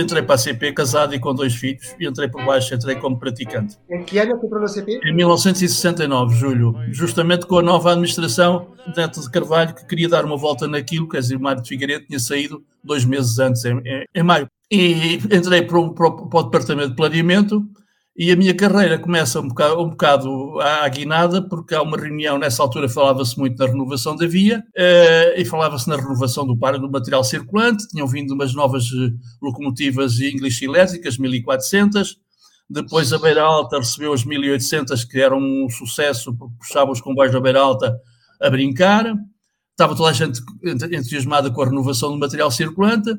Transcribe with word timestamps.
entrei 0.00 0.22
para 0.22 0.34
a 0.34 0.38
CP 0.38 0.72
casado 0.72 1.14
e 1.14 1.18
com 1.18 1.34
dois 1.34 1.54
filhos, 1.54 1.94
e 1.98 2.06
entrei 2.06 2.28
por 2.28 2.44
baixo, 2.44 2.74
entrei 2.74 2.96
como 2.96 3.18
praticante. 3.18 3.76
Em 3.90 4.02
que 4.02 4.18
ano 4.18 4.40
entrou 4.42 4.60
na 4.60 4.68
CP? 4.68 5.00
Em 5.04 5.14
1969, 5.14 6.34
julho, 6.34 6.74
justamente 6.90 7.46
com 7.46 7.58
a 7.58 7.62
nova 7.62 7.92
administração 7.92 8.68
Neto 8.96 9.20
de 9.20 9.30
Carvalho, 9.30 9.74
que 9.74 9.86
queria 9.86 10.08
dar 10.08 10.24
uma 10.24 10.36
volta 10.36 10.66
naquilo, 10.66 11.08
quer 11.08 11.20
dizer, 11.20 11.36
o 11.36 11.40
Mário 11.40 11.62
de 11.62 11.68
Figueiredo 11.68 12.06
tinha 12.06 12.18
saído 12.18 12.62
dois 12.82 13.04
meses 13.04 13.38
antes, 13.38 13.64
em, 13.64 13.80
em 14.14 14.22
maio. 14.22 14.48
E 14.70 15.14
entrei 15.30 15.62
para, 15.62 15.78
um, 15.78 15.90
para, 15.90 16.08
o, 16.08 16.28
para 16.28 16.40
o 16.40 16.42
departamento 16.44 16.90
de 16.90 16.96
planeamento, 16.96 17.64
e 18.18 18.32
a 18.32 18.36
minha 18.36 18.54
carreira 18.54 18.98
começa 18.98 19.40
um 19.40 19.48
bocado, 19.48 19.82
um 19.82 19.90
bocado 19.90 20.60
à 20.60 20.88
guinada, 20.88 21.42
porque 21.46 21.74
há 21.74 21.82
uma 21.82 21.98
reunião, 21.98 22.38
nessa 22.38 22.62
altura 22.62 22.88
falava-se 22.88 23.38
muito 23.38 23.58
na 23.58 23.66
renovação 23.66 24.16
da 24.16 24.26
via, 24.26 24.60
uh, 24.60 25.38
e 25.38 25.44
falava-se 25.44 25.86
na 25.86 25.96
renovação 25.96 26.46
do, 26.46 26.54
do 26.54 26.90
material 26.90 27.22
circulante, 27.22 27.86
tinham 27.88 28.06
vindo 28.06 28.32
umas 28.32 28.54
novas 28.54 28.84
eh, 28.84 29.12
locomotivas 29.42 30.18
English 30.18 30.64
elétricas, 30.64 31.18
1400, 31.18 32.16
depois 32.70 33.12
a 33.12 33.18
Beira 33.18 33.42
Alta 33.42 33.78
recebeu 33.78 34.14
as 34.14 34.24
1800, 34.24 35.04
que 35.04 35.20
eram 35.20 35.38
um 35.38 35.68
sucesso, 35.68 36.34
porque 36.34 36.54
puxavam 36.58 36.92
os 36.92 37.02
comboios 37.02 37.32
da 37.32 37.40
Beira 37.40 37.60
Alta 37.60 38.00
a 38.40 38.48
brincar, 38.48 39.14
estava 39.72 39.94
toda 39.94 40.08
a 40.08 40.12
gente 40.14 40.40
entusiasmada 40.90 41.50
com 41.50 41.60
a 41.60 41.66
renovação 41.66 42.10
do 42.10 42.18
material 42.18 42.50
circulante, 42.50 43.10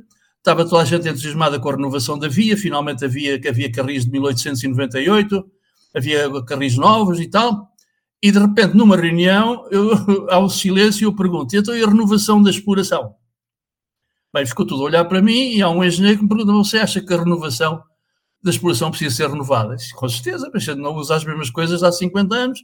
estava 0.48 0.64
toda 0.64 0.82
a 0.82 0.86
gente 0.86 1.10
entusiasmada 1.10 1.60
com 1.60 1.68
a 1.68 1.74
renovação 1.74 2.18
da 2.18 2.30
via, 2.30 2.56
finalmente 2.56 3.04
havia, 3.04 3.36
havia 3.36 3.70
carris 3.70 4.06
de 4.06 4.12
1898, 4.12 5.46
havia 5.94 6.44
carris 6.46 6.78
novos 6.78 7.20
e 7.20 7.28
tal, 7.28 7.68
e 8.24 8.32
de 8.32 8.40
repente 8.40 8.74
numa 8.74 8.96
reunião 8.96 9.68
eu, 9.70 9.92
há 10.32 10.40
um 10.40 10.48
silêncio 10.48 11.04
e 11.04 11.06
eu 11.06 11.14
pergunto, 11.14 11.54
então 11.54 11.76
e 11.76 11.84
a 11.84 11.88
renovação 11.88 12.42
da 12.42 12.50
exploração? 12.50 13.14
Bem, 14.34 14.46
ficou 14.46 14.66
tudo 14.66 14.84
a 14.84 14.86
olhar 14.86 15.06
para 15.06 15.22
mim 15.22 15.52
e 15.52 15.62
há 15.62 15.70
um 15.70 15.84
engenheiro 15.84 16.20
que 16.20 16.24
me 16.24 16.30
pergunta, 16.30 16.54
você 16.54 16.78
acha 16.78 17.02
que 17.02 17.14
a 17.14 17.18
renovação 17.18 17.84
da 18.42 18.50
exploração 18.50 18.90
precisa 18.90 19.16
ser 19.16 19.30
renovada? 19.30 19.76
Disse, 19.76 19.94
com 19.94 20.08
certeza, 20.08 20.50
mas 20.54 20.66
não 20.78 20.96
usa 20.96 21.16
as 21.16 21.26
mesmas 21.26 21.50
coisas 21.50 21.84
há 21.84 21.92
50 21.92 22.34
anos, 22.34 22.60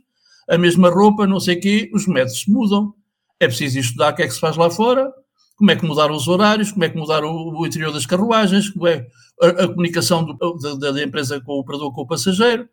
a 0.49 0.57
mesma 0.57 0.89
roupa, 0.89 1.27
não 1.27 1.39
sei 1.39 1.57
o 1.57 1.59
quê, 1.59 1.91
os 1.93 2.07
métodos 2.07 2.45
mudam, 2.47 2.93
é 3.41 3.47
preciso 3.47 3.77
estudar 3.77 4.13
o 4.13 4.15
que 4.15 4.23
é 4.23 4.27
que 4.27 4.33
se 4.33 4.39
faz 4.39 4.55
lá 4.55 4.69
fora, 4.69 5.11
como 5.55 5.71
é 5.71 5.75
que 5.75 5.85
mudaram 5.85 6.15
os 6.15 6.27
horários, 6.27 6.71
como 6.71 6.83
é 6.83 6.89
que 6.89 6.97
mudaram 6.97 7.31
o, 7.31 7.65
interior 7.65 7.91
das 7.91 8.05
carruagens, 8.05 8.69
como 8.69 8.87
é 8.87 9.07
a, 9.41 9.47
a 9.47 9.67
comunicação 9.67 10.25
do, 10.25 10.77
da, 10.77 10.91
da, 10.91 11.03
empresa 11.03 11.39
com 11.41 11.53
o 11.53 11.59
operador 11.59 11.93
com 11.93 12.01
o 12.01 12.07
passageiro, 12.07 12.67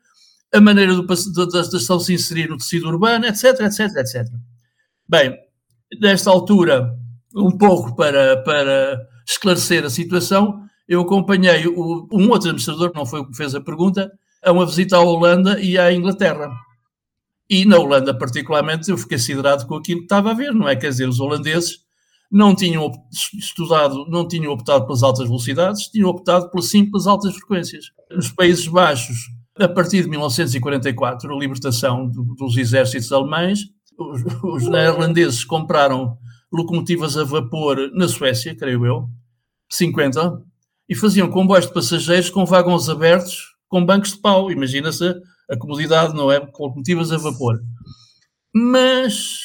a 0.53 0.61
maneira 0.61 0.95
do, 0.95 1.07
da, 1.07 1.45
da 1.45 1.61
estação 1.61 2.01
se 2.01 2.15
inserir 2.15 2.49
no 2.49 2.57
tecido 2.57 2.89
urbano, 2.89 3.27
etc, 3.27 3.61
etc, 3.61 3.97
etc. 3.97 4.27
Bem, 5.09 5.37
nesta 6.01 6.31
altura, 6.31 6.97
um 7.35 7.51
pouco 7.57 7.95
para, 7.95 8.43
para 8.43 8.99
esclarecer 9.29 9.85
a 9.85 9.91
situação, 9.91 10.65
eu 10.89 11.03
acompanhei 11.03 11.67
o, 11.67 12.09
um 12.13 12.31
outro 12.31 12.49
administrador, 12.49 12.93
não 12.95 13.07
foi 13.07 13.21
o 13.21 13.27
que 13.27 13.37
fez 13.37 13.55
a 13.55 13.61
pergunta, 13.61 14.11
a 14.43 14.51
uma 14.51 14.67
visita 14.67 14.97
à 14.97 15.01
Holanda 15.01 15.61
e 15.61 15.79
à 15.79 15.93
Inglaterra. 15.93 16.51
E 17.49 17.65
na 17.65 17.79
Holanda, 17.79 18.17
particularmente, 18.17 18.91
eu 18.91 18.97
fiquei 18.97 19.19
siderado 19.19 19.67
com 19.67 19.77
aquilo 19.77 20.01
que 20.01 20.05
estava 20.05 20.31
a 20.31 20.35
ver, 20.35 20.53
não 20.53 20.69
é? 20.69 20.77
Quer 20.77 20.89
dizer, 20.89 21.09
os 21.09 21.21
holandeses 21.21 21.81
não 22.31 22.55
tinham 22.55 22.91
estudado, 23.11 24.07
não 24.09 24.27
tinham 24.27 24.53
optado 24.53 24.87
pelas 24.87 25.03
altas 25.03 25.27
velocidades, 25.27 25.89
tinham 25.89 26.09
optado 26.09 26.49
pelas 26.49 26.67
simples 26.67 27.07
altas 27.07 27.35
frequências. 27.35 27.87
Nos 28.11 28.31
Países 28.31 28.69
Baixos, 28.69 29.17
a 29.59 29.69
partir 29.69 30.03
de 30.03 30.09
1944, 30.09 31.35
a 31.35 31.39
libertação 31.39 32.09
do, 32.09 32.23
dos 32.37 32.57
exércitos 32.57 33.11
alemães, 33.13 33.65
os, 33.99 34.69
neerlandeses 34.69 35.45
compraram 35.45 36.17
locomotivas 36.53 37.17
a 37.17 37.25
vapor 37.25 37.91
na 37.93 38.09
Suécia, 38.09 38.57
creio 38.57 38.87
eu, 38.87 39.09
50, 39.69 40.43
e 40.89 40.95
faziam 40.95 41.31
comboios 41.31 41.67
de 41.67 41.75
passageiros 41.75 42.31
com 42.31 42.47
vagões 42.47 42.89
abertos, 42.89 43.55
com 43.69 43.85
bancos 43.85 44.13
de 44.13 44.19
pau. 44.19 44.51
Imagina-se 44.51 45.15
a 45.49 45.57
comodidade, 45.57 46.15
não 46.15 46.31
é? 46.31 46.41
Com 46.41 46.65
locomotivas 46.65 47.13
a 47.13 47.19
vapor. 47.19 47.61
Mas, 48.53 49.37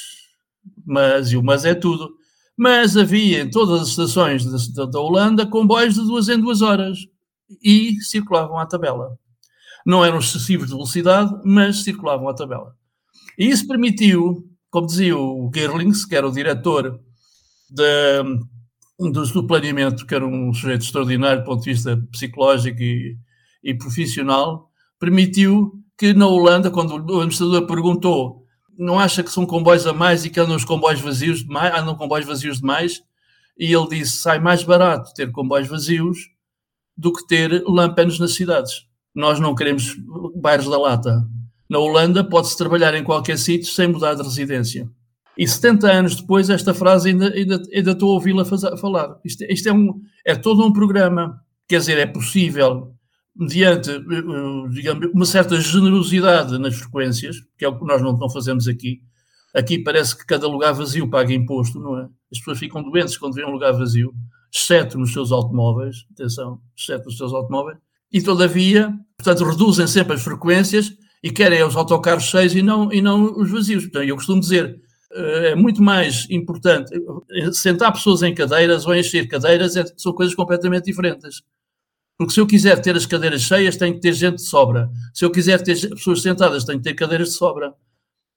mas, 0.85 1.31
e 1.31 1.37
o 1.37 1.43
mas 1.43 1.65
é 1.65 1.75
tudo 1.75 2.15
mas 2.57 2.95
havia 2.95 3.41
em 3.41 3.49
todas 3.49 3.81
as 3.81 3.87
estações 3.89 4.45
da, 4.73 4.85
da 4.85 4.99
Holanda 4.99 5.45
comboios 5.45 5.95
de 5.95 6.01
duas 6.01 6.29
em 6.29 6.39
duas 6.39 6.61
horas 6.61 6.99
e 7.63 7.99
circulavam 8.01 8.57
à 8.57 8.65
tabela. 8.65 9.17
Não 9.85 10.03
eram 10.03 10.19
excessivos 10.19 10.67
de 10.67 10.73
velocidade, 10.73 11.31
mas 11.43 11.83
circulavam 11.83 12.27
à 12.29 12.33
tabela. 12.33 12.75
E 13.37 13.47
isso 13.47 13.67
permitiu, 13.67 14.49
como 14.69 14.87
dizia 14.87 15.17
o 15.17 15.51
Gerlings, 15.53 16.05
que 16.05 16.15
era 16.15 16.27
o 16.27 16.31
diretor 16.31 16.99
de, 17.69 18.23
do, 18.97 19.25
do, 19.25 19.47
planeamento, 19.47 20.05
que 20.05 20.15
era 20.15 20.25
um 20.25 20.53
sujeito 20.53 20.83
extraordinário 20.83 21.41
do 21.41 21.45
ponto 21.45 21.63
de 21.63 21.71
vista 21.71 21.97
psicológico 22.11 22.81
e, 22.81 23.17
e 23.63 23.73
profissional, 23.73 24.71
permitiu 24.99 25.73
que 25.97 26.13
na 26.13 26.27
Holanda, 26.27 26.71
quando 26.71 26.91
o 26.91 27.17
administrador 27.17 27.67
perguntou 27.67 28.44
não 28.77 28.99
acha 28.99 29.23
que 29.23 29.31
são 29.31 29.45
comboios 29.45 29.85
a 29.87 29.93
mais 29.93 30.25
e 30.25 30.29
que 30.29 30.39
andam 30.39 30.55
os 30.55 30.65
comboios 30.65 30.99
vazios 30.99 31.43
demais, 31.43 31.73
andam 31.77 31.95
comboios 31.95 32.25
vazios 32.25 32.59
demais? 32.59 33.01
E 33.57 33.73
ele 33.73 33.87
disse: 33.89 34.17
sai 34.17 34.39
mais 34.39 34.63
barato 34.63 35.13
ter 35.13 35.31
comboios 35.31 35.67
vazios 35.67 36.17
do 36.97 37.11
que 37.11 37.25
ter 37.27 37.63
lâmpadas 37.65 38.19
nas 38.19 38.33
cidades. 38.33 38.85
Nós 39.13 39.39
não 39.39 39.55
queremos 39.55 39.95
bairros 40.35 40.69
da 40.69 40.77
lata. 40.77 41.25
Na 41.69 41.79
Holanda 41.79 42.23
pode-se 42.23 42.57
trabalhar 42.57 42.93
em 42.93 43.03
qualquer 43.03 43.37
sítio 43.37 43.71
sem 43.71 43.87
mudar 43.87 44.13
de 44.13 44.23
residência. 44.23 44.89
E 45.37 45.47
70 45.47 45.91
anos 45.91 46.15
depois, 46.15 46.49
esta 46.49 46.73
frase 46.73 47.09
ainda, 47.09 47.33
ainda, 47.33 47.61
ainda 47.73 47.91
estou 47.91 48.11
a 48.11 48.13
ouvi-la 48.13 48.45
falar. 48.45 49.19
Isto, 49.25 49.43
isto 49.45 49.67
é, 49.67 49.73
um, 49.73 50.01
é 50.23 50.35
todo 50.35 50.65
um 50.65 50.71
programa. 50.71 51.41
Quer 51.67 51.79
dizer, 51.79 51.97
é 51.97 52.05
possível 52.05 52.94
mediante, 53.35 53.89
eh, 53.89 53.95
eh, 53.97 54.69
digamos, 54.69 55.09
uma 55.13 55.25
certa 55.25 55.59
generosidade 55.59 56.57
nas 56.57 56.75
frequências, 56.75 57.37
que 57.57 57.65
é 57.65 57.67
o 57.67 57.77
que 57.77 57.85
nós 57.85 58.01
não, 58.01 58.17
não 58.17 58.29
fazemos 58.29 58.67
aqui. 58.67 59.01
Aqui 59.53 59.79
parece 59.79 60.17
que 60.17 60.25
cada 60.25 60.47
lugar 60.47 60.73
vazio 60.73 61.09
paga 61.09 61.33
imposto, 61.33 61.79
não 61.79 61.97
é? 61.99 62.03
As 62.31 62.39
pessoas 62.39 62.59
ficam 62.59 62.81
doentes 62.83 63.17
quando 63.17 63.33
vêem 63.33 63.47
um 63.47 63.51
lugar 63.51 63.73
vazio, 63.73 64.13
exceto 64.53 64.97
nos 64.97 65.11
seus 65.13 65.31
automóveis, 65.31 66.05
atenção, 66.11 66.59
exceto 66.77 67.05
nos 67.05 67.17
seus 67.17 67.33
automóveis, 67.33 67.77
e 68.11 68.21
todavia, 68.21 68.93
portanto, 69.17 69.43
reduzem 69.43 69.87
sempre 69.87 70.13
as 70.13 70.23
frequências 70.23 70.93
e 71.21 71.31
querem 71.31 71.63
os 71.63 71.75
autocarros 71.75 72.23
cheios 72.25 72.55
e 72.55 72.61
não, 72.61 72.91
e 72.91 73.01
não 73.01 73.37
os 73.37 73.49
vazios. 73.49 73.83
Portanto, 73.83 74.07
eu 74.07 74.15
costumo 74.15 74.39
dizer, 74.39 74.79
eh, 75.13 75.51
é 75.51 75.55
muito 75.55 75.81
mais 75.81 76.27
importante 76.29 76.93
sentar 77.53 77.91
pessoas 77.91 78.23
em 78.23 78.33
cadeiras 78.33 78.85
ou 78.85 78.95
encher 78.95 79.27
cadeiras, 79.27 79.75
é, 79.75 79.85
são 79.97 80.13
coisas 80.13 80.35
completamente 80.35 80.85
diferentes. 80.85 81.41
Porque 82.17 82.33
se 82.33 82.39
eu 82.39 82.47
quiser 82.47 82.81
ter 82.81 82.95
as 82.95 83.05
cadeiras 83.05 83.41
cheias, 83.41 83.75
tenho 83.75 83.93
que 83.93 83.99
ter 83.99 84.13
gente 84.13 84.37
de 84.37 84.43
sobra. 84.43 84.89
Se 85.13 85.25
eu 85.25 85.31
quiser 85.31 85.61
ter 85.61 85.75
pessoas 85.89 86.21
sentadas, 86.21 86.63
tenho 86.63 86.79
que 86.79 86.83
ter 86.83 86.93
cadeiras 86.93 87.29
de 87.29 87.35
sobra. 87.35 87.73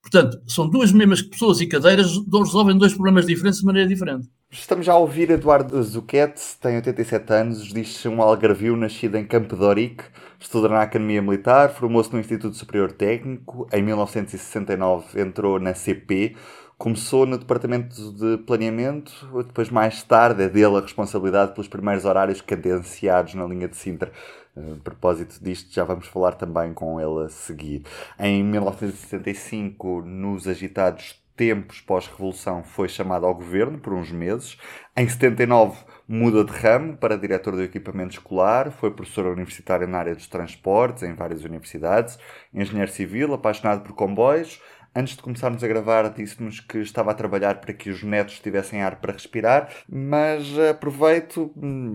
Portanto, 0.02 0.40
são 0.46 0.68
duas 0.68 0.90
mesmas 0.90 1.20
pessoas 1.22 1.60
e 1.60 1.66
cadeiras 1.66 2.12
resolvem 2.32 2.76
dois 2.76 2.94
problemas 2.94 3.26
diferentes 3.26 3.60
de 3.60 3.66
maneira 3.66 3.88
diferente. 3.88 4.28
Estamos 4.50 4.86
já 4.86 4.94
a 4.94 4.98
ouvir 4.98 5.30
Eduardo 5.30 5.82
Zuquete, 5.82 6.40
tem 6.60 6.76
87 6.76 7.32
anos, 7.32 7.64
diz-se 7.72 8.08
um 8.08 8.22
algarvio 8.22 8.74
nascido 8.76 9.16
em 9.16 9.26
Campo 9.26 9.54
de 9.54 9.62
Orique, 9.62 10.04
estuda 10.40 10.68
na 10.70 10.80
Academia 10.80 11.20
Militar, 11.20 11.68
formou-se 11.74 12.10
no 12.12 12.18
Instituto 12.18 12.56
Superior 12.56 12.90
Técnico, 12.92 13.68
em 13.70 13.82
1969 13.82 15.20
entrou 15.20 15.60
na 15.60 15.74
CP, 15.74 16.34
Começou 16.78 17.26
no 17.26 17.36
departamento 17.36 18.12
de 18.12 18.38
planeamento, 18.44 19.12
depois 19.44 19.68
mais 19.68 20.00
tarde 20.04 20.44
é 20.44 20.48
dele 20.48 20.76
a 20.76 20.80
responsabilidade 20.80 21.52
pelos 21.52 21.66
primeiros 21.66 22.04
horários 22.04 22.40
cadenciados 22.40 23.34
na 23.34 23.44
linha 23.46 23.66
de 23.66 23.76
Sintra. 23.76 24.12
A 24.56 24.80
propósito 24.84 25.42
disto, 25.42 25.74
já 25.74 25.82
vamos 25.82 26.06
falar 26.06 26.36
também 26.36 26.72
com 26.72 27.00
ele 27.00 27.26
a 27.26 27.28
seguir. 27.30 27.82
Em 28.16 28.44
1965, 28.44 30.02
nos 30.02 30.46
agitados 30.46 31.20
tempos 31.36 31.80
pós-revolução, 31.80 32.62
foi 32.62 32.88
chamado 32.88 33.26
ao 33.26 33.34
governo 33.34 33.78
por 33.78 33.92
uns 33.92 34.12
meses. 34.12 34.56
Em 34.96 35.08
79, 35.08 35.78
muda 36.06 36.44
de 36.44 36.52
ramo 36.52 36.96
para 36.96 37.18
diretor 37.18 37.56
do 37.56 37.62
equipamento 37.62 38.12
escolar, 38.12 38.70
foi 38.70 38.92
professor 38.92 39.26
universitário 39.26 39.88
na 39.88 39.98
área 39.98 40.14
dos 40.14 40.28
transportes 40.28 41.02
em 41.02 41.14
várias 41.14 41.44
universidades, 41.44 42.18
engenheiro 42.54 42.90
civil, 42.90 43.34
apaixonado 43.34 43.82
por 43.82 43.94
comboios 43.94 44.60
Antes 44.98 45.14
de 45.14 45.22
começarmos 45.22 45.62
a 45.62 45.68
gravar, 45.68 46.12
disse-nos 46.12 46.58
que 46.58 46.78
estava 46.78 47.12
a 47.12 47.14
trabalhar 47.14 47.60
para 47.60 47.72
que 47.72 47.88
os 47.88 48.02
netos 48.02 48.40
tivessem 48.40 48.82
ar 48.82 48.96
para 48.96 49.12
respirar, 49.12 49.68
mas 49.88 50.58
aproveito, 50.58 51.52
hum, 51.56 51.94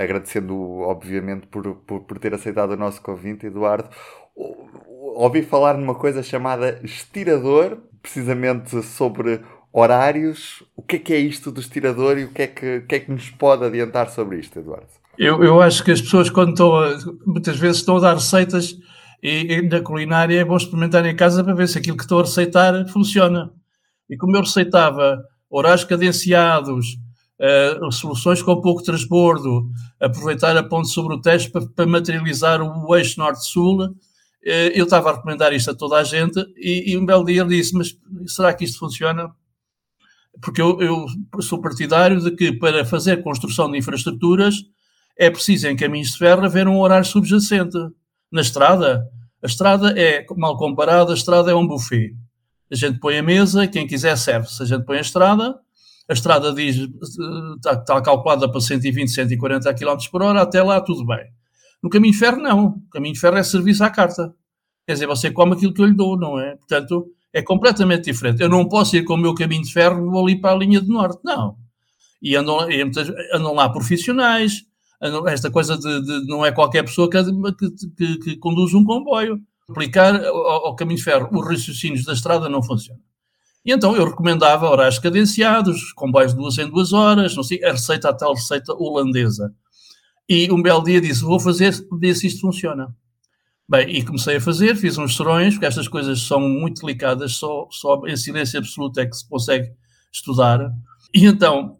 agradecendo 0.00 0.56
obviamente 0.78 1.46
por, 1.48 1.74
por, 1.74 2.00
por 2.04 2.18
ter 2.18 2.32
aceitado 2.32 2.70
o 2.70 2.76
nosso 2.76 3.02
convite, 3.02 3.44
Eduardo. 3.44 3.90
Ouvi 4.34 5.42
falar 5.42 5.76
numa 5.76 5.94
coisa 5.94 6.22
chamada 6.22 6.80
estirador, 6.82 7.76
precisamente 8.00 8.82
sobre 8.82 9.42
horários. 9.70 10.62
O 10.74 10.80
que 10.80 10.96
é 10.96 10.98
que 11.00 11.12
é 11.12 11.18
isto 11.18 11.52
do 11.52 11.60
estirador 11.60 12.16
e 12.16 12.24
o 12.24 12.32
que 12.32 12.40
é 12.40 12.46
que, 12.46 12.76
o 12.78 12.86
que, 12.86 12.94
é 12.94 13.00
que 13.00 13.12
nos 13.12 13.28
pode 13.28 13.62
adiantar 13.66 14.08
sobre 14.08 14.38
isto, 14.38 14.58
Eduardo? 14.58 14.88
Eu, 15.18 15.44
eu 15.44 15.60
acho 15.60 15.84
que 15.84 15.90
as 15.90 16.00
pessoas, 16.00 16.30
quando 16.30 16.52
estão 16.52 16.74
a, 16.74 16.96
muitas 17.26 17.58
vezes 17.58 17.76
estão 17.76 17.98
a 17.98 18.00
dar 18.00 18.14
receitas 18.14 18.74
e, 19.22 19.52
e 19.52 19.62
na 19.62 19.80
culinária 19.80 20.40
é 20.40 20.44
bom 20.44 20.56
experimentar 20.56 21.04
em 21.06 21.16
casa 21.16 21.42
para 21.42 21.54
ver 21.54 21.68
se 21.68 21.78
aquilo 21.78 21.96
que 21.96 22.04
estou 22.04 22.20
a 22.20 22.24
receitar 22.24 22.88
funciona. 22.88 23.52
E 24.08 24.16
como 24.16 24.36
eu 24.36 24.40
receitava 24.40 25.22
horários 25.50 25.84
cadenciados, 25.84 26.98
uh, 27.38 27.92
soluções 27.92 28.42
com 28.42 28.60
pouco 28.60 28.82
transbordo, 28.82 29.70
aproveitar 30.00 30.56
a 30.56 30.62
ponte 30.62 30.88
sobre 30.88 31.14
o 31.14 31.20
Tejo 31.20 31.50
para, 31.50 31.66
para 31.66 31.86
materializar 31.86 32.60
o 32.62 32.96
eixo 32.96 33.18
norte-sul, 33.18 33.84
uh, 33.84 33.94
eu 34.44 34.84
estava 34.84 35.10
a 35.10 35.14
recomendar 35.16 35.52
isto 35.52 35.70
a 35.70 35.74
toda 35.74 35.96
a 35.96 36.04
gente 36.04 36.38
e, 36.56 36.92
e 36.92 36.96
um 36.96 37.04
belo 37.04 37.24
dia 37.24 37.42
ele 37.42 37.56
disse, 37.56 37.74
mas 37.74 37.96
será 38.26 38.52
que 38.52 38.64
isto 38.64 38.78
funciona? 38.78 39.30
Porque 40.40 40.62
eu, 40.62 40.80
eu 40.80 41.06
sou 41.40 41.60
partidário 41.60 42.20
de 42.20 42.30
que 42.30 42.52
para 42.52 42.84
fazer 42.84 43.22
construção 43.22 43.70
de 43.70 43.78
infraestruturas 43.78 44.54
é 45.18 45.28
preciso 45.28 45.66
em 45.66 45.76
caminhos 45.76 46.12
de 46.12 46.18
ferro 46.18 46.44
haver 46.44 46.68
um 46.68 46.78
horário 46.78 47.04
subjacente. 47.04 47.76
Na 48.30 48.40
estrada, 48.40 49.08
a 49.42 49.46
estrada 49.46 49.94
é, 49.98 50.26
mal 50.36 50.56
comparada, 50.56 51.12
a 51.12 51.14
estrada 51.14 51.50
é 51.50 51.54
um 51.54 51.66
buffet. 51.66 52.14
A 52.70 52.74
gente 52.74 52.98
põe 52.98 53.16
a 53.16 53.22
mesa 53.22 53.64
e 53.64 53.68
quem 53.68 53.86
quiser 53.86 54.16
serve. 54.16 54.48
Se 54.48 54.62
a 54.62 54.66
gente 54.66 54.84
põe 54.84 54.98
a 54.98 55.00
estrada, 55.00 55.58
a 56.08 56.12
estrada 56.12 56.52
diz, 56.52 56.76
está, 57.56 57.72
está 57.74 58.00
calculada 58.02 58.50
para 58.50 58.60
120, 58.60 59.08
140 59.08 59.74
km 59.74 59.96
por 60.10 60.22
hora, 60.22 60.42
até 60.42 60.62
lá 60.62 60.80
tudo 60.80 61.06
bem. 61.06 61.26
No 61.82 61.88
caminho 61.88 62.12
de 62.12 62.18
ferro, 62.18 62.38
não. 62.38 62.66
O 62.66 62.90
caminho 62.90 63.14
de 63.14 63.20
ferro 63.20 63.36
é 63.36 63.42
serviço 63.42 63.84
à 63.84 63.90
carta. 63.90 64.34
Quer 64.86 64.94
dizer, 64.94 65.06
você 65.06 65.30
come 65.30 65.54
aquilo 65.54 65.72
que 65.72 65.80
eu 65.80 65.86
lhe 65.86 65.94
dou, 65.94 66.18
não 66.18 66.40
é? 66.40 66.56
Portanto, 66.56 67.12
é 67.32 67.42
completamente 67.42 68.04
diferente. 68.04 68.42
Eu 68.42 68.48
não 68.48 68.68
posso 68.68 68.96
ir 68.96 69.04
com 69.04 69.14
o 69.14 69.18
meu 69.18 69.34
caminho 69.34 69.62
de 69.62 69.72
ferro 69.72 70.10
vou 70.10 70.24
ali 70.24 70.40
para 70.40 70.54
a 70.54 70.58
linha 70.58 70.80
de 70.80 70.88
norte, 70.88 71.20
não. 71.22 71.56
E 72.20 72.34
andam, 72.34 72.58
andam 73.32 73.54
lá 73.54 73.68
profissionais, 73.68 74.64
esta 75.28 75.50
coisa 75.50 75.76
de, 75.76 76.02
de, 76.02 76.26
não 76.26 76.44
é 76.44 76.50
qualquer 76.50 76.82
pessoa 76.82 77.08
que, 77.08 77.22
que, 77.96 78.18
que 78.18 78.36
conduz 78.36 78.74
um 78.74 78.84
comboio. 78.84 79.40
Aplicar 79.68 80.24
ao, 80.24 80.66
ao 80.66 80.76
caminho 80.76 80.98
de 80.98 81.04
ferro 81.04 81.28
os 81.30 81.46
raciocínios 81.46 82.04
da 82.04 82.14
estrada 82.14 82.48
não 82.48 82.62
funciona. 82.62 83.00
E 83.64 83.72
então 83.72 83.94
eu 83.94 84.06
recomendava 84.06 84.68
horários 84.68 84.98
cadenciados, 84.98 85.92
comboios 85.92 86.32
de 86.32 86.38
duas 86.38 86.56
em 86.58 86.68
duas 86.68 86.92
horas, 86.92 87.36
não 87.36 87.42
sei, 87.42 87.62
a 87.64 87.72
receita, 87.72 88.08
a 88.08 88.14
tal 88.14 88.34
receita 88.34 88.72
holandesa. 88.72 89.54
E 90.28 90.50
um 90.50 90.62
belo 90.62 90.82
dia 90.82 91.00
disse, 91.00 91.22
vou 91.22 91.38
fazer, 91.38 91.74
ver 91.98 92.14
se 92.14 92.26
isto 92.26 92.40
funciona. 92.40 92.94
Bem, 93.68 93.90
e 93.90 94.02
comecei 94.02 94.36
a 94.36 94.40
fazer, 94.40 94.74
fiz 94.76 94.96
uns 94.96 95.16
serões, 95.16 95.54
porque 95.54 95.66
estas 95.66 95.86
coisas 95.88 96.22
são 96.22 96.40
muito 96.40 96.80
delicadas, 96.80 97.34
só, 97.34 97.68
só 97.70 98.00
em 98.06 98.16
silêncio 98.16 98.58
absoluto 98.58 98.98
é 99.00 99.06
que 99.06 99.14
se 99.14 99.28
consegue 99.28 99.70
estudar. 100.10 100.72
E 101.14 101.26
então 101.26 101.77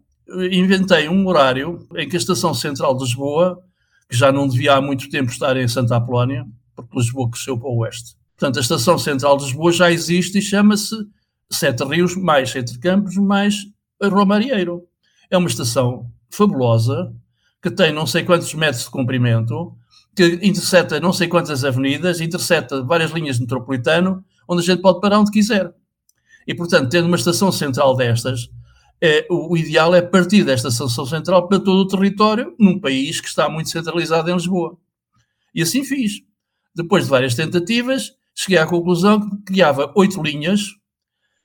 inventei 0.51 1.09
um 1.09 1.27
horário 1.27 1.87
em 1.95 2.07
que 2.07 2.15
a 2.15 2.19
Estação 2.19 2.53
Central 2.53 2.95
de 2.95 3.03
Lisboa, 3.03 3.61
que 4.09 4.15
já 4.15 4.31
não 4.31 4.47
devia 4.47 4.75
há 4.75 4.81
muito 4.81 5.09
tempo 5.09 5.31
estar 5.31 5.55
em 5.57 5.67
Santa 5.67 5.95
Apolónia, 5.95 6.45
porque 6.75 6.97
Lisboa 6.97 7.29
cresceu 7.29 7.57
para 7.57 7.69
o 7.69 7.77
oeste. 7.79 8.15
Portanto, 8.37 8.57
a 8.57 8.61
Estação 8.61 8.97
Central 8.97 9.37
de 9.37 9.45
Lisboa 9.45 9.71
já 9.71 9.91
existe 9.91 10.37
e 10.37 10.41
chama-se 10.41 10.95
Sete 11.49 11.83
Rios, 11.83 12.15
mais 12.15 12.55
Entre 12.55 12.77
Campos, 12.79 13.15
mais 13.17 13.65
Romarieiro. 14.01 14.83
É 15.29 15.37
uma 15.37 15.49
estação 15.49 16.09
fabulosa, 16.29 17.13
que 17.61 17.69
tem 17.69 17.91
não 17.91 18.05
sei 18.05 18.23
quantos 18.23 18.53
metros 18.53 18.83
de 18.83 18.89
comprimento, 18.89 19.75
que 20.15 20.39
intercepta 20.41 20.99
não 20.99 21.11
sei 21.11 21.27
quantas 21.27 21.63
avenidas, 21.65 22.21
intercepta 22.21 22.83
várias 22.83 23.11
linhas 23.11 23.39
metropolitano, 23.39 24.23
onde 24.47 24.61
a 24.61 24.65
gente 24.65 24.81
pode 24.81 25.01
parar 25.01 25.19
onde 25.19 25.31
quiser. 25.31 25.73
E, 26.47 26.55
portanto, 26.55 26.89
tendo 26.89 27.07
uma 27.07 27.17
estação 27.17 27.51
central 27.51 27.95
destas, 27.95 28.49
é, 29.01 29.25
o, 29.29 29.53
o, 29.53 29.57
ideal 29.57 29.95
é 29.95 30.01
partir 30.01 30.43
desta 30.43 30.67
estação 30.67 31.05
central 31.05 31.47
para 31.47 31.59
todo 31.59 31.79
o 31.79 31.87
território, 31.87 32.55
num 32.59 32.79
país 32.79 33.21
que 33.21 33.27
está 33.27 33.49
muito 33.49 33.69
centralizado 33.69 34.29
em 34.29 34.33
Lisboa. 34.33 34.77
E 35.53 35.61
assim 35.61 35.83
fiz. 35.83 36.21
Depois 36.75 37.05
de 37.05 37.09
várias 37.09 37.35
tentativas, 37.35 38.11
cheguei 38.35 38.57
à 38.57 38.65
conclusão 38.65 39.19
que 39.19 39.43
criava 39.43 39.91
oito 39.95 40.21
linhas, 40.21 40.61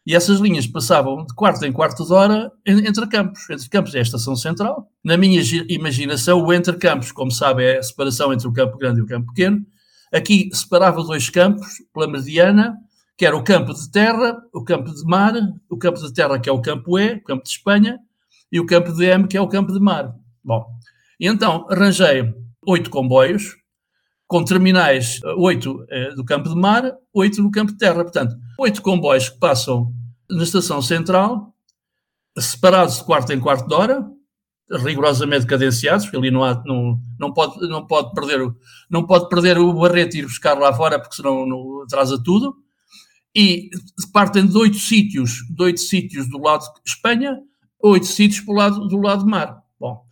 e 0.07 0.15
essas 0.15 0.39
linhas 0.39 0.67
passavam 0.67 1.25
de 1.25 1.35
quarto 1.35 1.65
em 1.65 1.73
quarto 1.73 2.05
de 2.05 2.13
hora 2.13 2.53
entre 2.67 3.07
campos. 3.07 3.49
Entre 3.49 3.69
campos 3.71 3.95
é 3.95 4.01
a 4.01 4.03
estação 4.03 4.37
central. 4.37 4.87
Na 5.03 5.17
minha 5.17 5.43
imaginação, 5.69 6.43
o 6.43 6.53
entre 6.53 6.77
campos, 6.77 7.11
como 7.11 7.31
sabe, 7.31 7.65
é 7.65 7.79
a 7.79 7.83
separação 7.83 8.31
entre 8.31 8.47
o 8.47 8.53
campo 8.53 8.77
grande 8.77 9.01
e 9.01 9.03
o 9.03 9.07
campo 9.07 9.29
pequeno. 9.29 9.65
Aqui 10.13 10.51
separava 10.53 11.03
dois 11.03 11.31
campos 11.31 11.67
pela 11.93 12.07
mediana, 12.07 12.77
que 13.17 13.25
era 13.25 13.37
o 13.37 13.45
campo 13.45 13.73
de 13.73 13.91
terra, 13.91 14.37
o 14.53 14.65
campo 14.65 14.93
de 14.93 15.05
mar, 15.05 15.35
o 15.71 15.77
campo 15.77 16.01
de 16.01 16.13
terra, 16.13 16.39
que 16.39 16.49
é 16.49 16.53
o 16.53 16.61
campo 16.61 16.99
E, 16.99 17.15
o 17.15 17.23
campo 17.23 17.45
de 17.45 17.51
Espanha, 17.51 17.99
e 18.51 18.61
o 18.61 18.67
campo 18.67 18.93
de 18.93 19.05
M, 19.05 19.27
que 19.29 19.37
é 19.37 19.41
o 19.41 19.49
campo 19.49 19.73
de 19.73 19.81
mar. 19.81 20.15
Bom, 20.43 20.65
então 21.21 21.67
arranjei 21.71 22.35
oito 22.67 22.91
comboios, 22.91 23.57
com 24.27 24.45
terminais, 24.45 25.21
eh, 25.25 25.35
oito 25.37 25.85
eh, 25.91 26.15
do 26.15 26.25
campo 26.25 26.49
de 26.49 26.57
mar, 26.57 26.93
oito 27.13 27.43
no 27.43 27.51
campo 27.51 27.73
de 27.73 27.79
terra. 27.79 28.03
Portanto, 28.03 28.35
oito 28.59 28.83
comboios 28.83 29.29
que 29.29 29.39
passam 29.39 29.93
na 30.29 30.43
estação 30.43 30.83
central, 30.83 31.55
separados 32.39 32.97
de 32.97 33.05
quarto 33.05 33.33
em 33.33 33.41
quarto 33.41 33.69
de 33.69 33.75
hora, 33.75 34.05
rigorosamente 34.71 35.47
cadenciados, 35.47 36.07
porque 36.07 36.17
ali 36.17 36.31
não, 36.31 36.43
há, 36.43 36.63
não, 36.65 36.99
não, 37.19 37.33
pode, 37.33 37.61
não, 37.69 37.87
pode 37.87 38.13
perder 38.15 38.41
o, 38.41 38.57
não 38.91 39.07
pode 39.07 39.29
perder 39.29 39.59
o 39.59 39.73
barrete 39.73 40.17
e 40.17 40.21
ir 40.21 40.25
buscar 40.25 40.59
lá 40.59 40.73
fora, 40.73 40.99
porque 40.99 41.17
senão 41.17 41.47
não 41.47 41.83
atrasa 41.83 42.21
tudo. 42.23 42.57
E 43.35 43.69
partem 44.13 44.47
de 44.47 44.57
oito 44.57 44.79
sítios, 44.79 45.39
de 45.51 45.63
oito 45.63 45.81
sítios 45.81 46.29
do 46.29 46.39
lado 46.39 46.63
de 46.85 46.91
Espanha, 46.91 47.39
oito 47.83 48.07
sítios 48.07 48.45
do 48.45 48.53
lado, 48.53 48.89
do 48.89 48.99
lado 48.99 49.25
de 49.25 49.31
mar. 49.31 49.63
Bom, 49.79 50.05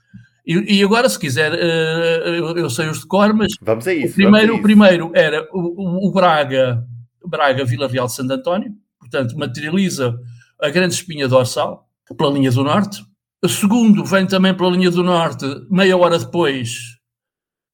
e, 0.47 0.79
e, 0.79 0.83
agora, 0.83 1.09
se 1.09 1.19
quiser, 1.19 1.53
uh, 1.53 2.29
eu, 2.29 2.57
eu, 2.57 2.71
sei 2.71 2.89
os 2.89 3.01
de 3.01 3.07
cor, 3.07 3.33
mas 3.33 3.53
vamos 3.63 3.87
a 3.87 3.95
isso, 3.95 4.13
o, 4.13 4.15
primeiro, 4.15 4.57
o 4.57 4.63
primeiro 4.63 5.13
era 5.15 5.49
o, 5.53 6.09
o, 6.09 6.13
Braga, 6.13 6.85
Braga 7.25 7.65
Vila 7.65 7.87
Real 7.87 8.07
de 8.07 8.15
Santo 8.15 8.33
António, 8.33 8.73
portanto, 8.99 9.39
materializa 9.39 10.19
a 10.61 10.69
grande 10.69 10.95
espinha 10.95 11.29
dorsal 11.29 11.89
pela 12.17 12.33
linha 12.33 12.51
do 12.51 12.65
norte. 12.65 13.03
O 13.45 13.49
segundo 13.49 14.05
vem 14.05 14.27
também 14.27 14.55
pela 14.55 14.71
linha 14.71 14.91
do 14.91 15.03
norte, 15.03 15.45
meia 15.71 15.97
hora 15.97 16.19
depois, 16.19 16.97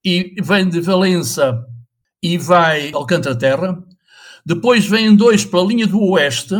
e 0.05 0.35
vem 0.41 0.69
de 0.69 0.79
Valença 0.79 1.65
e 2.21 2.37
vai 2.37 2.91
Alcântara 2.93 3.37
Terra. 3.37 3.83
Depois 4.49 4.83
vêm 4.87 5.15
dois 5.15 5.45
pela 5.45 5.63
linha 5.63 5.85
do 5.85 6.01
oeste. 6.01 6.55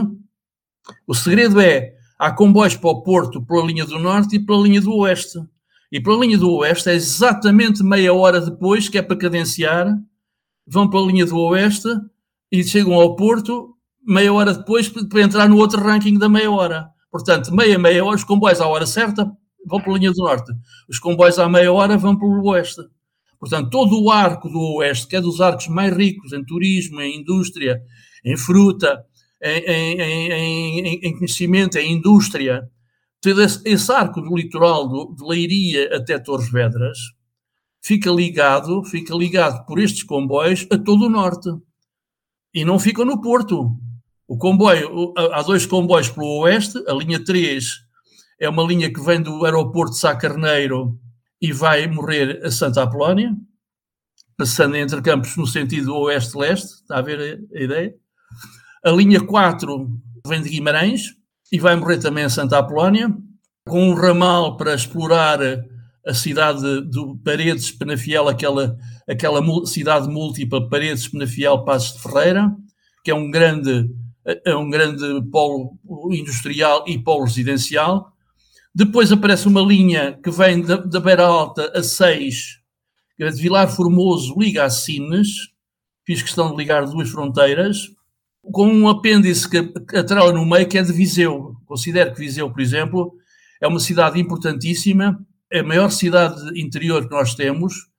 O 1.07 1.15
segredo 1.15 1.59
é, 1.59 1.95
há 2.19 2.31
comboios 2.31 2.75
para 2.75 2.91
o 2.91 3.01
Porto 3.01 3.43
pela 3.43 3.65
linha 3.65 3.83
do 3.83 3.97
norte 3.97 4.35
e 4.35 4.39
pela 4.39 4.61
linha 4.61 4.79
do 4.79 4.93
oeste. 4.93 5.39
E 5.91 5.99
pela 5.99 6.19
linha 6.19 6.37
do 6.37 6.51
oeste 6.51 6.87
é 6.87 6.93
exatamente 6.93 7.81
meia 7.81 8.13
hora 8.13 8.39
depois, 8.41 8.87
que 8.87 8.99
é 8.99 9.01
para 9.01 9.17
cadenciar, 9.17 9.87
vão 10.67 10.87
para 10.87 10.99
a 10.99 11.03
linha 11.03 11.25
do 11.25 11.35
oeste 11.39 11.87
e 12.51 12.63
chegam 12.63 12.93
ao 12.93 13.15
Porto 13.15 13.75
meia 14.07 14.31
hora 14.31 14.53
depois 14.53 14.87
para 14.87 15.23
entrar 15.23 15.49
no 15.49 15.57
outro 15.57 15.81
ranking 15.81 16.19
da 16.19 16.29
meia 16.29 16.51
hora. 16.51 16.91
Portanto, 17.11 17.51
meia, 17.51 17.79
meia 17.79 18.05
hora, 18.05 18.17
os 18.17 18.23
comboios 18.23 18.61
à 18.61 18.67
hora 18.67 18.85
certa 18.85 19.25
vão 19.65 19.81
para 19.81 19.91
a 19.91 19.97
linha 19.97 20.11
do 20.11 20.23
norte. 20.23 20.51
Os 20.87 20.99
comboios 20.99 21.39
à 21.39 21.49
meia 21.49 21.73
hora 21.73 21.97
vão 21.97 22.15
para 22.15 22.27
o 22.27 22.49
oeste. 22.49 22.81
Portanto, 23.39 23.69
todo 23.69 24.01
o 24.01 24.11
arco 24.11 24.49
do 24.49 24.59
oeste, 24.75 25.07
que 25.07 25.15
é 25.15 25.21
dos 25.21 25.39
arcos 25.39 25.67
mais 25.67 25.95
ricos 25.95 26.33
em 26.33 26.43
turismo, 26.43 26.99
em 26.99 27.21
indústria, 27.21 27.81
em 28.25 28.35
fruta, 28.35 29.05
em, 29.41 29.59
em, 29.59 30.31
em, 30.81 30.99
em 31.03 31.13
conhecimento, 31.17 31.77
em 31.77 31.93
indústria, 31.93 32.69
todo 33.21 33.41
esse, 33.41 33.61
esse 33.65 33.91
arco 33.91 34.21
do 34.21 34.35
litoral 34.35 34.87
do, 34.87 35.15
de 35.15 35.23
Leiria 35.23 35.95
até 35.95 36.19
Torres 36.19 36.51
Vedras 36.51 36.97
fica 37.81 38.11
ligado, 38.11 38.83
fica 38.83 39.15
ligado 39.15 39.65
por 39.65 39.79
estes 39.79 40.03
comboios 40.03 40.67
a 40.69 40.77
todo 40.77 41.05
o 41.05 41.09
norte. 41.09 41.49
E 42.53 42.65
não 42.65 42.77
fica 42.77 43.05
no 43.05 43.21
Porto. 43.21 43.71
O 44.27 44.37
comboio, 44.37 45.13
há 45.17 45.41
dois 45.41 45.65
comboios 45.65 46.09
pelo 46.09 46.41
oeste, 46.41 46.77
a 46.87 46.93
linha 46.93 47.23
3 47.23 47.89
é 48.39 48.47
uma 48.47 48.63
linha 48.63 48.91
que 48.91 49.01
vem 49.01 49.21
do 49.21 49.43
aeroporto 49.43 49.93
de 49.93 49.99
Sá 49.99 50.15
Carneiro 50.15 50.97
e 51.41 51.51
vai 51.51 51.87
morrer 51.87 52.41
a 52.43 52.51
Santa 52.51 52.83
Apolónia, 52.83 53.35
passando 54.37 54.75
entre 54.75 55.01
campos 55.01 55.35
no 55.35 55.47
sentido 55.47 55.95
oeste-leste, 55.95 56.73
está 56.73 56.97
a 56.97 57.01
ver 57.01 57.19
a, 57.53 57.57
a 57.57 57.61
ideia? 57.61 57.95
A 58.83 58.91
linha 58.91 59.21
4 59.25 59.89
vem 60.25 60.41
de 60.41 60.49
Guimarães, 60.49 61.19
e 61.51 61.59
vai 61.59 61.75
morrer 61.75 61.97
também 61.97 62.23
a 62.23 62.29
Santa 62.29 62.57
Apolónia, 62.59 63.13
com 63.67 63.89
um 63.89 63.93
ramal 63.93 64.55
para 64.57 64.73
explorar 64.73 65.39
a 66.05 66.13
cidade 66.13 66.61
de 66.89 66.99
Paredes, 67.23 67.71
Penafiel, 67.71 68.27
aquela, 68.27 68.77
aquela 69.07 69.41
cidade 69.65 70.07
múltipla, 70.07 70.69
Paredes, 70.69 71.07
Penafiel, 71.07 71.63
Passos 71.63 71.95
de 71.95 72.03
Ferreira, 72.03 72.51
que 73.03 73.11
é 73.11 73.15
um 73.15 73.29
grande, 73.29 73.89
é 74.45 74.55
um 74.55 74.69
grande 74.69 75.21
polo 75.31 75.77
industrial 76.11 76.83
e 76.87 76.97
polo 76.97 77.25
residencial. 77.25 78.11
Depois 78.73 79.11
aparece 79.11 79.47
uma 79.47 79.61
linha 79.61 80.19
que 80.23 80.29
vem 80.29 80.61
da, 80.61 80.77
da 80.77 80.99
Beira 80.99 81.25
Alta 81.25 81.71
a 81.75 81.81
6, 81.81 82.59
que 83.17 83.23
é 83.23 83.29
de 83.29 83.41
Vilar 83.41 83.67
Formoso, 83.67 84.35
liga 84.37 84.63
a 84.63 84.69
Sines, 84.69 85.49
fiz 86.05 86.21
questão 86.21 86.51
de 86.51 86.57
ligar 86.57 86.85
duas 86.85 87.09
fronteiras, 87.09 87.89
com 88.41 88.67
um 88.67 88.87
apêndice 88.87 89.49
que 89.49 89.57
atrela 89.97 90.31
no 90.31 90.45
meio 90.45 90.67
que 90.67 90.77
é 90.77 90.83
de 90.83 90.93
Viseu. 90.93 91.55
Considero 91.65 92.13
que 92.13 92.19
Viseu, 92.19 92.49
por 92.51 92.61
exemplo, 92.61 93.13
é 93.61 93.67
uma 93.67 93.79
cidade 93.79 94.19
importantíssima, 94.19 95.19
é 95.51 95.59
a 95.59 95.63
maior 95.63 95.89
cidade 95.89 96.59
interior 96.59 97.07
que 97.07 97.11
nós 97.11 97.35
temos, 97.35 97.89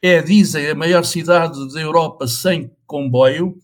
é, 0.00 0.22
dizem, 0.22 0.70
a 0.70 0.74
maior 0.74 1.04
cidade 1.04 1.72
da 1.74 1.80
Europa 1.80 2.26
sem 2.26 2.70
comboio, 2.86 3.56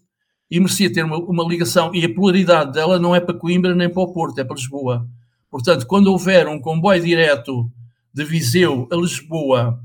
e 0.50 0.60
merecia 0.60 0.92
ter 0.92 1.04
uma, 1.04 1.16
uma 1.18 1.44
ligação, 1.44 1.94
e 1.94 2.04
a 2.04 2.14
polaridade 2.14 2.72
dela 2.72 2.98
não 2.98 3.14
é 3.14 3.20
para 3.20 3.38
Coimbra 3.38 3.74
nem 3.74 3.88
para 3.88 4.02
o 4.02 4.12
Porto, 4.12 4.38
é 4.38 4.44
para 4.44 4.54
Lisboa. 4.54 5.08
Portanto, 5.56 5.86
quando 5.86 6.08
houver 6.08 6.46
um 6.48 6.60
comboio 6.60 7.02
direto 7.02 7.72
de 8.12 8.24
Viseu 8.24 8.86
a 8.92 8.96
Lisboa 8.96 9.80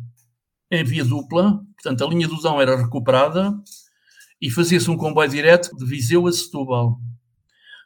em 0.70 0.84
via 0.84 1.06
dupla, 1.06 1.62
portanto, 1.76 2.04
a 2.04 2.10
linha 2.10 2.28
do 2.28 2.42
Dão 2.42 2.60
era 2.60 2.76
recuperada 2.76 3.54
e 4.42 4.50
fazia-se 4.50 4.92
um 4.92 4.98
comboio 4.98 5.30
direto 5.30 5.74
de 5.78 5.86
Viseu 5.86 6.28
a 6.28 6.34
Setúbal. 6.34 7.00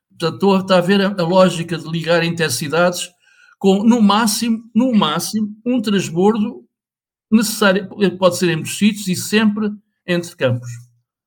Portanto, 0.10 0.58
está 0.58 0.78
a 0.80 0.82
ver 0.82 1.00
a, 1.00 1.24
lógica 1.24 1.78
de 1.78 1.88
ligar 1.88 2.24
intercidades 2.24 3.08
com, 3.60 3.84
no 3.84 4.02
máximo, 4.02 4.64
no 4.74 4.92
máximo, 4.92 5.56
um 5.64 5.80
transbordo 5.80 6.66
necessário, 7.32 7.88
pode 8.18 8.38
ser 8.38 8.50
em 8.50 8.56
muitos 8.56 8.80
sítios 8.80 9.08
e 9.08 9.16
sempre 9.16 9.70
entre 10.08 10.36
campos. 10.36 10.72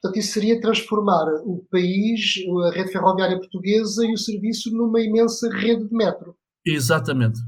Portanto, 0.02 0.18
isso 0.18 0.32
seria 0.32 0.60
transformar 0.60 1.24
o 1.44 1.64
país, 1.70 2.34
a 2.66 2.74
rede 2.74 2.90
ferroviária 2.90 3.38
portuguesa 3.38 4.04
e 4.04 4.12
o 4.12 4.18
serviço 4.18 4.72
numa 4.72 5.00
imensa 5.00 5.48
rede 5.50 5.88
de 5.88 5.94
metro. 5.94 6.36
Exatamente. 6.64 7.38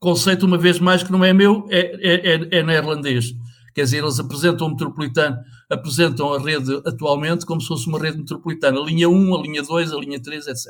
Conceito, 0.00 0.44
uma 0.44 0.58
vez 0.58 0.78
mais, 0.78 1.02
que 1.02 1.12
não 1.12 1.24
é 1.24 1.32
meu, 1.32 1.66
é, 1.70 1.78
é, 1.78 2.34
é, 2.34 2.58
é 2.58 2.62
neerlandês. 2.62 3.32
Quer 3.74 3.84
dizer, 3.84 3.98
eles 3.98 4.20
apresentam 4.20 4.68
o 4.68 4.70
metropolitano, 4.70 5.36
apresentam 5.68 6.32
a 6.32 6.38
rede 6.38 6.80
atualmente 6.86 7.44
como 7.44 7.60
se 7.60 7.66
fosse 7.66 7.88
uma 7.88 7.98
rede 7.98 8.18
metropolitana. 8.18 8.78
A 8.78 8.84
linha 8.84 9.08
1, 9.08 9.34
a 9.34 9.42
linha 9.42 9.62
2, 9.62 9.92
a 9.92 9.96
linha 9.96 10.22
3, 10.22 10.46
etc. 10.46 10.66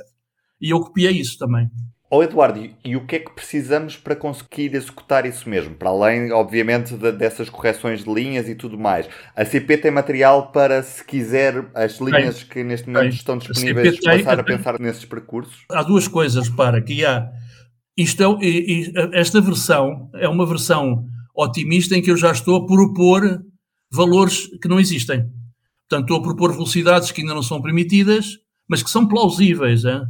E 0.61 0.71
eu 0.71 0.81
copiei 0.81 1.13
isso 1.13 1.37
também. 1.37 1.71
Oh 2.11 2.23
Eduardo, 2.23 2.71
e 2.85 2.97
o 2.97 3.05
que 3.05 3.17
é 3.17 3.19
que 3.19 3.33
precisamos 3.33 3.97
para 3.97 4.15
conseguir 4.15 4.73
executar 4.75 5.27
isso 5.27 5.49
mesmo? 5.49 5.75
Para 5.75 5.91
além, 5.91 6.31
obviamente, 6.31 6.97
de, 6.97 7.11
dessas 7.11 7.51
correções 7.51 8.05
de 8.05 8.15
linhas 8.15 8.49
e 8.49 8.55
tudo 8.55 8.79
mais. 8.79 9.09
A 9.35 9.45
CP 9.45 9.79
tem 9.79 9.91
material 9.91 10.53
para, 10.53 10.81
se 10.83 11.05
quiser, 11.05 11.65
as 11.75 11.99
linhas 11.99 12.39
tem, 12.39 12.49
que 12.49 12.63
neste 12.63 12.87
momento 12.87 13.11
tem. 13.11 13.19
estão 13.19 13.37
disponíveis, 13.37 13.99
a 14.07 14.13
passar 14.13 14.39
a 14.39 14.45
pensar 14.45 14.79
nesses 14.79 15.05
percursos? 15.05 15.65
Há 15.73 15.83
duas 15.83 16.07
coisas, 16.07 16.49
para, 16.49 16.81
que 16.81 17.05
há... 17.05 17.29
Isto 17.97 18.39
é, 18.43 19.19
esta 19.19 19.41
versão 19.41 20.11
é 20.15 20.29
uma 20.29 20.45
versão 20.47 21.07
otimista 21.35 21.97
em 21.97 22.03
que 22.03 22.11
eu 22.11 22.17
já 22.17 22.33
estou 22.33 22.57
a 22.57 22.67
propor 22.67 23.45
valores 23.91 24.49
que 24.61 24.69
não 24.69 24.81
existem. 24.81 25.31
Portanto, 25.89 26.03
estou 26.03 26.19
a 26.19 26.23
propor 26.23 26.53
velocidades 26.53 27.13
que 27.13 27.21
ainda 27.21 27.35
não 27.35 27.43
são 27.43 27.63
permitidas, 27.63 28.39
mas 28.69 28.83
que 28.83 28.91
são 28.91 29.07
plausíveis. 29.07 29.85
Hein? 29.85 30.03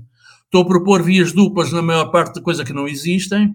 Estou 0.45 0.63
a 0.63 0.67
propor 0.67 1.03
vias 1.03 1.33
duplas 1.33 1.73
na 1.73 1.83
maior 1.83 2.07
parte 2.07 2.35
da 2.35 2.41
coisa 2.43 2.65
que 2.65 2.73
não 2.73 2.89
existem. 2.89 3.55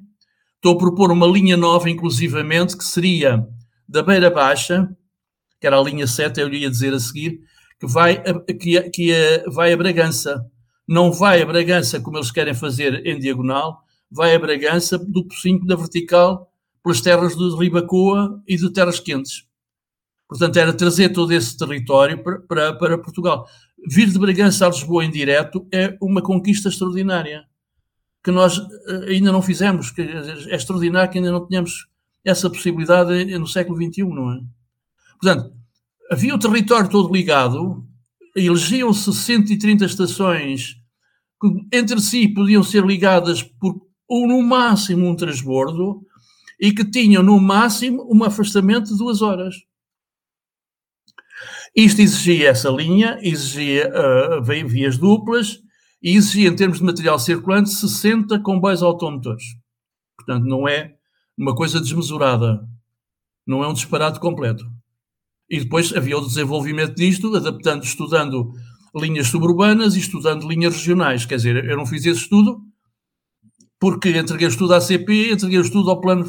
Estou 0.56 0.74
a 0.74 0.78
propor 0.78 1.12
uma 1.12 1.26
linha 1.26 1.56
nova, 1.56 1.90
inclusivamente, 1.90 2.78
que 2.78 2.84
seria 2.84 3.48
da 3.88 4.04
Beira 4.04 4.30
Baixa, 4.30 4.90
que 5.60 5.66
era 5.66 5.80
a 5.80 5.82
linha 5.82 6.06
7, 6.06 6.40
eu 6.40 6.54
ia 6.54 6.70
dizer 6.70 6.94
a 6.94 7.00
seguir, 7.00 7.40
que 7.80 7.88
vai 7.88 8.18
a, 8.18 8.54
que, 8.54 8.82
que 8.90 9.14
a, 9.14 9.50
vai 9.50 9.74
a 9.74 9.78
Bragança. 9.78 10.46
Não 10.88 11.12
vai 11.12 11.42
a 11.42 11.46
Bragança 11.46 12.00
como 12.00 12.18
eles 12.18 12.32
querem 12.32 12.54
fazer 12.54 13.06
em 13.06 13.18
diagonal, 13.18 13.82
vai 14.12 14.36
a 14.36 14.40
Bragança 14.40 14.98
do 14.98 15.28
5 15.32 15.66
da 15.66 15.76
vertical 15.76 16.52
pelas 16.84 17.02
terras 17.02 17.36
de 17.36 17.56
Ribacoa 17.56 18.42
e 18.48 18.56
de 18.56 18.72
Terras 18.72 19.00
Quentes. 19.00 19.46
Portanto, 20.28 20.58
era 20.58 20.74
trazer 20.74 21.10
todo 21.10 21.32
esse 21.32 21.58
território 21.58 22.22
para, 22.24 22.40
para, 22.42 22.74
para 22.74 22.98
Portugal 22.98 23.48
vir 23.88 24.10
de 24.10 24.20
Bragança 24.20 24.66
a 24.66 24.70
Lisboa 24.70 25.06
em 25.06 25.12
direto 25.12 25.68
é 25.72 25.98
uma 26.02 26.22
conquista 26.22 26.70
extraordinária 26.70 27.46
que 28.24 28.32
nós 28.32 28.58
eh, 28.58 29.06
ainda 29.10 29.32
não 29.32 29.42
fizemos, 29.42 29.92
que 29.92 30.02
é 30.02 30.56
extraordinário 30.56 31.10
que 31.10 31.18
ainda 31.18 31.32
não 31.32 31.46
tenhamos 31.46 31.88
essa 32.24 32.50
possibilidade 32.50 33.26
no 33.38 33.48
século 33.48 33.78
XXI, 33.82 34.04
não 34.04 34.34
é? 34.34 34.42
Portanto, 35.22 35.54
havia 36.12 36.36
o 36.36 36.40
território 36.40 36.90
todo 36.90 37.14
ligado, 37.14 37.86
elegiam-se 38.36 39.14
130 39.14 39.86
estações 39.86 40.76
que 41.42 41.78
entre 41.78 42.02
si 42.02 42.28
podiam 42.28 42.62
ser 42.62 42.86
ligadas 42.86 43.42
por 43.42 43.89
ou 44.10 44.28
no 44.28 44.42
máximo 44.42 45.08
um 45.08 45.16
transbordo 45.16 46.02
e 46.60 46.74
que 46.74 46.84
tinham 46.84 47.22
no 47.22 47.40
máximo 47.40 48.06
um 48.12 48.24
afastamento 48.24 48.92
de 48.92 48.98
duas 48.98 49.22
horas. 49.22 49.56
Isto 51.76 52.02
exigia 52.02 52.50
essa 52.50 52.70
linha, 52.70 53.20
exigia 53.22 53.90
uh, 53.90 54.44
vias 54.44 54.98
duplas 54.98 55.60
e 56.02 56.18
exigia, 56.18 56.50
em 56.50 56.56
termos 56.56 56.80
de 56.80 56.84
material 56.84 57.20
circulante, 57.20 57.70
60 57.70 58.40
comboios 58.40 58.82
automotores. 58.82 59.44
Portanto, 60.18 60.46
não 60.46 60.68
é 60.68 60.96
uma 61.38 61.56
coisa 61.56 61.80
desmesurada, 61.80 62.68
não 63.46 63.64
é 63.64 63.68
um 63.68 63.74
disparate 63.74 64.20
completo. 64.20 64.66
E 65.50 65.60
depois 65.60 65.96
havia 65.96 66.18
o 66.18 66.26
desenvolvimento 66.26 66.96
disto, 66.96 67.34
adaptando, 67.36 67.84
estudando 67.84 68.52
linhas 68.96 69.28
suburbanas 69.28 69.96
e 69.96 70.00
estudando 70.00 70.48
linhas 70.48 70.76
regionais. 70.76 71.26
Quer 71.26 71.36
dizer, 71.36 71.66
eu 71.66 71.78
não 71.78 71.86
fiz 71.86 72.06
esse 72.06 72.22
estudo 72.22 72.69
porque 73.80 74.18
entreguei 74.18 74.48
o 74.48 74.50
estudo 74.50 74.74
à 74.74 74.82
CP, 74.82 75.32
entreguei 75.32 75.58
o 75.58 75.64
estudo 75.64 75.90
ao 75.90 76.02
plano 76.02 76.26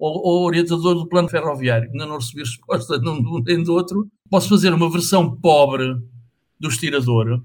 ao, 0.00 0.42
orientador 0.44 0.94
do 0.94 1.08
plano 1.08 1.28
ferroviário. 1.28 1.90
Ainda 1.90 2.06
não 2.06 2.16
recebi 2.16 2.40
resposta 2.40 2.98
de 2.98 3.08
um 3.08 3.42
nem 3.44 3.62
do 3.62 3.72
outro. 3.72 4.06
Posso 4.28 4.48
fazer 4.48 4.72
uma 4.72 4.90
versão 4.90 5.36
pobre 5.36 5.96
do 6.58 6.68
estirador. 6.68 7.42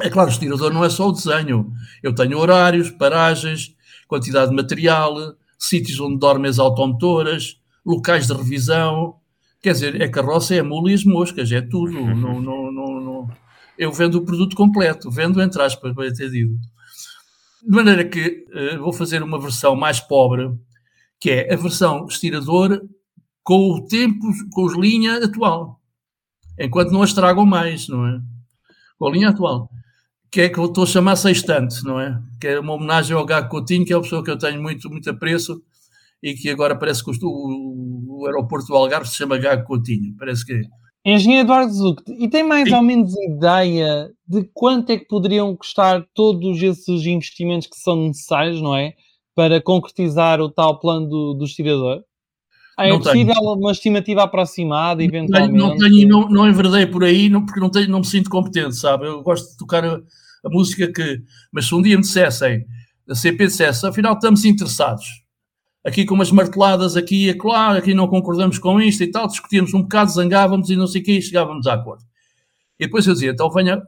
É 0.00 0.08
claro, 0.08 0.28
o 0.28 0.32
estirador 0.32 0.72
não 0.72 0.84
é 0.84 0.90
só 0.90 1.08
o 1.08 1.12
desenho. 1.12 1.72
Eu 2.02 2.14
tenho 2.14 2.38
horários, 2.38 2.90
paragens, 2.90 3.74
quantidade 4.08 4.50
de 4.50 4.56
material, 4.56 5.34
sítios 5.58 6.00
onde 6.00 6.18
dormem 6.18 6.50
as 6.50 6.58
automotoras, 6.58 7.56
locais 7.84 8.26
de 8.26 8.32
revisão. 8.32 9.16
Quer 9.60 9.72
dizer, 9.72 10.00
é 10.00 10.08
carroça, 10.08 10.54
é 10.54 10.62
mula 10.62 10.90
e 10.90 10.94
as 10.94 11.04
moscas, 11.04 11.52
é 11.52 11.60
tudo. 11.60 11.92
não, 11.92 12.40
não, 12.40 12.72
não, 12.72 13.00
não. 13.00 13.30
Eu 13.78 13.92
vendo 13.92 14.16
o 14.16 14.24
produto 14.24 14.56
completo, 14.56 15.10
vendo 15.10 15.40
entre 15.40 15.62
aspas, 15.62 15.94
bem 15.94 16.08
entendido. 16.08 16.54
De 17.62 17.70
maneira 17.70 18.04
que 18.04 18.44
uh, 18.52 18.80
vou 18.80 18.92
fazer 18.92 19.22
uma 19.22 19.40
versão 19.40 19.76
mais 19.76 20.00
pobre, 20.00 20.50
que 21.20 21.30
é 21.30 21.54
a 21.54 21.56
versão 21.56 22.06
estirador 22.06 22.82
com 23.44 23.70
o 23.70 23.86
tempo, 23.86 24.26
com 24.52 24.64
os 24.64 24.76
linha 24.76 25.24
atual, 25.24 25.80
enquanto 26.58 26.90
não 26.90 27.02
a 27.02 27.04
estragam 27.04 27.46
mais, 27.46 27.88
não 27.88 28.06
é? 28.06 28.20
Com 28.98 29.06
a 29.06 29.10
linha 29.10 29.28
atual, 29.28 29.70
que 30.30 30.40
é 30.40 30.48
que 30.48 30.58
eu 30.58 30.64
estou 30.64 30.84
a 30.84 30.86
chamar 30.86 31.16
sextante, 31.16 31.84
não 31.84 32.00
é? 32.00 32.20
Que 32.40 32.48
é 32.48 32.60
uma 32.60 32.72
homenagem 32.72 33.16
ao 33.16 33.26
Gago 33.26 33.48
Coutinho, 33.48 33.84
que 33.84 33.92
é 33.92 33.96
uma 33.96 34.02
pessoa 34.02 34.24
que 34.24 34.30
eu 34.30 34.38
tenho 34.38 34.60
muito, 34.60 34.88
muito 34.90 35.08
apreço 35.10 35.62
e 36.22 36.34
que 36.34 36.48
agora 36.48 36.74
parece 36.76 37.04
que 37.04 37.10
o, 37.10 37.14
o 37.24 38.26
aeroporto 38.26 38.66
do 38.66 38.74
Algarve 38.74 39.08
se 39.08 39.16
chama 39.16 39.38
Gago 39.38 39.64
Coutinho, 39.64 40.16
parece 40.16 40.44
que 40.44 40.62
Engenheiro 41.04 41.46
Eduardo 41.46 41.72
Zuc, 41.72 42.02
e 42.08 42.28
tem 42.28 42.44
mais 42.44 42.68
Sim. 42.68 42.76
ou 42.76 42.82
menos 42.82 43.14
ideia 43.16 44.10
de 44.26 44.44
quanto 44.54 44.90
é 44.90 44.98
que 44.98 45.06
poderiam 45.06 45.54
custar 45.56 46.06
todos 46.14 46.62
esses 46.62 47.04
investimentos 47.06 47.66
que 47.66 47.76
são 47.76 47.96
necessários, 47.96 48.60
não 48.60 48.76
é? 48.76 48.94
para 49.34 49.60
concretizar 49.60 50.40
o 50.40 50.50
tal 50.50 50.78
plano 50.78 51.08
do, 51.08 51.34
do 51.34 51.44
estirador? 51.44 52.02
Ah, 52.76 52.86
é 52.86 52.96
possível 52.96 53.34
tenho. 53.34 53.52
uma 53.52 53.72
estimativa 53.72 54.22
aproximada, 54.22 55.02
eventualmente? 55.02 55.56
Não 55.56 55.76
tenho, 55.76 56.08
não, 56.08 56.28
não 56.28 56.48
enverdei 56.48 56.86
por 56.86 57.04
aí, 57.04 57.28
não, 57.28 57.44
porque 57.44 57.60
não, 57.60 57.70
tenho, 57.70 57.88
não 57.88 58.00
me 58.00 58.06
sinto 58.06 58.30
competente, 58.30 58.76
sabe? 58.76 59.06
Eu 59.06 59.22
gosto 59.22 59.50
de 59.50 59.56
tocar 59.58 59.84
a, 59.84 59.96
a 59.96 60.50
música 60.50 60.90
que... 60.90 61.20
Mas 61.52 61.66
se 61.66 61.74
um 61.74 61.82
dia 61.82 61.96
me 61.96 62.02
dissessem, 62.02 62.64
a 63.08 63.14
CP 63.14 63.46
dissesse, 63.46 63.86
afinal 63.86 64.14
estamos 64.14 64.44
interessados, 64.44 65.06
aqui 65.84 66.04
com 66.04 66.14
umas 66.14 66.30
marteladas 66.30 66.96
aqui 66.96 67.28
e 67.28 67.34
claro, 67.34 67.78
aqui 67.78 67.94
não 67.94 68.08
concordamos 68.08 68.58
com 68.58 68.80
isto 68.80 69.02
e 69.02 69.10
tal, 69.10 69.26
discutíamos 69.26 69.74
um 69.74 69.82
bocado, 69.82 70.12
zangávamos 70.12 70.70
e 70.70 70.76
não 70.76 70.86
sei 70.86 71.00
o 71.00 71.04
quê, 71.04 71.12
e 71.12 71.22
chegávamos 71.22 71.66
a 71.66 71.74
acordo. 71.74 72.04
E 72.78 72.86
depois 72.86 73.06
eu 73.06 73.12
dizia, 73.12 73.30
então 73.30 73.50
venha, 73.50 73.82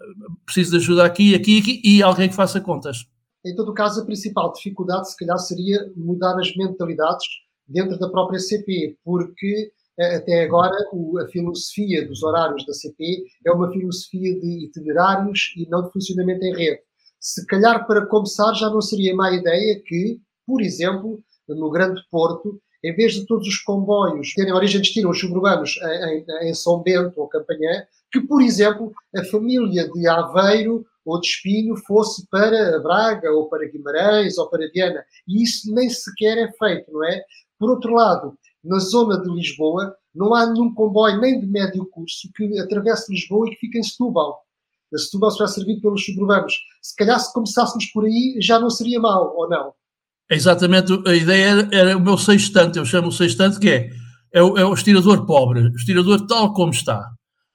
preciso 0.45 0.73
de 0.73 0.77
ajuda 0.77 1.05
aqui, 1.05 1.35
aqui, 1.35 1.59
aqui, 1.59 1.81
e 1.85 2.03
alguém 2.03 2.29
que 2.29 2.35
faça 2.35 2.61
contas. 2.61 3.07
Em 3.45 3.55
todo 3.55 3.75
caso, 3.75 4.01
a 4.01 4.05
principal 4.05 4.53
dificuldade, 4.53 5.11
se 5.11 5.17
calhar, 5.17 5.39
seria 5.39 5.93
mudar 5.97 6.39
as 6.39 6.55
mentalidades 6.57 7.27
dentro 7.67 7.99
da 7.99 8.09
própria 8.09 8.39
CP, 8.39 8.97
porque 9.05 9.73
eh, 9.99 10.17
até 10.17 10.45
agora 10.45 10.77
a 11.23 11.29
filosofia 11.29 12.07
dos 12.07 12.23
horários 12.23 12.65
da 12.67 12.73
CP 12.73 13.25
é 13.47 13.51
uma 13.51 13.71
filosofia 13.71 14.39
de 14.41 14.67
itinerários 14.67 15.53
e 15.57 15.69
não 15.69 15.83
de 15.83 15.93
funcionamento 15.93 16.45
em 16.45 16.55
rede. 16.55 16.81
Se 17.21 17.47
calhar, 17.47 17.87
para 17.87 18.07
começar, 18.07 18.53
já 18.55 18.69
não 18.71 18.81
seria 18.81 19.15
má 19.15 19.33
ideia 19.33 19.81
que, 19.85 20.21
por 20.47 20.61
exemplo, 20.61 21.23
no 21.49 21.71
Grande 21.71 22.03
Porto, 22.11 22.61
em 22.83 22.95
vez 22.95 23.15
de 23.15 23.27
todos 23.27 23.49
os 23.49 23.59
comboios 23.59 24.35
terem 24.35 24.53
origem 24.53 24.81
de 24.81 24.87
destino, 24.87 25.11
os 25.11 25.19
suburbanos, 25.19 25.79
em, 25.83 26.49
em 26.49 26.55
São 26.55 26.83
Bento 26.83 27.21
ou 27.21 27.29
Campanhã, 27.29 27.87
que, 28.13 28.21
por 28.21 28.43
exemplo, 28.43 28.93
a 29.17 29.25
família 29.25 29.91
de 29.91 30.07
Aveiro 30.07 30.85
ou 31.05 31.21
de 31.21 31.27
Espinho 31.27 31.77
fosse 31.77 32.27
para 32.29 32.79
Braga, 32.81 33.31
ou 33.33 33.49
para 33.49 33.69
Guimarães, 33.69 34.39
ou 34.39 34.49
para 34.49 34.71
Viana. 34.71 35.05
E 35.27 35.43
isso 35.43 35.73
nem 35.75 35.89
sequer 35.89 36.39
é 36.39 36.53
feito, 36.53 36.93
não 36.93 37.05
é? 37.05 37.23
Por 37.59 37.71
outro 37.71 37.95
lado, 37.95 38.37
na 38.63 38.79
zona 38.79 39.21
de 39.21 39.31
Lisboa, 39.31 39.95
não 40.15 40.35
há 40.35 40.47
nenhum 40.47 40.73
comboio 40.73 41.21
nem 41.21 41.41
de 41.41 41.47
médio 41.47 41.87
curso 41.87 42.31
que 42.35 42.59
atravesse 42.59 43.13
Lisboa 43.13 43.47
e 43.47 43.51
que 43.51 43.61
fique 43.61 43.79
em 43.79 43.83
Setúbal. 43.83 44.43
A 44.93 44.99
Setúbal 44.99 45.31
será 45.33 45.49
servido 45.49 45.81
pelos 45.81 46.05
suburbanos. 46.05 46.55
Se 46.81 46.95
calhar, 46.95 47.19
se 47.19 47.33
começássemos 47.33 47.87
por 47.87 48.05
aí, 48.05 48.37
já 48.41 48.59
não 48.59 48.71
seria 48.71 49.01
mal, 49.01 49.35
ou 49.37 49.49
não? 49.49 49.75
Exatamente, 50.31 50.93
a 51.07 51.15
ideia 51.15 51.45
era, 51.45 51.69
era 51.73 51.97
o 51.97 52.01
meu 52.01 52.17
sextante, 52.17 52.79
eu 52.79 52.85
chamo 52.85 53.09
o 53.09 53.13
sextante, 53.13 53.59
que 53.59 53.69
é, 53.69 53.91
é 54.33 54.43
o, 54.43 54.57
é 54.57 54.65
o 54.65 54.73
estirador 54.73 55.27
pobre, 55.27 55.61
o 55.61 55.77
estirador 55.77 56.27
tal 56.27 56.53
como 56.53 56.73
está 56.73 57.15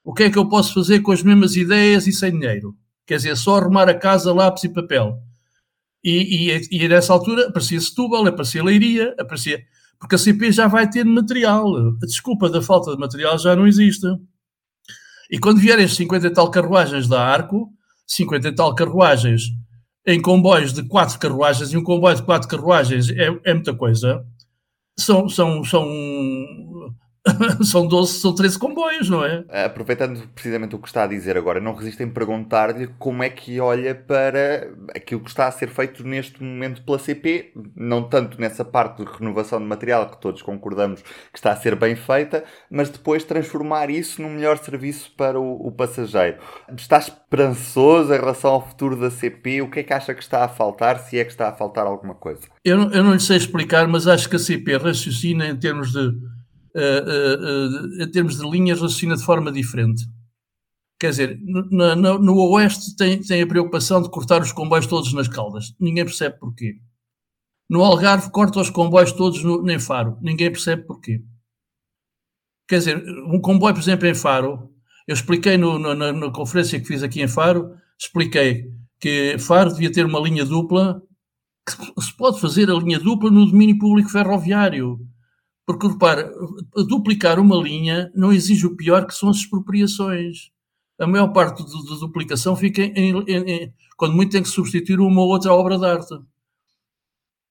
o 0.09 0.13
que 0.13 0.23
é 0.23 0.29
que 0.31 0.39
eu 0.39 0.49
posso 0.49 0.73
fazer 0.73 1.01
com 1.01 1.11
as 1.11 1.21
mesmas 1.21 1.55
ideias 1.55 2.07
e 2.07 2.11
sem 2.11 2.31
dinheiro? 2.31 2.75
Quer 3.05 3.17
dizer, 3.17 3.37
só 3.37 3.57
arrumar 3.57 3.87
a 3.87 3.93
casa, 3.93 4.33
lápis 4.33 4.63
e 4.63 4.69
papel. 4.69 5.19
E, 6.03 6.49
e, 6.71 6.83
e 6.83 6.87
nessa 6.87 7.13
altura 7.13 7.47
aparecia 7.47 7.79
Setúbal, 7.79 8.25
aparecia 8.25 8.63
Leiria, 8.63 9.13
aparecia. 9.19 9.61
Porque 9.99 10.15
a 10.15 10.17
CP 10.17 10.51
já 10.51 10.67
vai 10.67 10.89
ter 10.89 11.03
material. 11.03 11.75
A 12.01 12.05
desculpa 12.07 12.49
da 12.49 12.59
falta 12.59 12.91
de 12.91 12.97
material 12.97 13.37
já 13.37 13.55
não 13.55 13.67
existe. 13.67 14.07
E 15.29 15.37
quando 15.37 15.59
vierem 15.59 15.85
as 15.85 15.93
50 15.93 16.25
e 16.25 16.33
tal 16.33 16.49
carruagens 16.49 17.07
da 17.07 17.23
Arco, 17.23 17.69
50 18.07 18.47
e 18.47 18.55
tal 18.55 18.73
carruagens 18.73 19.43
em 20.09 20.21
comboios 20.21 20.73
de 20.73 20.83
quatro 20.83 21.19
carruagens, 21.19 21.71
e 21.71 21.77
um 21.77 21.83
comboio 21.83 22.15
de 22.15 22.23
quatro 22.23 22.47
carruagens 22.47 23.09
é, 23.11 23.29
é 23.43 23.53
muita 23.53 23.73
coisa, 23.73 24.25
são, 24.97 25.29
são, 25.29 25.63
são 25.63 25.87
são 27.63 27.87
12, 27.87 28.19
são 28.19 28.33
13 28.35 28.59
comboios, 28.59 29.09
não 29.09 29.23
é? 29.23 29.43
Aproveitando 29.65 30.27
precisamente 30.33 30.75
o 30.75 30.79
que 30.79 30.87
está 30.87 31.03
a 31.03 31.07
dizer 31.07 31.37
agora, 31.37 31.59
não 31.59 31.73
resistem 31.73 32.07
em 32.07 32.09
perguntar-lhe 32.09 32.87
como 32.99 33.23
é 33.23 33.29
que 33.29 33.59
olha 33.59 33.95
para 33.95 34.71
aquilo 34.95 35.21
que 35.21 35.29
está 35.29 35.47
a 35.47 35.51
ser 35.51 35.69
feito 35.69 36.05
neste 36.05 36.43
momento 36.43 36.81
pela 36.83 36.99
CP, 36.99 37.53
não 37.75 38.03
tanto 38.03 38.39
nessa 38.39 38.65
parte 38.65 39.03
de 39.03 39.11
renovação 39.11 39.59
de 39.59 39.65
material 39.65 40.09
que 40.09 40.19
todos 40.19 40.41
concordamos 40.41 41.01
que 41.01 41.37
está 41.37 41.51
a 41.51 41.55
ser 41.55 41.75
bem 41.75 41.95
feita, 41.95 42.43
mas 42.69 42.89
depois 42.89 43.23
transformar 43.23 43.89
isso 43.89 44.21
num 44.21 44.31
melhor 44.31 44.57
serviço 44.57 45.11
para 45.15 45.39
o, 45.39 45.67
o 45.67 45.71
passageiro. 45.71 46.37
Está 46.75 46.97
esperançoso 46.97 48.13
em 48.13 48.17
relação 48.17 48.51
ao 48.51 48.67
futuro 48.67 48.95
da 48.95 49.09
CP? 49.09 49.61
O 49.61 49.69
que 49.69 49.79
é 49.79 49.83
que 49.83 49.93
acha 49.93 50.13
que 50.13 50.21
está 50.21 50.43
a 50.43 50.47
faltar, 50.47 50.99
se 50.99 51.17
é 51.17 51.23
que 51.23 51.31
está 51.31 51.49
a 51.49 51.53
faltar 51.53 51.85
alguma 51.85 52.15
coisa? 52.15 52.41
Eu 52.63 52.89
eu 52.91 53.03
não 53.03 53.13
lhe 53.13 53.19
sei 53.19 53.37
explicar, 53.37 53.87
mas 53.87 54.07
acho 54.07 54.29
que 54.29 54.35
a 54.35 54.39
CP 54.39 54.77
raciocina 54.77 55.47
em 55.47 55.55
termos 55.55 55.91
de 55.91 56.11
uh, 56.75 57.99
uh, 57.99 58.03
em 58.03 58.11
termos 58.11 58.37
de 58.37 58.49
linhas, 58.49 58.81
raciocina 58.81 59.15
de 59.15 59.23
forma 59.23 59.51
diferente. 59.51 60.05
Quer 60.99 61.11
dizer, 61.11 61.39
no, 61.41 61.95
no, 61.95 62.19
no 62.19 62.37
Oeste 62.51 62.95
tem, 62.95 63.21
tem 63.21 63.41
a 63.41 63.47
preocupação 63.47 64.01
de 64.01 64.09
cortar 64.09 64.41
os 64.41 64.51
comboios 64.51 64.85
todos 64.85 65.13
nas 65.13 65.29
Caldas. 65.29 65.73
Ninguém 65.79 66.03
percebe 66.03 66.37
porquê. 66.37 66.75
No 67.69 67.83
Algarve 67.83 68.31
corta 68.31 68.59
os 68.59 68.69
comboios 68.69 69.11
todos 69.11 69.43
no, 69.43 69.69
em 69.69 69.79
Faro. 69.79 70.17
Ninguém 70.21 70.51
percebe 70.51 70.83
porquê. 70.83 71.23
Quer 72.67 72.79
dizer, 72.79 73.03
um 73.27 73.39
comboio, 73.39 73.73
por 73.73 73.81
exemplo, 73.81 74.07
em 74.07 74.13
Faro, 74.13 74.69
eu 75.07 75.13
expliquei 75.13 75.57
no, 75.57 75.79
no, 75.79 75.95
na, 75.95 76.11
na, 76.11 76.31
conferência 76.31 76.79
que 76.79 76.85
fiz 76.85 77.01
aqui 77.01 77.21
em 77.21 77.27
Faro, 77.27 77.73
expliquei 77.99 78.65
que 78.99 79.37
Faro 79.39 79.71
devia 79.71 79.91
ter 79.91 80.05
uma 80.05 80.19
linha 80.19 80.43
dupla, 80.43 81.01
que 81.65 82.01
se 82.03 82.15
pode 82.15 82.39
fazer 82.39 82.69
a 82.69 82.75
linha 82.75 82.99
dupla 82.99 83.31
no 83.31 83.45
domínio 83.45 83.77
público 83.79 84.09
ferroviário. 84.09 84.99
Porque, 85.69 85.85
repara, 85.85 86.33
duplicar 86.87 87.39
uma 87.39 87.55
linha 87.55 88.11
não 88.15 88.33
exige 88.33 88.65
o 88.65 88.75
pior, 88.75 89.05
que 89.05 89.13
são 89.13 89.29
as 89.29 89.37
expropriações. 89.37 90.49
A 90.99 91.05
maior 91.05 91.27
parte 91.27 91.61
da 91.61 91.95
duplicação 91.99 92.55
fica 92.55 92.81
em, 92.81 93.11
em, 93.11 93.37
em, 93.51 93.73
quando 93.95 94.15
muito 94.15 94.31
tem 94.31 94.41
que 94.41 94.49
substituir 94.49 94.99
uma 94.99 95.21
ou 95.21 95.27
outra 95.27 95.53
obra 95.53 95.77
de 95.77 95.85
arte. 95.85 96.15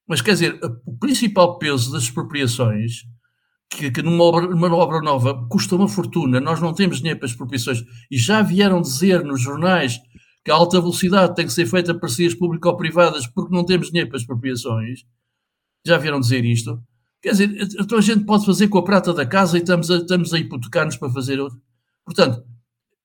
Mas, 0.05 0.21
quer 0.21 0.33
dizer, 0.33 0.59
o 0.85 0.99
principal 0.99 1.61
peso 1.61 1.93
das 1.93 2.03
expropriações, 2.03 3.05
que, 3.71 3.89
que 3.89 4.03
numa, 4.03 4.25
obra, 4.25 4.49
numa 4.49 4.75
obra 4.75 5.01
nova 5.01 5.47
custa 5.49 5.77
uma 5.77 5.87
fortuna, 5.87 6.41
nós 6.41 6.61
não 6.61 6.75
temos 6.75 6.97
dinheiro 6.99 7.21
para 7.21 7.27
as 7.27 7.31
expropriações, 7.31 7.85
e 8.11 8.19
já 8.19 8.43
vieram 8.43 8.83
dizer 8.83 9.23
nos 9.23 9.41
jornais 9.41 10.01
que 10.45 10.51
a 10.51 10.57
alta 10.57 10.81
velocidade 10.81 11.37
tem 11.37 11.47
que 11.47 11.53
ser 11.53 11.67
feita 11.67 11.93
a 11.93 11.95
parcerias 11.97 12.35
público-privadas 12.35 13.29
porque 13.29 13.55
não 13.55 13.65
temos 13.65 13.91
dinheiro 13.91 14.09
para 14.09 14.17
as 14.17 14.23
expropriações, 14.23 15.05
já 15.87 15.97
vieram 15.99 16.19
dizer 16.19 16.45
isto. 16.45 16.83
Quer 17.21 17.33
dizer, 17.33 17.69
então 17.81 17.99
a 17.99 18.03
gente 18.03 18.25
pode 18.25 18.47
fazer 18.47 18.69
com 18.69 18.79
a 18.79 18.85
prata 18.85 19.13
da 19.13 19.27
casa 19.27 19.59
e 19.59 19.61
estamos 19.61 19.91
a, 19.91 19.97
estamos 19.97 20.33
a 20.33 20.39
hipotecar-nos 20.39 20.97
para 20.97 21.11
fazer 21.11 21.41
outro. 21.41 21.61
Portanto, 22.05 22.45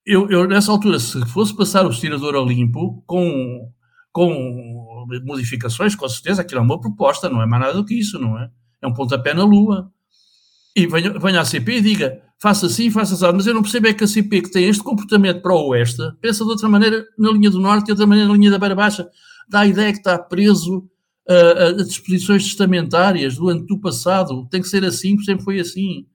eu, 0.06 0.30
eu, 0.30 0.46
nessa 0.46 0.70
altura, 0.70 1.00
se 1.00 1.24
fosse 1.26 1.56
passar 1.56 1.84
o 1.86 1.90
estirador 1.90 2.36
a 2.36 2.40
limpo, 2.40 3.02
com, 3.06 3.70
com 4.12 5.06
modificações, 5.24 5.94
com 5.94 6.08
certeza, 6.08 6.42
aquilo 6.42 6.60
é 6.60 6.62
uma 6.62 6.80
proposta, 6.80 7.28
não 7.28 7.42
é 7.42 7.46
mais 7.46 7.62
nada 7.62 7.74
do 7.74 7.84
que 7.84 7.98
isso, 7.98 8.18
não 8.18 8.38
é? 8.38 8.50
É 8.82 8.86
um 8.86 8.92
pontapé 8.92 9.34
na 9.34 9.44
lua. 9.44 9.90
E 10.76 10.86
venha, 10.86 11.40
a 11.40 11.44
CP 11.44 11.78
e 11.78 11.80
diga, 11.80 12.22
faça 12.40 12.66
assim, 12.66 12.90
faça 12.90 13.14
assim, 13.14 13.36
mas 13.36 13.46
eu 13.46 13.54
não 13.54 13.62
percebo 13.62 13.86
é 13.86 13.94
que 13.94 14.04
a 14.04 14.08
CP, 14.08 14.42
que 14.42 14.50
tem 14.50 14.68
este 14.68 14.82
comportamento 14.82 15.40
para 15.40 15.54
o 15.54 15.68
oeste, 15.68 16.02
pensa 16.20 16.44
de 16.44 16.50
outra 16.50 16.68
maneira 16.68 17.04
na 17.16 17.30
linha 17.30 17.50
do 17.50 17.60
norte 17.60 17.82
e 17.82 17.84
de 17.86 17.92
outra 17.92 18.06
maneira 18.06 18.28
na 18.28 18.36
linha 18.36 18.50
da 18.50 18.58
beira 18.58 18.74
baixa. 18.74 19.08
Dá 19.48 19.60
a 19.60 19.66
ideia 19.66 19.92
que 19.92 19.98
está 19.98 20.18
preso 20.18 20.88
a 21.28 21.82
disposições 21.82 22.44
testamentárias 22.44 23.36
do 23.36 23.48
ano 23.48 23.64
do 23.64 23.78
passado, 23.78 24.46
tem 24.50 24.60
que 24.60 24.68
ser 24.68 24.84
assim, 24.84 25.18
sempre 25.20 25.44
foi 25.44 25.60
assim. 25.60 26.06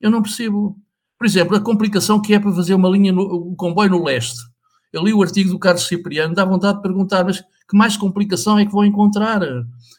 Eu 0.00 0.10
não 0.10 0.22
percebo. 0.22 0.76
Por 1.18 1.26
exemplo, 1.26 1.56
a 1.56 1.60
complicação 1.60 2.20
que 2.20 2.34
é 2.34 2.38
para 2.38 2.52
fazer 2.52 2.74
uma 2.74 2.88
linha, 2.88 3.12
um 3.12 3.54
comboio 3.56 3.90
no 3.90 4.04
leste. 4.04 4.38
Eu 4.92 5.02
li 5.02 5.12
o 5.12 5.22
artigo 5.22 5.50
do 5.50 5.58
Carlos 5.58 5.86
Cipriano, 5.86 6.34
dá 6.34 6.44
vontade 6.44 6.76
de 6.76 6.82
perguntar, 6.82 7.24
mas 7.24 7.40
que 7.40 7.76
mais 7.76 7.96
complicação 7.96 8.58
é 8.58 8.64
que 8.64 8.72
vão 8.72 8.84
encontrar? 8.84 9.40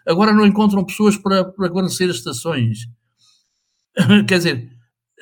Agora 0.07 0.33
não 0.33 0.45
encontram 0.45 0.83
pessoas 0.83 1.17
para, 1.17 1.43
para 1.45 1.67
guarnecer 1.67 2.09
as 2.09 2.17
estações. 2.17 2.87
Quer 4.27 4.37
dizer, 4.37 4.69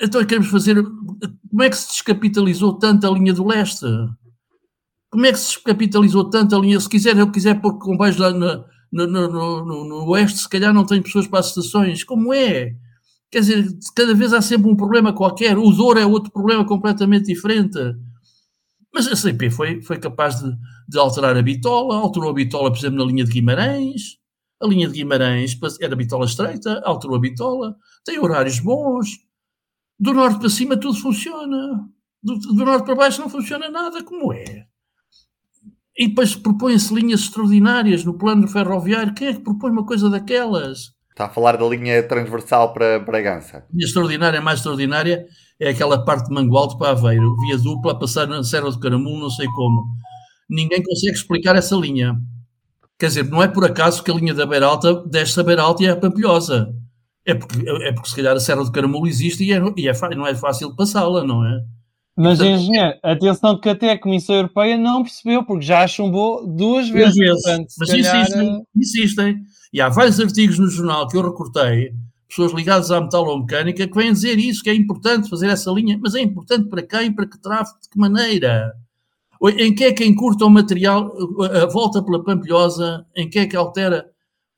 então 0.00 0.24
queremos 0.24 0.48
fazer. 0.48 0.82
Como 0.82 1.62
é 1.62 1.68
que 1.68 1.76
se 1.76 1.88
descapitalizou 1.88 2.78
tanto 2.78 3.06
a 3.06 3.10
linha 3.10 3.34
do 3.34 3.46
leste? 3.46 3.86
Como 5.10 5.26
é 5.26 5.32
que 5.32 5.38
se 5.38 5.54
descapitalizou 5.54 6.30
tanto 6.30 6.54
a 6.54 6.58
linha? 6.58 6.78
Se 6.78 6.88
quiser, 6.88 7.16
eu 7.16 7.30
quiser 7.30 7.60
pôr 7.60 7.78
comboios 7.78 8.16
lá 8.16 8.30
na, 8.30 8.64
no, 8.90 9.06
no, 9.06 9.28
no, 9.28 9.84
no, 9.84 10.08
Oeste, 10.10 10.40
se 10.40 10.48
calhar 10.48 10.72
não 10.72 10.86
tem 10.86 11.02
pessoas 11.02 11.26
para 11.26 11.40
as 11.40 11.48
estações. 11.48 12.04
Como 12.04 12.32
é? 12.32 12.74
Quer 13.30 13.40
dizer, 13.40 13.68
cada 13.94 14.14
vez 14.14 14.32
há 14.32 14.40
sempre 14.40 14.70
um 14.70 14.76
problema 14.76 15.12
qualquer. 15.12 15.58
O 15.58 15.70
Douro 15.70 15.98
é 15.98 16.06
outro 16.06 16.30
problema 16.30 16.64
completamente 16.64 17.26
diferente. 17.26 17.78
Mas 18.92 19.06
a 19.06 19.16
CP 19.16 19.50
foi, 19.50 19.82
foi 19.82 19.98
capaz 19.98 20.40
de, 20.42 20.50
de 20.88 20.98
alterar 20.98 21.36
a 21.36 21.42
bitola, 21.42 21.96
alterou 21.96 22.30
a 22.30 22.34
bitola, 22.34 22.70
por 22.70 22.78
exemplo, 22.78 22.98
na 22.98 23.04
linha 23.04 23.24
de 23.24 23.32
Guimarães. 23.32 24.18
A 24.60 24.66
linha 24.66 24.88
de 24.88 24.94
Guimarães 24.94 25.56
era 25.80 25.94
bitola 25.94 26.24
estreita, 26.24 26.82
alterou 26.84 27.16
a 27.16 27.20
bitola, 27.20 27.76
tem 28.04 28.18
horários 28.18 28.58
bons. 28.60 29.18
Do 30.00 30.14
norte 30.14 30.40
para 30.40 30.48
cima 30.48 30.76
tudo 30.76 30.98
funciona. 30.98 31.88
Do, 32.22 32.38
do 32.38 32.64
norte 32.64 32.84
para 32.84 32.94
baixo 32.94 33.20
não 33.20 33.28
funciona 33.28 33.68
nada. 33.68 34.02
Como 34.02 34.32
é? 34.32 34.67
E 35.98 36.06
depois 36.06 36.36
propõem-se 36.36 36.94
linhas 36.94 37.22
extraordinárias 37.22 38.04
no 38.04 38.16
plano 38.16 38.46
ferroviário. 38.46 39.12
Quem 39.14 39.28
é 39.28 39.34
que 39.34 39.40
propõe 39.40 39.72
uma 39.72 39.84
coisa 39.84 40.08
daquelas? 40.08 40.92
Está 41.10 41.26
a 41.26 41.28
falar 41.28 41.56
da 41.56 41.66
linha 41.66 42.00
transversal 42.06 42.72
para 42.72 43.00
Bragança. 43.00 43.58
A 43.58 43.72
linha 43.72 43.84
extraordinária, 43.84 44.40
mais 44.40 44.60
extraordinária, 44.60 45.26
é 45.58 45.70
aquela 45.70 46.04
parte 46.04 46.28
de 46.28 46.34
Mangualde 46.34 46.78
para 46.78 46.92
Aveiro, 46.92 47.36
via 47.40 47.58
dupla, 47.58 47.90
a 47.90 47.94
passar 47.96 48.28
na 48.28 48.44
Serra 48.44 48.70
do 48.70 48.78
Caramulo, 48.78 49.18
não 49.18 49.30
sei 49.30 49.48
como. 49.48 49.84
Ninguém 50.48 50.80
consegue 50.80 51.16
explicar 51.16 51.56
essa 51.56 51.74
linha. 51.74 52.14
Quer 52.96 53.08
dizer, 53.08 53.24
não 53.24 53.42
é 53.42 53.48
por 53.48 53.64
acaso 53.64 54.02
que 54.04 54.10
a 54.12 54.14
linha 54.14 54.32
da 54.32 54.46
Beira 54.46 54.66
Alta 54.66 55.04
desce 55.04 55.40
a 55.40 55.42
Beira 55.42 55.62
Alta 55.62 55.82
e 55.82 55.86
é 55.86 55.96
Pampilhosa. 55.96 56.72
É 57.26 57.34
porque, 57.34 57.68
é 57.68 57.92
porque 57.92 58.08
se 58.08 58.14
calhar 58.14 58.36
a 58.36 58.40
Serra 58.40 58.62
do 58.62 58.70
Caramulo 58.70 59.08
existe 59.08 59.42
e, 59.42 59.52
é, 59.52 59.60
e 59.76 59.88
é, 59.88 60.14
não 60.14 60.26
é 60.26 60.34
fácil 60.36 60.76
passá-la, 60.76 61.24
não 61.24 61.44
é? 61.44 61.58
Mas, 62.18 62.40
engenheiro, 62.40 62.98
atenção 63.02 63.60
que 63.60 63.68
até 63.68 63.92
a 63.92 63.98
Comissão 63.98 64.34
Europeia 64.34 64.76
não 64.76 65.04
percebeu, 65.04 65.44
porque 65.44 65.64
já 65.64 65.86
chumbou 65.86 66.44
duas 66.46 66.88
vezes. 66.88 67.14
Duas 67.14 67.28
vezes. 67.28 67.42
Portanto, 67.44 67.74
Mas 67.78 67.90
calhar... 67.90 68.20
insistem, 68.20 68.62
insistem. 68.74 69.36
E 69.72 69.80
há 69.80 69.88
vários 69.88 70.18
artigos 70.18 70.58
no 70.58 70.68
jornal 70.68 71.06
que 71.06 71.16
eu 71.16 71.22
recortei, 71.22 71.92
pessoas 72.28 72.52
ligadas 72.52 72.90
à 72.90 73.00
metalomecânica, 73.00 73.86
que 73.86 73.94
vêm 73.94 74.12
dizer 74.12 74.38
isso, 74.38 74.62
que 74.62 74.70
é 74.70 74.74
importante 74.74 75.30
fazer 75.30 75.48
essa 75.48 75.70
linha. 75.70 75.96
Mas 76.02 76.14
é 76.14 76.20
importante 76.20 76.68
para 76.68 76.82
quem? 76.82 77.12
Para 77.12 77.26
que 77.26 77.40
tráfego? 77.40 77.78
De 77.80 77.88
que 77.88 77.98
maneira? 77.98 78.72
Em 79.56 79.72
que 79.72 79.84
é 79.84 79.92
que 79.92 80.04
encurta 80.04 80.44
o 80.44 80.50
material, 80.50 81.12
a 81.62 81.66
volta 81.66 82.02
pela 82.02 82.24
Pampilhosa? 82.24 83.06
Em 83.14 83.30
que 83.30 83.38
é 83.38 83.46
que 83.46 83.56
altera? 83.56 84.06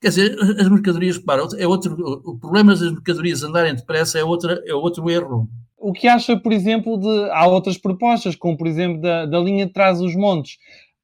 Quer 0.00 0.08
dizer, 0.08 0.38
as 0.58 0.68
mercadorias, 0.68 1.18
para 1.18 1.42
é 1.58 1.66
outro, 1.66 1.94
o 2.24 2.38
problema 2.38 2.74
das 2.74 2.90
mercadorias 2.90 3.42
andarem 3.42 3.74
depressa 3.74 4.18
é, 4.18 4.24
outra, 4.24 4.62
é 4.66 4.74
outro 4.74 5.10
erro 5.10 5.48
o 5.80 5.92
que 5.92 6.06
acha, 6.06 6.36
por 6.36 6.52
exemplo, 6.52 6.98
de. 6.98 7.30
Há 7.30 7.46
outras 7.46 7.78
propostas, 7.78 8.36
como 8.36 8.56
por 8.56 8.66
exemplo 8.66 9.00
da, 9.00 9.24
da 9.24 9.38
linha 9.40 9.66
de 9.66 9.72
trás 9.72 9.98
dos 9.98 10.14
montes. 10.14 10.58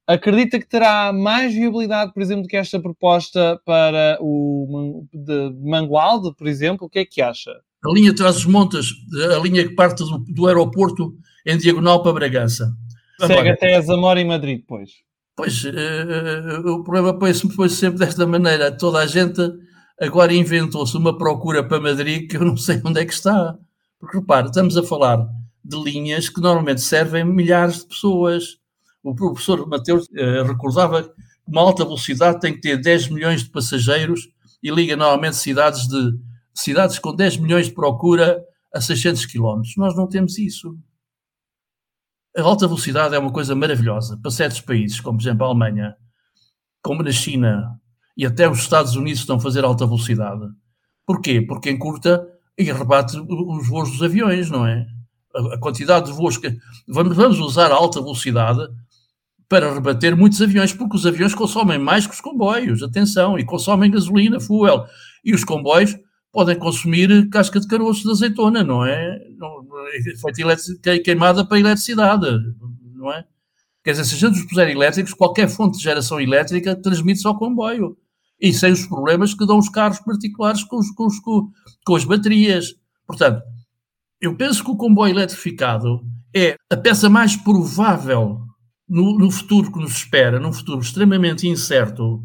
Acredita 0.05 0.57
que 0.59 0.69
terá 0.69 1.11
mais 1.11 1.53
viabilidade, 1.53 2.13
por 2.13 2.21
exemplo, 2.21 2.43
do 2.43 2.47
que 2.47 2.55
esta 2.55 2.79
proposta 2.79 3.59
para 3.65 4.17
o 4.21 5.05
de 5.11 5.51
Mangualde, 5.59 6.33
por 6.37 6.47
exemplo? 6.47 6.85
O 6.87 6.89
que 6.89 6.99
é 6.99 7.05
que 7.05 7.21
acha? 7.21 7.51
A 7.83 7.91
linha 7.91 8.11
de 8.11 8.17
trás 8.17 8.35
dos 8.35 8.45
montes, 8.45 8.85
a 9.35 9.39
linha 9.39 9.67
que 9.67 9.75
parte 9.75 10.03
do, 10.03 10.19
do 10.19 10.47
aeroporto 10.47 11.13
em 11.45 11.57
diagonal 11.57 12.01
para 12.03 12.13
Bragança. 12.13 12.71
Segue 13.19 13.33
Agora, 13.33 13.53
até 13.53 13.81
Zamora 13.81 14.21
e 14.21 14.25
Madrid, 14.25 14.59
depois. 14.59 14.91
Pois, 15.37 15.63
uh, 15.65 16.67
o 16.67 16.83
problema 16.83 17.13
põe-se 17.13 17.47
põe 17.55 17.69
sempre 17.69 17.99
desta 17.99 18.25
maneira. 18.25 18.75
Toda 18.75 18.97
a 18.97 19.05
gente 19.05 19.39
agora 20.01 20.33
inventou-se 20.33 20.97
uma 20.97 21.15
procura 21.15 21.63
para 21.63 21.79
Madrid 21.79 22.27
que 22.27 22.37
eu 22.37 22.43
não 22.43 22.57
sei 22.57 22.81
onde 22.83 23.01
é 23.01 23.05
que 23.05 23.13
está. 23.13 23.55
Porque 23.99 24.17
repare, 24.17 24.47
estamos 24.47 24.75
a 24.75 24.81
falar 24.81 25.27
de 25.63 25.77
linhas 25.77 26.27
que 26.27 26.41
normalmente 26.41 26.81
servem 26.81 27.23
milhares 27.23 27.81
de 27.81 27.87
pessoas. 27.87 28.57
O 29.03 29.13
professor 29.13 29.67
Mateus 29.67 30.07
eh, 30.15 30.41
recordava 30.41 31.03
que 31.03 31.11
uma 31.47 31.61
alta 31.61 31.85
velocidade 31.85 32.39
tem 32.39 32.53
que 32.53 32.61
ter 32.61 32.81
10 32.81 33.09
milhões 33.09 33.43
de 33.43 33.51
passageiros 33.51 34.21
e 34.63 34.71
liga 34.71 34.95
normalmente 34.95 35.35
cidades, 35.35 35.87
de, 35.87 36.13
cidades 36.51 36.97
com 36.97 37.15
10 37.15 37.37
milhões 37.37 37.67
de 37.67 37.73
procura 37.75 38.43
a 38.73 38.81
600 38.81 39.27
quilómetros. 39.27 39.75
Nós 39.77 39.95
não 39.95 40.07
temos 40.07 40.39
isso. 40.39 40.75
A 42.37 42.41
alta 42.43 42.67
velocidade 42.67 43.15
é 43.15 43.19
uma 43.19 43.31
coisa 43.31 43.55
maravilhosa 43.55 44.17
para 44.21 44.29
certos 44.29 44.61
países, 44.61 44.99
como 44.99 45.17
por 45.17 45.23
exemplo 45.23 45.43
a 45.43 45.49
Alemanha, 45.49 45.95
como 46.83 47.01
na 47.01 47.11
China 47.11 47.79
e 48.15 48.25
até 48.25 48.47
os 48.47 48.59
Estados 48.59 48.95
Unidos 48.95 49.21
estão 49.21 49.37
a 49.37 49.39
fazer 49.39 49.65
alta 49.65 49.85
velocidade. 49.85 50.45
Porquê? 51.05 51.41
Porque 51.41 51.71
encurta 51.71 52.27
e 52.57 52.63
rebate 52.71 53.17
os 53.17 53.67
voos 53.67 53.91
dos 53.91 54.03
aviões, 54.03 54.51
não 54.51 54.65
é? 54.65 54.85
A 55.53 55.57
quantidade 55.59 56.07
de 56.07 56.11
voos 56.11 56.37
que. 56.37 56.55
Vamos, 56.87 57.15
vamos 57.15 57.39
usar 57.39 57.71
a 57.71 57.75
alta 57.75 58.01
velocidade 58.01 58.67
para 59.49 59.73
rebater 59.73 60.15
muitos 60.15 60.41
aviões, 60.41 60.73
porque 60.73 60.95
os 60.95 61.05
aviões 61.05 61.33
consomem 61.33 61.79
mais 61.79 62.05
que 62.05 62.13
os 62.13 62.21
comboios, 62.21 62.83
atenção, 62.83 63.37
e 63.37 63.45
consomem 63.45 63.89
gasolina, 63.89 64.39
fuel. 64.39 64.85
E 65.23 65.33
os 65.33 65.43
comboios 65.43 65.95
podem 66.31 66.57
consumir 66.57 67.29
casca 67.29 67.59
de 67.59 67.67
caroço 67.67 68.03
de 68.03 68.11
azeitona, 68.11 68.63
não 68.63 68.85
é? 68.85 69.19
Não, 69.37 69.65
foi 70.21 70.99
queimada 70.99 71.45
para 71.45 71.57
a 71.57 71.59
eletricidade, 71.59 72.27
não 72.95 73.11
é? 73.11 73.25
Quer 73.83 73.91
dizer, 73.91 74.05
se 74.05 74.15
a 74.15 74.17
gente 74.17 74.39
os 74.39 74.45
puser 74.45 74.69
elétricos, 74.69 75.13
qualquer 75.13 75.47
fonte 75.47 75.77
de 75.77 75.83
geração 75.83 76.19
elétrica 76.19 76.75
transmite-se 76.75 77.25
ao 77.25 77.37
comboio. 77.37 77.97
E 78.39 78.53
sem 78.53 78.71
os 78.71 78.85
problemas 78.85 79.33
que 79.33 79.47
dão 79.47 79.57
os 79.57 79.69
carros 79.69 79.99
particulares 79.99 80.63
com, 80.63 80.77
os, 80.77 80.91
com, 80.91 81.05
os, 81.05 81.19
com 81.19 81.95
as 81.95 82.03
baterias. 82.03 82.75
Portanto, 83.07 83.41
eu 84.19 84.35
penso 84.35 84.63
que 84.63 84.71
o 84.71 84.75
comboio 84.75 85.13
eletrificado 85.13 86.01
é 86.35 86.55
a 86.69 86.77
peça 86.77 87.09
mais 87.09 87.35
provável 87.35 88.41
no, 88.87 89.17
no, 89.17 89.31
futuro 89.31 89.71
que 89.71 89.79
nos 89.79 89.93
espera, 89.93 90.39
num 90.39 90.53
futuro 90.53 90.81
extremamente 90.81 91.47
incerto, 91.47 92.23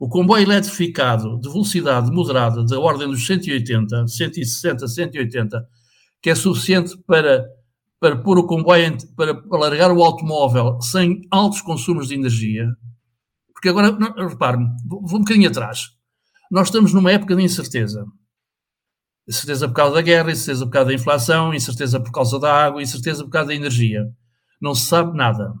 o 0.00 0.08
comboio 0.08 0.44
eletrificado 0.44 1.40
de 1.40 1.48
velocidade 1.48 2.10
moderada, 2.10 2.64
da 2.64 2.78
ordem 2.78 3.08
dos 3.08 3.26
180, 3.26 4.06
160, 4.06 4.86
180, 4.86 5.68
que 6.22 6.30
é 6.30 6.34
suficiente 6.34 6.96
para, 7.06 7.44
para 7.98 8.16
pôr 8.16 8.38
o 8.38 8.46
comboio, 8.46 8.96
para 9.16 9.42
alargar 9.50 9.90
o 9.92 10.02
automóvel 10.02 10.80
sem 10.80 11.22
altos 11.30 11.60
consumos 11.60 12.08
de 12.08 12.14
energia. 12.14 12.68
Porque 13.52 13.68
agora, 13.68 13.96
repare-me, 14.28 14.68
vou 14.86 15.16
um 15.16 15.20
bocadinho 15.20 15.48
atrás. 15.48 15.88
Nós 16.50 16.68
estamos 16.68 16.94
numa 16.94 17.10
época 17.10 17.34
de 17.34 17.42
incerteza. 17.42 18.06
Incerteza 19.28 19.68
por 19.68 19.74
causa 19.74 19.96
da 19.96 20.00
guerra, 20.00 20.30
incerteza 20.30 20.64
por 20.64 20.72
causa 20.72 20.88
da 20.88 20.94
inflação, 20.94 21.52
incerteza 21.52 22.00
por 22.00 22.12
causa 22.12 22.38
da 22.38 22.54
água, 22.54 22.80
incerteza 22.80 23.24
por 23.24 23.30
causa 23.30 23.48
da 23.48 23.54
energia. 23.54 24.06
Não 24.60 24.74
se 24.74 24.86
sabe 24.86 25.16
nada. 25.16 25.52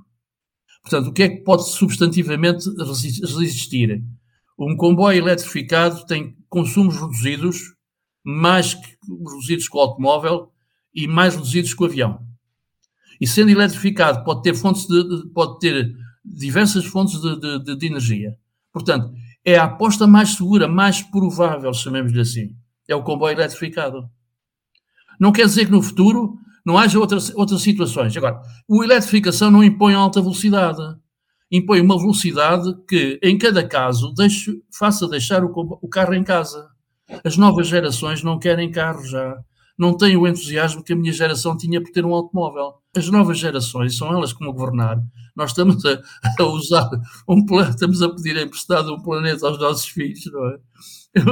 Portanto, 0.80 1.08
o 1.08 1.12
que 1.12 1.24
é 1.24 1.28
que 1.28 1.42
pode 1.42 1.68
substantivamente 1.68 2.64
resistir? 2.78 4.02
Um 4.58 4.76
comboio 4.76 5.18
eletrificado 5.18 6.04
tem 6.06 6.36
consumos 6.48 6.96
reduzidos, 6.96 7.74
mais 8.24 8.76
reduzidos 9.06 9.68
que 9.68 9.76
o 9.76 9.80
automóvel 9.80 10.50
e 10.92 11.06
mais 11.06 11.36
reduzidos 11.36 11.72
que 11.72 11.82
o 11.82 11.86
avião. 11.86 12.26
E 13.20 13.26
sendo 13.26 13.50
eletrificado, 13.50 14.24
pode 14.24 14.42
ter 14.42 14.54
fontes 14.54 14.86
de, 14.86 15.28
pode 15.32 15.58
ter 15.60 15.94
diversas 16.24 16.84
fontes 16.84 17.20
de, 17.20 17.60
de, 17.60 17.76
de 17.76 17.86
energia. 17.86 18.36
Portanto, 18.72 19.12
é 19.44 19.56
a 19.56 19.64
aposta 19.64 20.06
mais 20.06 20.30
segura, 20.30 20.68
mais 20.68 21.02
provável, 21.02 21.72
chamemos-lhe 21.72 22.20
assim. 22.20 22.56
É 22.86 22.94
o 22.94 23.02
comboio 23.02 23.34
eletrificado. 23.34 24.08
Não 25.18 25.32
quer 25.32 25.46
dizer 25.46 25.66
que 25.66 25.70
no 25.70 25.82
futuro 25.82 26.38
não 26.64 26.76
haja 26.76 26.98
outras, 26.98 27.34
outras 27.34 27.62
situações. 27.62 28.16
Agora, 28.16 28.40
a 28.40 28.84
eletrificação 28.84 29.50
não 29.50 29.64
impõe 29.64 29.94
alta 29.94 30.20
velocidade. 30.20 30.82
Impõe 31.50 31.80
uma 31.80 31.98
velocidade 31.98 32.74
que, 32.86 33.18
em 33.22 33.38
cada 33.38 33.66
caso, 33.66 34.12
deixe, 34.14 34.52
faça 34.76 35.08
deixar 35.08 35.44
o, 35.44 35.52
o 35.82 35.88
carro 35.88 36.14
em 36.14 36.22
casa. 36.22 36.68
As 37.24 37.36
novas 37.36 37.68
gerações 37.68 38.22
não 38.22 38.38
querem 38.38 38.70
carro 38.70 39.04
já. 39.06 39.38
Não 39.78 39.96
têm 39.96 40.16
o 40.16 40.26
entusiasmo 40.26 40.82
que 40.82 40.92
a 40.92 40.96
minha 40.96 41.12
geração 41.12 41.56
tinha 41.56 41.80
por 41.80 41.90
ter 41.90 42.04
um 42.04 42.14
automóvel. 42.14 42.74
As 42.96 43.08
novas 43.08 43.38
gerações 43.38 43.96
são 43.96 44.12
elas 44.12 44.32
que 44.32 44.44
vão 44.44 44.52
governar. 44.52 45.00
Nós 45.34 45.50
estamos 45.50 45.84
a, 45.84 46.00
a 46.38 46.44
usar 46.44 46.90
um 47.28 47.44
estamos 47.68 48.02
a 48.02 48.08
pedir 48.10 48.36
emprestado 48.36 48.92
um 48.92 49.00
planeta 49.00 49.46
aos 49.46 49.58
nossos 49.58 49.86
filhos, 49.86 50.24
não 50.32 50.46
é? 50.46 50.58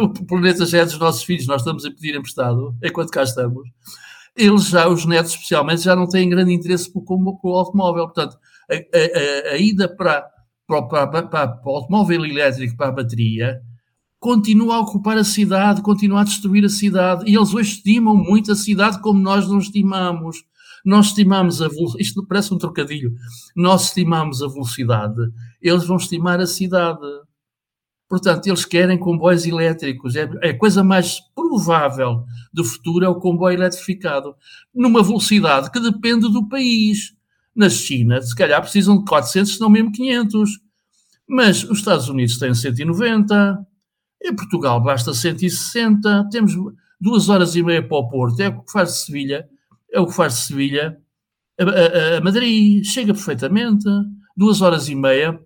O 0.00 0.26
planeta 0.26 0.64
já 0.64 0.78
é 0.78 0.84
dos 0.84 0.98
nossos 0.98 1.22
filhos, 1.22 1.46
nós 1.46 1.60
estamos 1.60 1.84
a 1.84 1.90
pedir 1.90 2.16
emprestado 2.16 2.74
enquanto 2.82 3.10
cá 3.10 3.22
estamos 3.22 3.62
eles 4.36 4.66
já, 4.68 4.86
os 4.86 5.06
netos 5.06 5.32
especialmente, 5.32 5.82
já 5.82 5.96
não 5.96 6.06
têm 6.06 6.28
grande 6.28 6.52
interesse 6.52 6.92
por, 6.92 7.02
por, 7.02 7.40
por 7.40 7.56
automóvel. 7.56 8.04
Portanto, 8.04 8.36
a, 8.70 8.74
a, 8.74 9.52
a 9.52 9.58
ida 9.58 9.88
para, 9.88 10.26
para, 10.66 10.82
para, 10.82 11.22
para, 11.28 11.60
o 11.64 11.76
automóvel 11.76 12.24
elétrico, 12.24 12.76
para 12.76 12.88
a 12.88 12.92
bateria, 12.92 13.60
continua 14.18 14.76
a 14.76 14.80
ocupar 14.80 15.16
a 15.18 15.24
cidade, 15.24 15.82
continua 15.82 16.22
a 16.22 16.24
destruir 16.24 16.64
a 16.64 16.68
cidade. 16.68 17.24
E 17.30 17.36
eles 17.36 17.54
hoje 17.54 17.74
estimam 17.74 18.16
muito 18.16 18.52
a 18.52 18.56
cidade 18.56 19.00
como 19.00 19.20
nós 19.20 19.48
não 19.48 19.58
estimamos. 19.58 20.44
Nós 20.84 21.06
estimamos 21.06 21.60
a 21.60 21.68
velocidade, 21.68 22.02
isto 22.02 22.26
parece 22.26 22.54
um 22.54 22.58
trocadilho, 22.58 23.12
nós 23.56 23.86
estimamos 23.86 24.40
a 24.40 24.46
velocidade, 24.46 25.20
eles 25.60 25.84
vão 25.84 25.96
estimar 25.96 26.40
a 26.40 26.46
cidade. 26.46 27.00
Portanto, 28.08 28.46
eles 28.46 28.64
querem 28.64 28.96
comboios 28.96 29.44
elétricos. 29.46 30.14
É, 30.14 30.30
é 30.42 30.50
a 30.50 30.58
coisa 30.58 30.84
mais 30.84 31.18
provável 31.34 32.24
do 32.52 32.64
futuro 32.64 33.04
é 33.04 33.08
o 33.08 33.16
comboio 33.16 33.56
eletrificado, 33.56 34.36
numa 34.72 35.02
velocidade 35.02 35.72
que 35.72 35.80
depende 35.80 36.30
do 36.30 36.48
país. 36.48 37.15
Na 37.56 37.70
China, 37.70 38.20
se 38.20 38.34
calhar 38.36 38.60
precisam 38.60 38.98
de 38.98 39.04
400, 39.06 39.54
se 39.54 39.60
não 39.60 39.70
mesmo 39.70 39.90
500. 39.90 40.50
Mas 41.28 41.64
os 41.64 41.78
Estados 41.78 42.08
Unidos 42.08 42.38
têm 42.38 42.54
190, 42.54 43.66
em 44.22 44.36
Portugal 44.36 44.80
basta 44.80 45.12
160, 45.12 46.28
temos 46.30 46.52
duas 47.00 47.28
horas 47.28 47.56
e 47.56 47.62
meia 47.62 47.82
para 47.82 47.96
o 47.96 48.08
Porto, 48.08 48.40
é 48.40 48.48
o 48.48 48.62
que 48.62 48.70
faz 48.70 48.90
de 48.90 48.98
Sevilha, 48.98 49.48
é 49.92 49.98
o 49.98 50.06
que 50.06 50.14
faz 50.14 50.34
de 50.34 50.40
Sevilha 50.40 51.00
a, 51.58 51.64
a, 51.64 52.18
a 52.18 52.20
Madrid, 52.20 52.84
chega 52.84 53.14
perfeitamente, 53.14 53.84
duas 54.36 54.60
horas 54.60 54.88
e 54.88 54.94
meia 54.94 55.40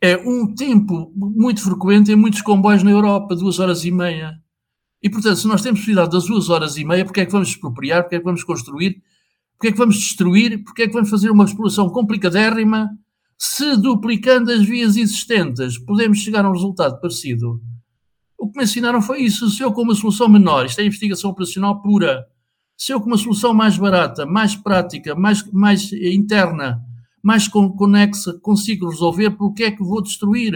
é 0.00 0.18
um 0.18 0.54
tempo 0.54 1.10
muito 1.16 1.62
frequente 1.62 2.12
em 2.12 2.16
muitos 2.16 2.42
comboios 2.42 2.82
na 2.82 2.90
Europa, 2.90 3.34
duas 3.34 3.58
horas 3.58 3.86
e 3.86 3.90
meia. 3.90 4.38
E, 5.02 5.08
portanto, 5.08 5.36
se 5.36 5.48
nós 5.48 5.62
temos 5.62 5.80
precisado 5.80 6.10
das 6.10 6.26
duas 6.26 6.50
horas 6.50 6.76
e 6.76 6.84
meia, 6.84 7.06
porque 7.06 7.20
é 7.20 7.26
que 7.26 7.32
vamos 7.32 7.48
expropriar, 7.48 8.02
porque 8.02 8.16
é 8.16 8.18
que 8.18 8.24
vamos 8.24 8.44
construir, 8.44 9.02
porque 9.56 9.68
é 9.68 9.72
que 9.72 9.78
vamos 9.78 9.96
destruir, 9.96 10.62
porque 10.64 10.82
é 10.82 10.86
que 10.86 10.92
vamos 10.92 11.10
fazer 11.10 11.30
uma 11.30 11.44
exploração 11.44 11.88
complicadérrima, 11.88 12.90
se 13.38 13.76
duplicando 13.76 14.50
as 14.50 14.64
vias 14.64 14.96
existentes 14.96 15.78
podemos 15.78 16.18
chegar 16.18 16.44
a 16.44 16.48
um 16.48 16.52
resultado 16.52 17.00
parecido. 17.00 17.60
O 18.38 18.50
que 18.50 18.58
me 18.58 18.64
ensinaram 18.64 19.00
foi 19.00 19.22
isso. 19.22 19.48
Se 19.50 19.62
eu 19.62 19.72
com 19.72 19.82
uma 19.82 19.94
solução 19.94 20.28
menor, 20.28 20.66
isto 20.66 20.80
é 20.80 20.84
investigação 20.84 21.30
operacional 21.30 21.80
pura, 21.80 22.26
se 22.76 22.92
eu 22.92 23.00
com 23.00 23.06
uma 23.06 23.16
solução 23.16 23.54
mais 23.54 23.78
barata, 23.78 24.26
mais 24.26 24.56
prática, 24.56 25.14
mais, 25.14 25.42
mais 25.52 25.92
interna, 25.92 26.80
mais 27.22 27.48
conexa 27.48 28.34
consigo 28.42 28.90
resolver, 28.90 29.30
porque 29.30 29.64
é 29.64 29.70
que 29.70 29.82
vou 29.82 30.02
destruir? 30.02 30.54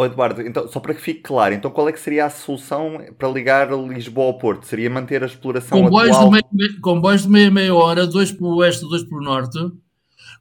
Oh, 0.00 0.06
Eduardo, 0.06 0.40
então, 0.40 0.66
só 0.66 0.80
para 0.80 0.94
que 0.94 1.00
fique 1.02 1.20
claro, 1.20 1.52
então 1.52 1.70
qual 1.70 1.86
é 1.86 1.92
que 1.92 2.00
seria 2.00 2.24
a 2.24 2.30
solução 2.30 3.04
para 3.18 3.28
ligar 3.28 3.70
Lisboa 3.70 4.28
ao 4.28 4.38
Porto? 4.38 4.64
Seria 4.64 4.88
manter 4.88 5.22
a 5.22 5.26
exploração 5.26 5.78
comboios 5.78 6.16
atual? 6.16 6.30
De 6.30 6.56
meia, 6.56 6.80
comboios 6.80 7.22
de 7.24 7.28
meia, 7.28 7.50
meia 7.50 7.74
hora, 7.74 8.06
dois 8.06 8.32
para 8.32 8.46
o 8.46 8.56
oeste, 8.56 8.88
dois 8.88 9.04
para 9.04 9.18
o 9.18 9.20
norte, 9.20 9.58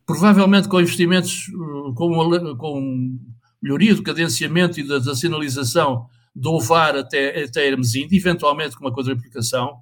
provavelmente 0.06 0.70
com 0.70 0.80
investimentos, 0.80 1.50
uh, 1.50 1.94
com, 1.94 2.56
com 2.56 3.20
melhoria 3.62 3.94
do 3.94 4.02
cadenciamento 4.02 4.80
e 4.80 4.88
da, 4.88 4.98
da 4.98 5.14
sinalização 5.14 6.06
do 6.34 6.54
Ovar 6.54 6.96
até, 6.96 7.44
até 7.44 7.68
Hermesinde, 7.68 8.16
eventualmente 8.16 8.78
com 8.78 8.86
uma 8.86 8.96
quadriplicação, 8.96 9.74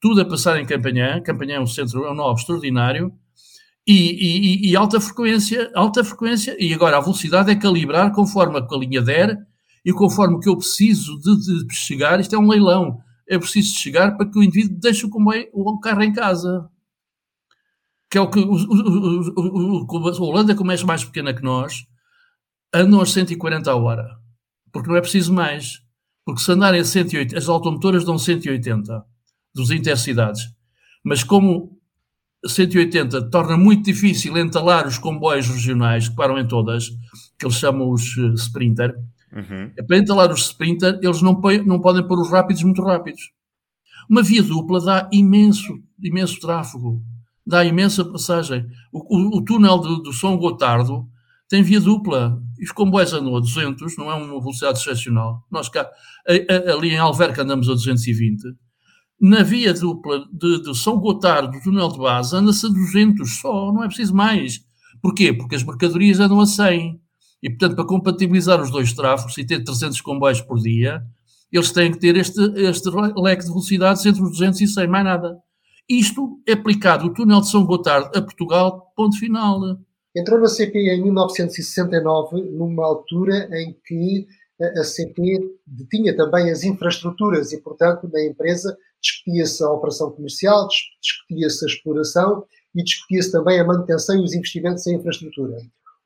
tudo 0.00 0.22
a 0.22 0.24
passar 0.24 0.58
em 0.58 0.64
Campanhã, 0.64 1.20
Campanhã 1.20 1.56
é 1.56 1.60
um 1.60 1.66
centro, 1.66 2.06
é 2.06 2.10
um 2.10 2.14
nó 2.14 2.32
extraordinário, 2.32 3.12
e, 3.86 3.92
e, 3.94 4.70
e, 4.70 4.76
alta 4.76 5.00
frequência, 5.00 5.70
alta 5.74 6.02
frequência, 6.02 6.56
e 6.58 6.74
agora 6.74 6.96
a 6.96 7.00
velocidade 7.00 7.50
é 7.50 7.54
calibrar 7.54 8.12
conforme 8.12 8.58
a 8.58 8.76
linha 8.76 9.00
der 9.00 9.38
e 9.84 9.92
conforme 9.92 10.40
que 10.40 10.48
eu 10.48 10.56
preciso 10.56 11.16
de, 11.20 11.64
de, 11.64 11.74
chegar, 11.74 12.18
isto 12.18 12.34
é 12.34 12.38
um 12.38 12.48
leilão, 12.48 12.98
é 13.28 13.38
preciso 13.38 13.78
chegar 13.78 14.16
para 14.16 14.28
que 14.28 14.36
o 14.36 14.42
indivíduo 14.42 14.80
deixe 14.80 15.06
o, 15.06 15.78
carro 15.78 16.02
em 16.02 16.12
casa. 16.12 16.68
Que 18.10 18.18
é 18.18 18.20
o 18.20 18.28
que 18.28 18.40
o, 18.40 18.52
o, 18.52 19.86
o, 19.88 20.08
a 20.08 20.20
Holanda, 20.20 20.56
como 20.56 20.72
é 20.72 20.84
mais 20.84 21.04
pequena 21.04 21.32
que 21.32 21.42
nós, 21.42 21.86
andam 22.74 23.00
a 23.00 23.06
140 23.06 23.70
a 23.70 23.76
hora, 23.76 24.16
porque 24.72 24.88
não 24.88 24.96
é 24.96 25.00
preciso 25.00 25.32
mais. 25.32 25.80
Porque 26.24 26.40
se 26.40 26.50
andarem 26.50 26.80
a 26.80 26.84
180, 26.84 27.38
as 27.38 27.48
automotoras 27.48 28.04
dão 28.04 28.18
180 28.18 29.04
dos 29.54 29.70
intercidades. 29.70 30.42
Mas 31.04 31.22
como 31.22 31.75
180 32.48 33.30
torna 33.30 33.56
muito 33.56 33.84
difícil 33.84 34.36
entalar 34.36 34.86
os 34.86 34.98
comboios 34.98 35.48
regionais 35.48 36.08
que 36.08 36.16
param 36.16 36.38
em 36.38 36.46
todas, 36.46 36.88
que 37.38 37.46
eles 37.46 37.56
chamam 37.56 37.90
os 37.90 38.16
uh, 38.16 38.32
Sprinter. 38.34 38.94
Uhum. 39.32 39.70
É 39.76 39.82
para 39.82 39.98
entalar 39.98 40.32
os 40.32 40.46
Sprinter, 40.46 40.98
eles 41.02 41.22
não, 41.22 41.40
não 41.64 41.80
podem 41.80 42.06
pôr 42.06 42.20
os 42.20 42.30
rápidos 42.30 42.62
muito 42.62 42.82
rápidos. 42.82 43.22
Uma 44.08 44.22
via 44.22 44.42
dupla 44.42 44.80
dá 44.80 45.08
imenso, 45.12 45.78
imenso 46.02 46.40
tráfego, 46.40 47.02
dá 47.46 47.64
imensa 47.64 48.04
passagem. 48.04 48.66
O, 48.92 49.16
o, 49.16 49.38
o 49.38 49.44
túnel 49.44 49.78
do, 49.78 50.02
do 50.02 50.12
São 50.12 50.36
Gotardo 50.36 51.06
tem 51.48 51.62
via 51.62 51.80
dupla. 51.80 52.40
E 52.58 52.64
os 52.64 52.72
comboios 52.72 53.12
andam 53.12 53.36
a 53.36 53.40
200, 53.40 53.96
não 53.96 54.10
é 54.10 54.14
uma 54.14 54.40
velocidade 54.40 54.78
excepcional. 54.78 55.44
Nós 55.50 55.68
cá, 55.68 55.90
a, 56.26 56.70
a, 56.72 56.74
ali 56.74 56.90
em 56.90 56.98
Alverca 56.98 57.42
andamos 57.42 57.68
a 57.68 57.72
220 57.72 58.42
na 59.20 59.42
via 59.42 59.72
dupla 59.72 60.24
de, 60.32 60.62
de 60.62 60.76
São 60.76 60.98
Gotardo, 60.98 61.50
do 61.50 61.62
túnel 61.62 61.88
de 61.88 61.98
base, 61.98 62.36
anda-se 62.36 62.66
a 62.66 62.68
200 62.68 63.40
só, 63.40 63.72
não 63.72 63.82
é 63.82 63.86
preciso 63.86 64.14
mais. 64.14 64.60
Porquê? 65.02 65.32
Porque 65.32 65.56
as 65.56 65.62
mercadorias 65.62 66.20
andam 66.20 66.40
a 66.40 66.46
100. 66.46 67.00
E, 67.42 67.50
portanto, 67.50 67.76
para 67.76 67.86
compatibilizar 67.86 68.60
os 68.60 68.70
dois 68.70 68.92
tráfegos 68.92 69.36
e 69.38 69.46
ter 69.46 69.62
300 69.62 70.00
comboios 70.00 70.40
por 70.40 70.58
dia, 70.58 71.02
eles 71.52 71.70
têm 71.70 71.92
que 71.92 71.98
ter 71.98 72.16
este, 72.16 72.40
este 72.56 72.88
leque 73.16 73.44
de 73.44 73.48
velocidades 73.48 74.04
entre 74.04 74.22
os 74.22 74.30
200 74.30 74.60
e 74.60 74.66
100, 74.66 74.88
mais 74.88 75.04
nada. 75.04 75.38
Isto 75.88 76.40
é 76.46 76.52
aplicado 76.52 77.06
o 77.06 77.14
túnel 77.14 77.40
de 77.40 77.48
São 77.48 77.64
Gotardo 77.64 78.10
a 78.16 78.22
Portugal, 78.22 78.92
ponto 78.96 79.18
final. 79.18 79.60
Entrou 80.16 80.40
na 80.40 80.48
CP 80.48 80.78
em 80.78 81.02
1969, 81.02 82.42
numa 82.50 82.84
altura 82.84 83.48
em 83.52 83.76
que 83.84 84.26
a 84.60 84.82
CP 84.82 85.38
detinha 85.66 86.16
também 86.16 86.50
as 86.50 86.64
infraestruturas 86.64 87.52
e, 87.52 87.60
portanto, 87.60 88.08
na 88.12 88.24
empresa 88.24 88.76
discutia-se 89.02 89.62
a 89.62 89.70
operação 89.70 90.10
comercial, 90.10 90.68
discutia-se 91.00 91.64
a 91.64 91.68
exploração 91.68 92.44
e 92.74 92.82
discutia-se 92.82 93.32
também 93.32 93.60
a 93.60 93.64
manutenção 93.64 94.16
e 94.16 94.24
os 94.24 94.34
investimentos 94.34 94.86
em 94.86 94.96
infraestrutura. 94.96 95.56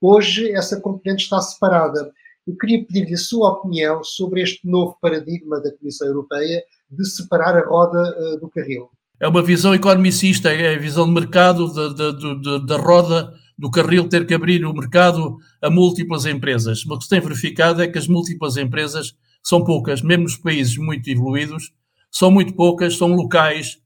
Hoje, 0.01 0.51
essa 0.53 0.81
componente 0.81 1.25
está 1.25 1.41
separada. 1.41 2.11
Eu 2.47 2.57
queria 2.57 2.85
pedir-lhe 2.85 3.15
a 3.15 3.19
sua 3.19 3.51
opinião 3.51 4.03
sobre 4.03 4.43
este 4.43 4.67
novo 4.67 4.97
paradigma 5.01 5.61
da 5.61 5.71
Comissão 5.77 6.09
Europeia 6.09 6.63
de 6.91 7.09
separar 7.09 7.57
a 7.57 7.67
roda 7.67 7.99
uh, 7.99 8.41
do 8.41 8.49
carril. 8.49 8.89
É 9.21 9.29
uma 9.29 9.43
visão 9.43 9.75
economicista, 9.75 10.51
é 10.51 10.75
a 10.75 10.79
visão 10.79 11.07
de 11.07 11.13
mercado 11.13 11.73
da, 11.73 11.89
da, 11.89 12.59
da 12.59 12.77
roda 12.79 13.35
do 13.59 13.71
carril 13.71 14.09
ter 14.09 14.27
que 14.27 14.33
abrir 14.33 14.65
o 14.65 14.73
mercado 14.73 15.37
a 15.61 15.69
múltiplas 15.69 16.25
empresas. 16.25 16.87
O 16.87 16.97
que 16.97 17.05
se 17.05 17.11
tem 17.11 17.21
verificado 17.21 17.83
é 17.83 17.87
que 17.87 17.99
as 17.99 18.09
múltiplas 18.09 18.57
empresas 18.57 19.15
são 19.43 19.63
poucas, 19.63 20.01
mesmo 20.01 20.25
nos 20.25 20.37
países 20.39 20.79
muito 20.79 21.07
evoluídos, 21.11 21.71
são 22.11 22.31
muito 22.31 22.55
poucas, 22.55 22.97
são 22.97 23.15
locais, 23.15 23.79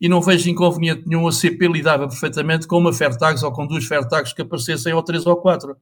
e 0.00 0.08
não 0.08 0.20
vejo 0.20 0.48
inconveniente 0.48 1.02
nenhum 1.06 1.28
a 1.28 1.32
CP 1.32 1.68
lidava 1.68 2.08
perfeitamente 2.08 2.66
com 2.66 2.78
uma 2.78 2.92
Fairtags 2.92 3.42
ou 3.42 3.52
com 3.52 3.66
duas 3.66 3.84
Fairtags 3.84 4.32
que 4.32 4.42
aparecessem, 4.42 4.92
ou 4.94 5.02
três 5.02 5.26
ou 5.26 5.36
quatro. 5.36 5.76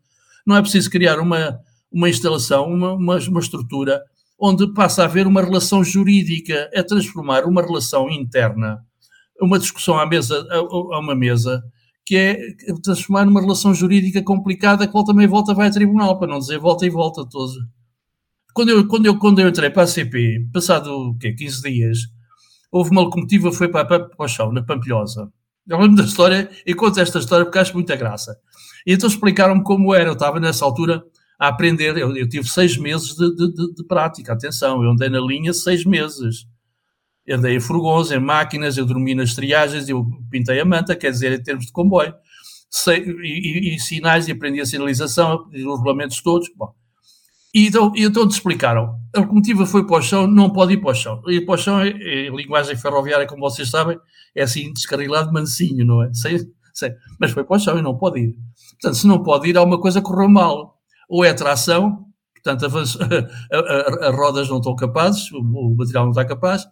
Não 0.46 0.56
é 0.56 0.60
preciso 0.60 0.90
criar 0.90 1.20
uma, 1.20 1.58
uma 1.92 2.08
instalação, 2.08 2.66
uma, 2.66 2.92
uma, 2.94 3.18
uma 3.18 3.40
estrutura 3.40 4.02
onde 4.38 4.72
passa 4.72 5.02
a 5.02 5.04
haver 5.04 5.26
uma 5.26 5.42
relação 5.42 5.82
jurídica, 5.82 6.68
é 6.72 6.82
transformar 6.82 7.44
uma 7.44 7.60
relação 7.60 8.08
interna, 8.08 8.84
uma 9.40 9.58
discussão 9.58 9.98
à 9.98 10.06
mesa, 10.06 10.46
a, 10.50 10.56
a 10.56 10.98
uma 11.00 11.14
mesa, 11.14 11.62
que 12.06 12.16
é 12.16 12.38
transformar 12.82 13.24
numa 13.24 13.40
relação 13.40 13.74
jurídica 13.74 14.22
complicada 14.22 14.86
que 14.86 14.92
volta 14.92 15.12
também 15.12 15.26
volta 15.26 15.54
vai 15.54 15.68
a 15.68 15.70
tribunal, 15.70 16.18
para 16.18 16.28
não 16.28 16.38
dizer 16.38 16.58
volta 16.58 16.86
e 16.86 16.90
volta 16.90 17.28
todos. 17.28 17.54
Quando 18.58 18.70
eu, 18.70 18.88
quando 18.88 19.06
eu, 19.06 19.18
quando 19.20 19.38
eu 19.38 19.48
entrei 19.48 19.70
para 19.70 19.84
a 19.84 19.86
CP, 19.86 20.48
passado 20.52 20.90
o 20.90 21.16
quê, 21.16 21.32
15 21.32 21.62
dias, 21.62 21.98
houve 22.72 22.90
uma 22.90 23.02
locomotiva 23.02 23.50
que 23.50 23.56
foi 23.56 23.68
para, 23.68 23.84
para, 23.84 24.08
para 24.08 24.24
o 24.24 24.26
chão, 24.26 24.50
na 24.50 24.64
Pampilhosa. 24.64 25.32
Eu 25.68 25.78
lembro 25.78 25.94
da 25.94 26.02
história 26.02 26.50
e 26.66 26.74
conto 26.74 26.98
esta 26.98 27.20
história 27.20 27.44
porque 27.44 27.60
acho 27.60 27.72
muita 27.72 27.94
graça. 27.94 28.36
E 28.84 28.94
então 28.94 29.08
explicaram-me 29.08 29.62
como 29.62 29.94
era. 29.94 30.08
Eu 30.08 30.14
estava 30.14 30.40
nessa 30.40 30.64
altura 30.64 31.04
a 31.38 31.46
aprender. 31.46 31.96
Eu, 31.96 32.16
eu 32.16 32.28
tive 32.28 32.48
seis 32.48 32.76
meses 32.76 33.14
de, 33.14 33.32
de, 33.36 33.54
de, 33.54 33.74
de, 33.74 33.86
prática. 33.86 34.32
Atenção, 34.32 34.82
eu 34.82 34.90
andei 34.90 35.08
na 35.08 35.20
linha 35.20 35.52
seis 35.52 35.84
meses. 35.84 36.44
Eu 37.24 37.38
andei 37.38 37.54
em 37.54 37.60
furgões, 37.60 38.10
em 38.10 38.18
máquinas, 38.18 38.76
eu 38.76 38.84
dormi 38.84 39.14
nas 39.14 39.36
triagens, 39.36 39.88
eu 39.88 40.04
pintei 40.32 40.58
a 40.58 40.64
manta, 40.64 40.96
quer 40.96 41.12
dizer, 41.12 41.30
em 41.30 41.40
termos 41.44 41.66
de 41.66 41.70
comboio. 41.70 42.12
Sei, 42.68 43.04
e, 43.04 43.70
e, 43.70 43.76
e, 43.76 43.78
sinais, 43.78 44.26
e 44.26 44.32
aprendi 44.32 44.60
a 44.60 44.66
sinalização, 44.66 45.46
os 45.46 45.78
regulamentos 45.78 46.20
todos. 46.20 46.48
Bom, 46.56 46.74
e 47.54 47.66
então, 47.66 47.92
então 47.96 48.28
te 48.28 48.32
explicaram, 48.32 48.98
a 49.14 49.20
locomotiva 49.20 49.64
foi 49.64 49.86
para 49.86 49.96
o 49.96 50.02
chão, 50.02 50.26
não 50.26 50.50
pode 50.50 50.74
ir 50.74 50.78
para 50.78 50.90
o 50.90 50.94
chão. 50.94 51.22
Ir 51.28 51.46
para 51.46 51.54
o 51.54 51.58
chão, 51.58 51.80
é, 51.80 51.88
é, 51.88 52.28
linguagem 52.28 52.76
ferroviária, 52.76 53.26
como 53.26 53.40
vocês 53.40 53.70
sabem, 53.70 53.98
é 54.34 54.42
assim, 54.42 54.72
descarrilado 54.72 55.32
mansinho, 55.32 55.84
não 55.84 56.02
é? 56.02 56.12
Sei, 56.12 56.40
sei, 56.74 56.92
mas 57.18 57.30
foi 57.30 57.44
para 57.44 57.56
o 57.56 57.58
chão 57.58 57.78
e 57.78 57.82
não 57.82 57.96
pode 57.96 58.20
ir. 58.20 58.36
Portanto, 58.72 58.94
se 58.94 59.06
não 59.06 59.22
pode 59.22 59.48
ir, 59.48 59.56
há 59.56 59.62
uma 59.62 59.80
coisa 59.80 60.02
correu 60.02 60.28
mal. 60.28 60.76
Ou 61.08 61.24
é 61.24 61.32
tração, 61.32 62.04
portanto, 62.34 62.66
as 62.76 64.14
rodas 64.14 64.48
não 64.48 64.58
estão 64.58 64.76
capazes, 64.76 65.32
o, 65.32 65.38
o 65.38 65.74
material 65.74 66.04
não 66.04 66.10
está 66.10 66.24
capaz, 66.26 66.66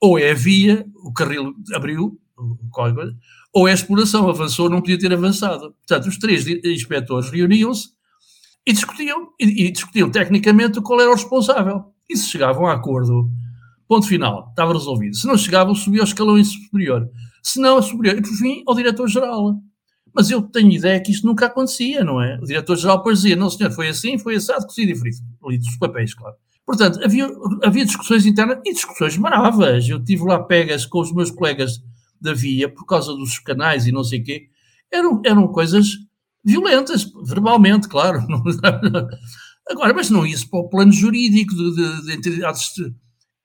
ou 0.00 0.18
é 0.18 0.32
via, 0.32 0.86
o 1.04 1.12
carril 1.12 1.52
abriu, 1.74 2.18
ou 3.52 3.68
é 3.68 3.72
exploração, 3.72 4.28
avançou, 4.28 4.70
não 4.70 4.80
podia 4.80 4.98
ter 4.98 5.12
avançado. 5.12 5.74
Portanto, 5.86 6.08
os 6.08 6.16
três 6.18 6.46
inspectores 6.46 7.30
reuniam-se 7.30 7.88
e 8.66 8.72
discutiam, 8.72 9.28
e, 9.38 9.66
e, 9.66 9.70
discutiam 9.70 10.10
tecnicamente 10.10 10.80
qual 10.80 11.00
era 11.00 11.10
o 11.10 11.14
responsável. 11.14 11.84
E 12.08 12.16
se 12.16 12.28
chegavam 12.28 12.66
a 12.66 12.74
acordo, 12.74 13.30
ponto 13.88 14.06
final, 14.06 14.48
estava 14.50 14.72
resolvido. 14.72 15.16
Se 15.16 15.26
não 15.26 15.36
chegavam, 15.36 15.74
subia 15.74 16.00
ao 16.00 16.06
escalão 16.06 16.42
superior. 16.44 17.08
Se 17.42 17.60
não, 17.60 17.78
a 17.78 17.82
superior. 17.82 18.18
E 18.18 18.22
por 18.22 18.36
fim, 18.36 18.62
ao 18.66 18.74
diretor-geral. 18.74 19.56
Mas 20.14 20.30
eu 20.30 20.42
tenho 20.42 20.70
ideia 20.70 21.00
que 21.00 21.12
isto 21.12 21.26
nunca 21.26 21.46
acontecia, 21.46 22.04
não 22.04 22.20
é? 22.20 22.38
O 22.40 22.44
diretor-geral 22.44 22.98
depois 22.98 23.18
dizia, 23.18 23.36
não 23.36 23.48
senhor, 23.48 23.70
foi 23.70 23.88
assim, 23.88 24.18
foi 24.18 24.36
assado, 24.36 24.66
cozido 24.66 24.90
e 24.90 24.96
frito. 24.96 25.18
Ali 25.44 25.58
dos 25.58 25.76
papéis, 25.76 26.14
claro. 26.14 26.36
Portanto, 26.66 27.00
havia, 27.02 27.28
havia 27.64 27.84
discussões 27.84 28.26
internas 28.26 28.58
e 28.64 28.72
discussões 28.72 29.16
bravas. 29.16 29.88
Eu 29.88 30.02
tive 30.02 30.24
lá 30.24 30.42
pegas 30.42 30.84
com 30.84 31.00
os 31.00 31.12
meus 31.12 31.30
colegas 31.30 31.82
da 32.20 32.34
via 32.34 32.68
por 32.68 32.84
causa 32.84 33.12
dos 33.12 33.38
canais 33.38 33.86
e 33.86 33.92
não 33.92 34.04
sei 34.04 34.20
o 34.20 34.24
quê. 34.24 34.48
Eram, 34.92 35.22
eram 35.24 35.48
coisas 35.48 35.86
violentas, 36.44 37.04
verbalmente, 37.24 37.88
claro. 37.88 38.20
Agora, 39.68 39.94
mas 39.94 40.10
não 40.10 40.26
isso 40.26 40.48
para 40.50 40.60
o 40.60 40.68
plano 40.68 40.92
jurídico 40.92 41.54
de, 41.54 41.74
de, 41.74 42.06
de 42.06 42.12
entidades. 42.12 42.74
De, 42.74 42.94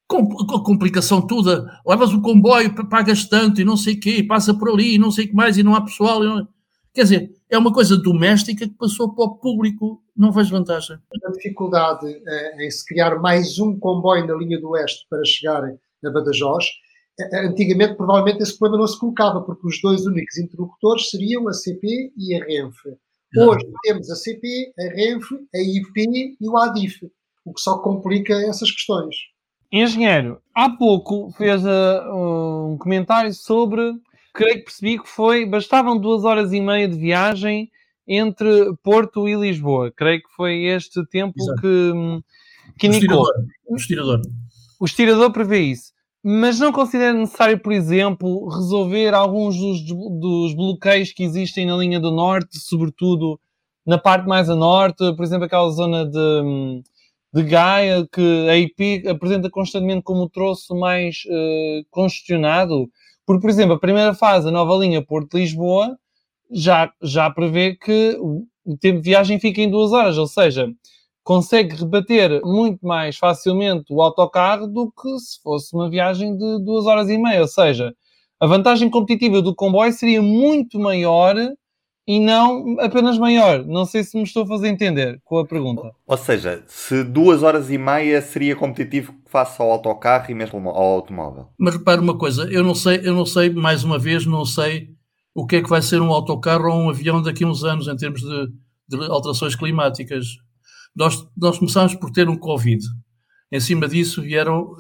com, 0.08 0.56
a 0.56 0.64
complicação 0.64 1.26
toda, 1.26 1.80
levas 1.86 2.14
o 2.14 2.22
comboio, 2.22 2.74
pagas 2.90 3.26
tanto 3.26 3.60
e 3.60 3.66
não 3.66 3.76
sei 3.76 3.96
o 3.96 4.00
quê, 4.00 4.24
passa 4.24 4.54
por 4.54 4.70
ali 4.70 4.96
e 4.96 4.98
não 5.00 5.12
sei 5.12 5.26
o 5.26 5.30
que 5.30 5.36
mais 5.36 5.58
e 5.58 5.64
não 5.64 5.76
há 5.76 5.82
pessoal. 5.82 6.24
Não... 6.24 6.48
Quer 6.94 7.04
dizer, 7.04 7.32
é 7.50 7.58
uma 7.58 7.74
coisa 7.74 7.98
doméstica 7.98 8.68
que 8.68 8.76
passou 8.76 9.14
para 9.14 9.26
o 9.26 9.36
público, 9.38 10.02
não 10.16 10.32
vejo 10.32 10.52
vantagem. 10.52 10.98
A 11.26 11.32
dificuldade 11.32 12.06
é, 12.26 12.66
em 12.66 12.72
se 12.72 12.86
criar 12.86 13.20
mais 13.20 13.60
um 13.60 13.78
comboio 13.78 14.26
na 14.28 14.36
linha 14.36 14.60
do 14.60 14.70
Oeste 14.70 15.06
para 15.10 15.24
chegar 15.26 15.64
a 15.64 16.10
Badajoz 16.12 16.66
Antigamente, 17.46 17.96
provavelmente, 17.96 18.44
esse 18.44 18.58
problema 18.58 18.82
não 18.82 18.88
se 18.88 19.00
colocava, 19.00 19.42
porque 19.42 19.66
os 19.66 19.82
dois 19.82 20.06
únicos 20.06 20.38
interlocutores 20.38 21.10
seriam 21.10 21.48
a 21.48 21.54
CP 21.54 22.12
e 22.18 22.36
a 22.36 22.44
Renfe. 22.44 22.98
Hoje 23.38 23.66
temos 23.84 24.10
a 24.10 24.16
CP, 24.16 24.74
a 24.80 24.84
Renfe, 24.94 25.36
a 25.54 25.60
IP 25.60 26.36
e 26.40 26.50
o 26.50 26.58
ADIF, 26.58 27.10
o 27.46 27.54
que 27.54 27.62
só 27.62 27.78
complica 27.80 28.34
essas 28.34 28.72
questões. 28.72 29.16
Engenheiro, 29.72 30.42
há 30.54 30.70
pouco 30.70 31.32
fez 31.32 31.64
uh, 31.66 32.70
um 32.72 32.78
comentário 32.78 33.34
sobre, 33.34 33.94
creio 34.34 34.60
que 34.60 34.66
percebi 34.66 35.00
que 35.00 35.08
foi, 35.10 35.46
bastavam 35.46 35.98
duas 35.98 36.24
horas 36.24 36.54
e 36.54 36.62
meia 36.62 36.88
de 36.88 36.98
viagem 36.98 37.70
entre 38.08 38.74
Porto 38.84 39.28
e 39.28 39.36
Lisboa. 39.36 39.92
Creio 39.92 40.22
que 40.22 40.30
foi 40.36 40.66
este 40.66 41.06
tempo 41.08 41.34
Exato. 41.38 41.62
que, 41.62 41.92
que 42.78 42.88
o 42.88 42.94
indicou. 42.94 43.24
Estirador. 43.24 43.34
O 43.68 43.76
estirador. 43.76 44.22
O 44.80 44.86
estirador 44.86 45.32
prevê 45.32 45.60
isso 45.62 45.95
mas 46.28 46.60
não 46.60 46.72
considera 46.72 47.14
necessário, 47.14 47.60
por 47.60 47.72
exemplo, 47.72 48.50
resolver 48.50 49.14
alguns 49.14 49.56
dos, 49.60 49.84
dos, 49.84 50.56
bloqueios 50.56 51.12
que 51.12 51.22
existem 51.24 51.68
na 51.68 51.78
linha 51.78 52.00
do 52.00 52.10
norte, 52.10 52.58
sobretudo 52.58 53.40
na 53.86 54.00
parte 54.00 54.28
mais 54.28 54.50
a 54.50 54.56
norte, 54.56 55.16
por 55.16 55.24
exemplo, 55.24 55.46
aquela 55.46 55.70
zona 55.70 56.04
de, 56.04 56.82
de 57.32 57.44
Gaia, 57.44 58.08
que 58.12 58.50
a 58.50 58.58
IP 58.58 59.08
apresenta 59.08 59.52
constantemente 59.52 60.02
como 60.02 60.24
o 60.24 60.30
troço 60.30 60.74
mais 60.74 61.18
uh, 61.28 61.86
congestionado. 61.92 62.90
Porque, 63.24 63.42
por 63.42 63.50
exemplo, 63.52 63.76
a 63.76 63.80
primeira 63.80 64.16
fase, 64.16 64.48
a 64.48 64.52
nova 64.52 64.84
linha 64.84 65.06
Porto-Lisboa, 65.06 65.96
já, 66.52 66.92
já 67.04 67.30
prevê 67.30 67.76
que 67.76 68.18
o 68.20 68.76
tempo 68.80 69.00
de 69.00 69.10
viagem 69.12 69.40
fica 69.40 69.62
em 69.62 69.70
duas 69.70 69.92
horas, 69.92 70.18
ou 70.18 70.26
seja, 70.26 70.74
consegue 71.26 71.76
rebater 71.76 72.40
muito 72.46 72.86
mais 72.86 73.18
facilmente 73.18 73.86
o 73.90 74.00
autocarro 74.00 74.68
do 74.68 74.92
que 74.92 75.18
se 75.18 75.42
fosse 75.42 75.76
uma 75.76 75.90
viagem 75.90 76.38
de 76.38 76.64
duas 76.64 76.86
horas 76.86 77.10
e 77.10 77.18
meia. 77.18 77.42
Ou 77.42 77.48
seja, 77.48 77.94
a 78.40 78.46
vantagem 78.46 78.92
competitiva 78.92 79.42
do 79.42 79.56
comboio 79.56 79.92
seria 79.92 80.22
muito 80.22 80.80
maior 80.80 81.36
e 82.08 82.20
não 82.20 82.80
apenas 82.80 83.18
maior. 83.18 83.66
Não 83.66 83.86
sei 83.86 84.04
se 84.04 84.16
me 84.16 84.22
estou 84.22 84.44
a 84.44 84.48
fazer 84.48 84.68
entender 84.68 85.20
com 85.26 85.40
a 85.40 85.46
pergunta. 85.48 85.92
Ou 86.06 86.16
seja, 86.16 86.64
se 86.68 87.04
duas 87.04 87.42
horas 87.42 87.72
e 87.72 87.78
meia 87.80 88.22
seria 88.22 88.56
competitivo 88.56 89.16
face 89.26 89.60
ao 89.60 89.72
autocarro 89.72 90.30
e 90.30 90.36
mesmo 90.36 90.70
ao 90.70 90.94
automóvel. 90.94 91.48
Mas 91.58 91.74
repare 91.74 92.02
uma 92.02 92.16
coisa, 92.16 92.44
eu 92.52 92.64
não 92.64 92.76
sei, 92.76 93.02
eu 93.04 93.16
não 93.16 93.26
sei, 93.26 93.50
mais 93.50 93.84
uma 93.84 93.98
vez, 93.98 94.28
não 94.28 94.46
sei 94.46 94.90
o 95.34 95.48
que 95.48 95.56
é 95.56 95.64
que 95.64 95.70
vai 95.70 95.82
ser 95.82 96.00
um 96.02 96.14
autocarro 96.14 96.70
ou 96.70 96.82
um 96.82 96.90
avião 96.92 97.20
daqui 97.20 97.44
a 97.44 97.48
uns 97.48 97.64
anos 97.64 97.88
em 97.88 97.96
termos 97.96 98.22
de, 98.22 98.48
de 98.88 99.06
alterações 99.10 99.56
climáticas. 99.56 100.45
Nós, 100.96 101.28
nós 101.36 101.60
começámos 101.60 101.96
por 101.96 102.10
ter 102.12 102.30
um 102.30 102.38
Covid. 102.38 102.84
Em 103.52 103.60
cima 103.60 103.88
disso 103.88 104.22
vieram, 104.22 104.76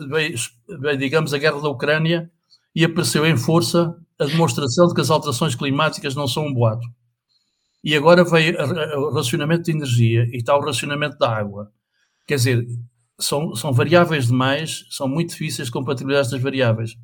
digamos, 0.97 1.33
a 1.33 1.37
guerra 1.37 1.61
da 1.61 1.69
Ucrânia 1.69 2.31
e 2.75 2.83
apareceu 2.83 3.25
em 3.25 3.37
força 3.37 3.95
a 4.17 4.25
demonstração 4.25 4.87
de 4.87 4.93
que 4.93 5.01
as 5.01 5.09
alterações 5.09 5.55
climáticas 5.55 6.15
não 6.15 6.27
são 6.27 6.47
um 6.47 6.53
boato. 6.53 6.87
E 7.83 7.95
agora 7.95 8.23
veio 8.23 8.57
o 8.97 9.13
racionamento 9.13 9.63
de 9.63 9.71
energia 9.71 10.25
e 10.31 10.37
está 10.37 10.57
o 10.57 10.61
racionamento 10.61 11.17
da 11.17 11.29
água. 11.29 11.71
Quer 12.25 12.35
dizer, 12.35 12.67
são, 13.19 13.53
são 13.55 13.71
variáveis 13.71 14.27
demais, 14.27 14.85
são 14.89 15.07
muito 15.07 15.29
difíceis 15.31 15.67
de 15.67 15.71
compatibilizar 15.71 16.21
estas 16.21 16.41
variáveis. 16.41 16.95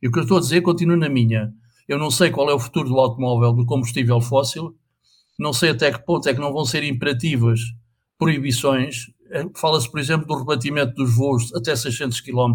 E 0.00 0.08
o 0.08 0.12
que 0.12 0.18
eu 0.18 0.22
estou 0.22 0.38
a 0.38 0.40
dizer, 0.40 0.62
continuo 0.62 0.96
na 0.96 1.08
minha. 1.08 1.52
Eu 1.86 1.98
não 1.98 2.10
sei 2.10 2.30
qual 2.30 2.48
é 2.48 2.54
o 2.54 2.58
futuro 2.58 2.88
do 2.88 2.98
automóvel 2.98 3.52
do 3.52 3.66
combustível 3.66 4.20
fóssil, 4.20 4.74
não 5.38 5.52
sei 5.52 5.70
até 5.70 5.92
que 5.92 6.04
ponto 6.04 6.28
é 6.28 6.34
que 6.34 6.40
não 6.40 6.52
vão 6.52 6.64
ser 6.64 6.82
imperativas 6.84 7.60
proibições. 8.22 9.10
Eh, 9.30 9.46
fala-se, 9.56 9.90
por 9.90 9.98
exemplo, 9.98 10.26
do 10.26 10.38
rebatimento 10.38 10.94
dos 10.94 11.14
voos 11.14 11.52
até 11.54 11.74
600 11.74 12.20
km 12.20 12.54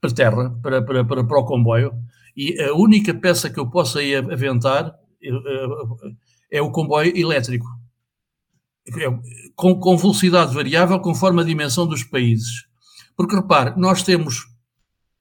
para 0.00 0.12
terra, 0.12 0.50
para, 0.62 0.82
para, 0.82 1.04
para, 1.04 1.24
para 1.24 1.38
o 1.38 1.44
comboio, 1.44 1.92
e 2.36 2.60
a 2.62 2.74
única 2.74 3.12
peça 3.14 3.50
que 3.50 3.58
eu 3.58 3.68
possa 3.68 3.98
aí 4.00 4.14
aventar 4.14 4.94
eh, 5.22 6.12
é 6.52 6.62
o 6.62 6.70
comboio 6.70 7.16
elétrico, 7.16 7.66
com, 9.54 9.78
com 9.78 9.96
velocidade 9.96 10.54
variável 10.54 10.98
conforme 11.00 11.42
a 11.42 11.44
dimensão 11.44 11.86
dos 11.86 12.02
países. 12.02 12.66
Porque 13.16 13.36
repare, 13.36 13.78
nós 13.78 14.02
temos 14.02 14.50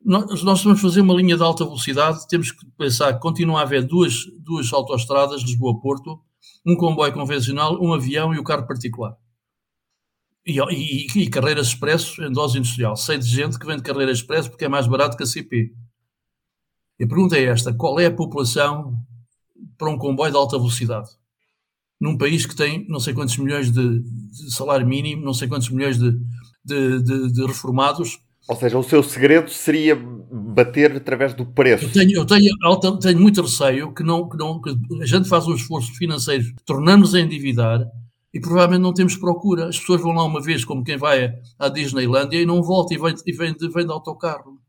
nós, 0.04 0.44
nós 0.44 0.64
vamos 0.64 0.82
fazer 0.82 1.02
uma 1.02 1.14
linha 1.14 1.36
de 1.36 1.44
alta 1.44 1.66
velocidade, 1.66 2.28
temos 2.28 2.52
que 2.52 2.66
pensar 2.78 3.14
que 3.14 3.20
continua 3.20 3.60
a 3.60 3.64
haver 3.64 3.84
duas, 3.86 4.26
duas 4.40 4.72
autoestradas, 4.72 5.42
Lisboa-Porto, 5.42 6.20
um 6.66 6.76
comboio 6.76 7.14
convencional, 7.14 7.78
um 7.82 7.94
avião 7.94 8.34
e 8.34 8.40
o 8.40 8.44
carro 8.44 8.66
particular. 8.66 9.16
E, 10.50 10.60
e, 10.72 11.24
e 11.24 11.30
carreiras 11.30 11.68
expresso 11.68 12.24
em 12.24 12.32
dose 12.32 12.58
industrial. 12.58 12.96
Sei 12.96 13.18
de 13.18 13.28
gente 13.28 13.60
que 13.60 13.66
vende 13.68 13.84
carreira 13.84 14.12
expresso 14.12 14.50
porque 14.50 14.66
é 14.66 14.70
mais 14.70 14.88
barato 14.88 15.16
que 15.16 15.24
a 15.24 15.26
CP. 15.28 15.72
E 17.00 17.04
a 17.04 17.08
pergunta 17.08 17.38
é 17.38 17.44
esta: 17.44 17.74
qual 17.74 18.00
é 18.00 18.08
a 18.08 18.12
população 18.12 18.96
para 19.78 19.90
um 19.90 19.98
comboio 19.98 20.32
de 20.32 20.38
alta 20.38 20.58
velocidade? 20.58 21.10
Num 22.00 22.18
país 22.18 22.46
que 22.46 22.56
tem 22.56 22.88
não 22.88 23.00
sei 23.00 23.14
quantos 23.14 23.38
milhões 23.38 23.72
de, 23.72 24.00
de 24.00 24.52
salário 24.52 24.88
mínimo, 24.88 25.24
não 25.24 25.34
sei 25.34 25.48
quantos 25.48 25.70
milhões 25.70 26.00
de, 26.00 26.12
de, 26.64 27.32
de 27.32 27.46
reformados, 27.46 28.20
ou 28.50 28.56
seja, 28.56 28.80
o 28.80 28.84
seu 28.84 29.04
segredo 29.04 29.48
seria 29.52 29.96
bater 29.96 30.96
através 30.96 31.36
do 31.36 31.46
preço. 31.46 31.86
Eu 31.86 31.92
tenho, 31.92 32.16
eu 32.16 32.26
tenho, 32.26 33.00
tenho 33.00 33.20
muito 33.20 33.44
receio 33.44 33.94
que, 33.94 34.02
não, 34.02 34.28
que, 34.28 34.36
não, 34.38 34.60
que 34.60 34.72
a 35.00 35.06
gente 35.06 35.30
faz 35.30 35.46
um 35.46 35.54
esforço 35.54 35.94
financeiro, 35.94 36.46
tornamos 36.66 37.14
a 37.14 37.20
endividar 37.20 37.86
e 38.34 38.40
provavelmente 38.40 38.82
não 38.82 38.94
temos 38.94 39.16
procura. 39.16 39.68
As 39.68 39.80
pessoas 39.80 40.02
vão 40.02 40.12
lá 40.12 40.24
uma 40.24 40.42
vez, 40.42 40.64
como 40.64 40.84
quem 40.84 40.98
vai 40.98 41.34
à 41.58 41.70
Disneylândia, 41.70 42.42
e 42.42 42.46
não 42.46 42.62
volta 42.62 42.94
e 42.94 42.98
vem, 42.98 43.14
e 43.26 43.32
vem, 43.32 43.56
vem 43.56 43.86
de 43.86 43.92
autocarro. 43.92 44.60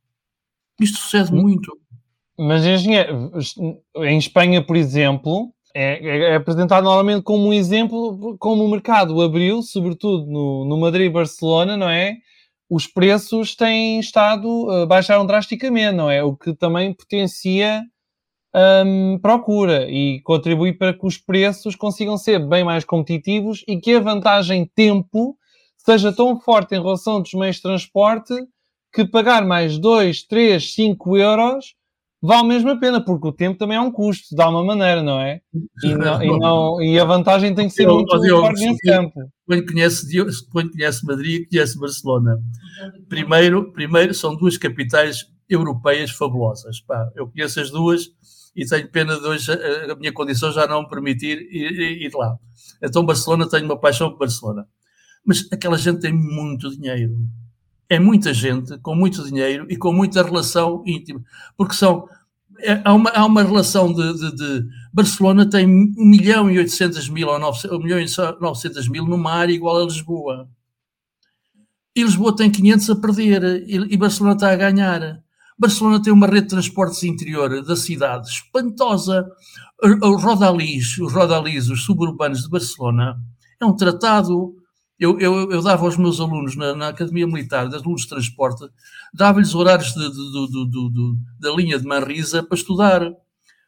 Isto 0.80 0.98
sucede 0.98 1.32
muito. 1.32 1.76
Mas, 2.38 2.64
engenheiro, 2.64 3.32
em 3.96 4.18
Espanha, 4.18 4.64
por 4.64 4.76
exemplo, 4.76 5.52
é, 5.74 6.32
é, 6.32 6.36
apresentado 6.36 6.84
normalmente 6.84 7.22
como 7.22 7.48
um 7.48 7.52
exemplo, 7.52 8.36
como 8.38 8.64
o 8.64 8.70
mercado 8.70 9.20
abriu, 9.20 9.62
sobretudo 9.62 10.26
no, 10.26 10.64
no 10.64 10.78
Madrid 10.78 11.06
e 11.06 11.10
Barcelona, 11.10 11.76
não 11.76 11.88
é? 11.88 12.16
os 12.70 12.86
preços 12.86 13.56
têm 13.56 13.98
estado, 13.98 14.46
uh, 14.46 14.86
baixaram 14.86 15.26
drasticamente, 15.26 15.96
não 15.96 16.08
é? 16.08 16.22
O 16.22 16.36
que 16.36 16.54
também 16.54 16.94
potencia 16.94 17.82
um, 18.54 19.18
procura 19.18 19.88
e 19.88 20.20
contribui 20.22 20.72
para 20.72 20.92
que 20.92 21.06
os 21.06 21.16
preços 21.16 21.76
consigam 21.76 22.16
ser 22.16 22.38
bem 22.46 22.64
mais 22.64 22.84
competitivos 22.84 23.64
e 23.66 23.76
que 23.78 23.94
a 23.94 24.00
vantagem 24.00 24.70
tempo 24.74 25.36
seja 25.78 26.12
tão 26.12 26.38
forte 26.40 26.74
em 26.74 26.82
relação 26.82 27.20
dos 27.20 27.32
meios 27.34 27.56
de 27.56 27.62
transporte 27.62 28.34
que 28.92 29.04
pagar 29.06 29.44
mais 29.46 29.78
2, 29.78 30.24
3, 30.24 30.74
5 30.74 31.16
euros 31.16 31.74
vale 32.22 32.48
mesmo 32.48 32.70
a 32.70 32.76
pena, 32.76 33.02
porque 33.02 33.28
o 33.28 33.32
tempo 33.32 33.58
também 33.58 33.76
é 33.78 33.80
um 33.80 33.90
custo, 33.90 34.34
de 34.34 34.42
alguma 34.42 34.64
maneira, 34.64 35.02
não 35.02 35.18
é? 35.18 35.40
E, 35.82 35.94
não, 35.94 36.22
e, 36.22 36.38
não, 36.38 36.82
e 36.82 37.00
a 37.00 37.04
vantagem 37.04 37.54
tem 37.54 37.68
que 37.68 37.74
ser 37.74 37.86
eu, 37.86 37.94
muito 37.94 38.26
eu, 38.26 38.40
forte 38.40 38.64
nesse 38.64 38.82
campo. 38.82 39.20
Quando 39.46 39.66
conhece, 39.66 40.06
quando 40.50 40.70
conhece 40.70 41.06
Madrid, 41.06 41.48
conhece 41.48 41.78
Barcelona. 41.78 42.38
Primeiro, 43.08 43.72
primeiro, 43.72 44.12
são 44.12 44.36
duas 44.36 44.58
capitais 44.58 45.26
europeias 45.48 46.10
fabulosas. 46.10 46.80
Pá, 46.80 47.10
eu 47.16 47.26
conheço 47.28 47.60
as 47.60 47.70
duas 47.70 48.10
e 48.54 48.66
tenho 48.66 48.88
pena 48.90 49.18
de 49.18 49.26
hoje 49.26 49.52
a, 49.52 49.92
a 49.92 49.96
minha 49.96 50.12
condição 50.12 50.52
já 50.52 50.66
não 50.66 50.82
me 50.82 50.88
permitir 50.88 51.38
ir, 51.50 52.02
ir 52.06 52.12
lá. 52.14 52.36
Então, 52.82 53.04
Barcelona, 53.04 53.48
tenho 53.48 53.64
uma 53.64 53.78
paixão 53.78 54.10
por 54.10 54.18
Barcelona. 54.20 54.66
Mas 55.24 55.46
aquela 55.52 55.76
gente 55.76 56.00
tem 56.00 56.12
muito 56.12 56.70
dinheiro 56.70 57.16
é 57.90 57.98
muita 57.98 58.32
gente 58.32 58.78
com 58.78 58.94
muito 58.94 59.24
dinheiro 59.24 59.66
e 59.68 59.76
com 59.76 59.92
muita 59.92 60.22
relação 60.22 60.82
íntima, 60.86 61.20
porque 61.56 61.74
são 61.74 62.08
é, 62.60 62.80
há, 62.84 62.94
uma, 62.94 63.10
há 63.10 63.26
uma 63.26 63.42
relação 63.42 63.92
de, 63.92 64.14
de, 64.14 64.36
de, 64.36 64.68
Barcelona 64.92 65.48
tem 65.48 65.66
1 65.66 65.94
milhão 65.96 66.50
e 66.50 66.58
800 66.58 67.08
mil 67.08 67.26
ou 67.26 67.38
900, 67.38 67.76
1 67.76 67.82
milhão 67.82 67.98
e 67.98 68.06
900 68.40 68.88
mil 68.88 69.04
numa 69.06 69.32
área 69.32 69.52
igual 69.52 69.80
a 69.80 69.84
Lisboa. 69.84 70.48
E 71.96 72.02
Lisboa 72.02 72.36
tem 72.36 72.50
500 72.50 72.90
a 72.90 72.96
perder 72.96 73.64
e, 73.66 73.94
e 73.94 73.96
Barcelona 73.96 74.34
está 74.34 74.52
a 74.52 74.56
ganhar. 74.56 75.22
Barcelona 75.60 76.02
tem 76.02 76.12
uma 76.12 76.26
rede 76.26 76.42
de 76.42 76.48
transportes 76.48 77.02
interior 77.04 77.62
da 77.62 77.76
cidade 77.76 78.28
espantosa. 78.28 79.30
Os 79.82 80.22
rodalis, 80.22 80.98
os 80.98 81.12
rodalis, 81.12 81.68
os 81.68 81.84
suburbanos 81.84 82.42
de 82.42 82.48
Barcelona, 82.48 83.16
é 83.60 83.66
um 83.66 83.76
tratado 83.76 84.56
eu, 84.98 85.18
eu, 85.18 85.50
eu, 85.50 85.62
dava 85.62 85.86
aos 85.86 85.96
meus 85.96 86.20
alunos 86.20 86.54
na, 86.56 86.74
na 86.74 86.88
Academia 86.88 87.26
Militar, 87.26 87.66
de 87.68 87.74
alunos 87.74 88.02
de 88.02 88.08
transporte, 88.08 88.68
dava-lhes 89.14 89.54
horários 89.54 89.94
de, 89.94 90.10
de, 90.10 90.70
de, 90.70 91.16
da 91.40 91.50
linha 91.52 91.78
de 91.78 91.86
Manrisa 91.86 92.42
para 92.42 92.54
estudar, 92.54 93.10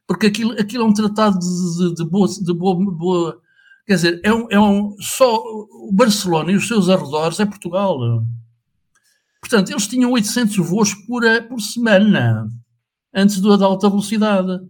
porque 0.07 0.27
aquilo, 0.27 0.53
aquilo 0.61 0.85
é 0.85 0.87
um 0.87 0.93
tratado 0.93 1.39
de, 1.39 2.05
boa, 2.05 2.29
boa, 2.55 2.93
boa, 2.93 3.41
Quer 3.87 3.95
dizer, 3.95 4.21
é 4.23 4.33
um, 4.33 4.47
é 4.51 4.61
um. 4.61 4.95
Só 5.01 5.35
o 5.37 5.91
Barcelona 5.93 6.53
e 6.53 6.57
os 6.57 6.69
seus 6.69 6.89
arredores 6.89 7.41
é 7.41 7.47
Portugal. 7.47 7.99
Portanto, 9.43 9.71
eles 9.71 9.89
tinham 9.89 10.13
800 10.13 10.57
voos 10.59 10.95
por, 10.95 11.23
por 11.49 11.61
semana, 11.61 12.49
antes 13.13 13.41
do 13.41 13.57
da 13.59 13.67
alta 13.67 13.91
velocidade. 13.91 14.61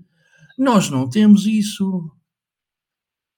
Nós 0.59 0.89
não 0.91 1.09
temos 1.09 1.47
isso. 1.47 2.11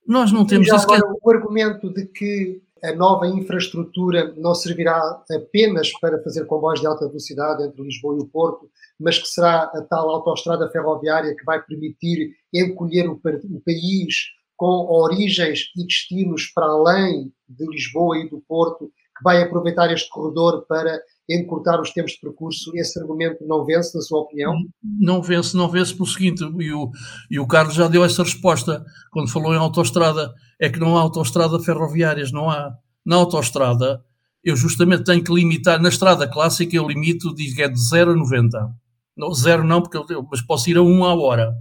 Nós 0.07 0.31
não 0.31 0.45
temos 0.45 0.67
isso. 0.67 0.75
Agora, 0.75 1.03
o 1.21 1.31
argumento 1.31 1.93
de 1.93 2.05
que 2.05 2.61
a 2.83 2.93
nova 2.93 3.27
infraestrutura 3.27 4.33
não 4.37 4.53
servirá 4.53 4.97
apenas 5.31 5.91
para 5.99 6.21
fazer 6.23 6.45
comboios 6.45 6.79
de 6.79 6.87
alta 6.87 7.07
velocidade 7.07 7.63
entre 7.63 7.83
Lisboa 7.83 8.15
e 8.15 8.23
o 8.23 8.27
Porto, 8.27 8.69
mas 8.99 9.17
que 9.17 9.27
será 9.27 9.63
a 9.63 9.81
tal 9.81 10.09
autoestrada 10.09 10.69
ferroviária 10.69 11.35
que 11.35 11.43
vai 11.43 11.61
permitir 11.61 12.35
encolher 12.53 13.09
o, 13.09 13.13
o 13.13 13.61
país 13.65 14.15
com 14.55 14.87
origens 14.87 15.71
e 15.75 15.85
destinos 15.85 16.47
para 16.53 16.67
além 16.67 17.33
de 17.49 17.65
Lisboa 17.67 18.17
e 18.19 18.29
do 18.29 18.41
Porto, 18.47 18.91
que 19.17 19.23
vai 19.23 19.41
aproveitar 19.41 19.91
este 19.91 20.09
corredor 20.09 20.65
para 20.67 21.01
encurtar 21.29 21.81
os 21.81 21.91
tempos 21.91 22.13
de 22.13 22.19
percurso, 22.19 22.71
esse 22.75 22.99
argumento 22.99 23.45
não 23.45 23.65
vence, 23.65 23.95
na 23.95 24.01
sua 24.01 24.19
opinião? 24.19 24.53
Não 24.83 25.21
vence, 25.21 25.57
não 25.57 25.69
vence 25.69 25.93
pelo 25.93 26.07
seguinte, 26.07 26.43
e 26.43 26.71
o, 26.71 26.91
e 27.31 27.39
o 27.39 27.47
Carlos 27.47 27.75
já 27.75 27.87
deu 27.87 28.03
essa 28.03 28.23
resposta 28.23 28.85
quando 29.11 29.31
falou 29.31 29.53
em 29.53 29.57
autoestrada, 29.57 30.33
é 30.59 30.69
que 30.69 30.79
não 30.79 30.97
há 30.97 31.01
autoestrada 31.01 31.59
ferroviárias, 31.59 32.31
não 32.31 32.49
há. 32.49 32.73
Na 33.05 33.17
autoestrada, 33.17 34.03
eu 34.43 34.55
justamente 34.55 35.03
tenho 35.03 35.23
que 35.23 35.33
limitar, 35.33 35.81
na 35.81 35.89
estrada 35.89 36.27
clássica 36.27 36.75
eu 36.75 36.87
limito, 36.87 37.33
diz 37.33 37.53
que 37.53 37.63
é 37.63 37.67
de 37.67 37.79
0 37.79 38.11
a 38.11 38.15
90. 38.15 38.75
Não, 39.17 39.33
zero 39.33 39.63
não, 39.63 39.81
porque 39.81 39.97
eu, 39.97 40.27
mas 40.29 40.41
posso 40.41 40.69
ir 40.69 40.77
a 40.77 40.81
1 40.81 41.03
à 41.05 41.15
hora. 41.15 41.53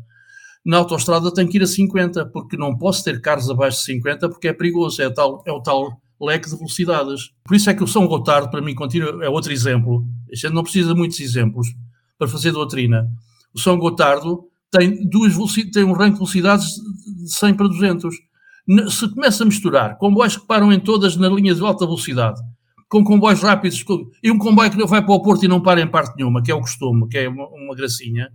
Na 0.64 0.78
autoestrada 0.78 1.32
tenho 1.32 1.48
que 1.48 1.58
ir 1.58 1.62
a 1.62 1.66
50, 1.66 2.26
porque 2.26 2.56
não 2.56 2.76
posso 2.76 3.04
ter 3.04 3.20
carros 3.20 3.48
abaixo 3.48 3.78
de 3.78 3.84
50, 3.84 4.28
porque 4.28 4.48
é 4.48 4.52
perigoso, 4.52 5.00
é, 5.02 5.10
tal, 5.10 5.42
é 5.46 5.52
o 5.52 5.62
tal 5.62 6.00
leque 6.20 6.48
de 6.48 6.56
velocidades. 6.56 7.30
Por 7.44 7.54
isso 7.54 7.68
é 7.70 7.74
que 7.74 7.82
o 7.82 7.86
São 7.86 8.06
Gotardo, 8.06 8.50
para 8.50 8.62
mim, 8.62 8.74
continua, 8.74 9.24
é 9.24 9.28
outro 9.28 9.52
exemplo. 9.52 10.04
A 10.30 10.34
gente 10.34 10.52
não 10.52 10.62
precisa 10.62 10.92
de 10.92 10.98
muitos 10.98 11.20
exemplos 11.20 11.68
para 12.18 12.28
fazer 12.28 12.52
doutrina. 12.52 13.08
O 13.54 13.58
São 13.58 13.78
Gotardo 13.78 14.44
tem, 14.70 15.08
duas 15.08 15.34
tem 15.72 15.84
um 15.84 15.92
ranking 15.92 16.12
de 16.12 16.18
velocidades 16.18 16.66
de 17.22 17.32
100 17.32 17.54
para 17.54 17.68
200. 17.68 18.14
Se 18.90 19.08
começa 19.10 19.44
a 19.44 19.46
misturar 19.46 19.98
comboios 19.98 20.36
que 20.36 20.46
param 20.46 20.72
em 20.72 20.80
todas 20.80 21.16
na 21.16 21.28
linha 21.28 21.54
de 21.54 21.62
alta 21.62 21.84
velocidade, 21.84 22.40
com 22.88 23.04
comboios 23.04 23.42
rápidos, 23.42 23.84
e 24.22 24.30
um 24.30 24.38
comboio 24.38 24.70
que 24.70 24.86
vai 24.86 25.02
para 25.02 25.14
o 25.14 25.22
Porto 25.22 25.44
e 25.44 25.48
não 25.48 25.60
para 25.60 25.80
em 25.80 25.86
parte 25.86 26.16
nenhuma, 26.16 26.42
que 26.42 26.50
é 26.50 26.54
o 26.54 26.60
costume, 26.60 27.08
que 27.08 27.18
é 27.18 27.28
uma, 27.28 27.46
uma 27.48 27.74
gracinha, 27.74 28.30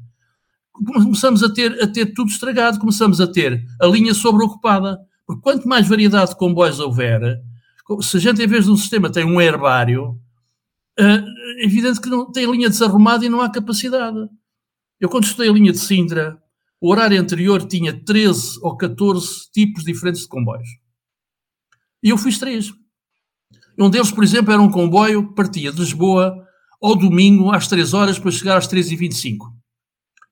começamos 0.71 1.43
a 1.43 1.51
ter, 1.51 1.81
a 1.81 1.87
ter 1.87 2.13
tudo 2.13 2.29
estragado, 2.29 2.79
começamos 2.79 3.19
a 3.19 3.27
ter 3.27 3.63
a 3.81 3.87
linha 3.87 4.13
sobreocupada. 4.13 4.97
Porque 5.25 5.41
quanto 5.41 5.67
mais 5.67 5.87
variedade 5.87 6.31
de 6.31 6.37
comboios 6.37 6.79
houver, 6.79 7.39
se 8.01 8.17
a 8.17 8.19
gente, 8.19 8.41
em 8.41 8.47
vez 8.47 8.65
de 8.65 8.71
um 8.71 8.77
sistema, 8.77 9.11
tem 9.11 9.25
um 9.25 9.41
herbário, 9.41 10.19
é 10.97 11.65
evidente 11.65 12.01
que 12.01 12.09
não 12.09 12.31
tem 12.31 12.49
linha 12.49 12.69
desarrumada 12.69 13.25
e 13.25 13.29
não 13.29 13.41
há 13.41 13.49
capacidade. 13.49 14.17
Eu, 14.99 15.09
quando 15.09 15.23
estudei 15.23 15.49
a 15.49 15.53
linha 15.53 15.71
de 15.71 15.79
Sintra, 15.79 16.41
o 16.81 16.91
horário 16.91 17.19
anterior 17.19 17.65
tinha 17.65 17.93
13 17.93 18.59
ou 18.61 18.75
14 18.75 19.49
tipos 19.51 19.83
diferentes 19.83 20.23
de 20.23 20.27
comboios. 20.27 20.67
E 22.03 22.09
eu 22.09 22.17
fiz 22.17 22.37
três. 22.37 22.73
Um 23.77 23.89
deles, 23.89 24.11
por 24.11 24.23
exemplo, 24.23 24.51
era 24.51 24.61
um 24.61 24.69
comboio 24.69 25.29
que 25.29 25.35
partia 25.35 25.71
de 25.71 25.79
Lisboa 25.79 26.45
ao 26.81 26.95
domingo 26.95 27.51
às 27.51 27.67
3 27.67 27.93
horas 27.93 28.19
para 28.19 28.31
chegar 28.31 28.57
às 28.57 28.67
3h25. 28.67 29.37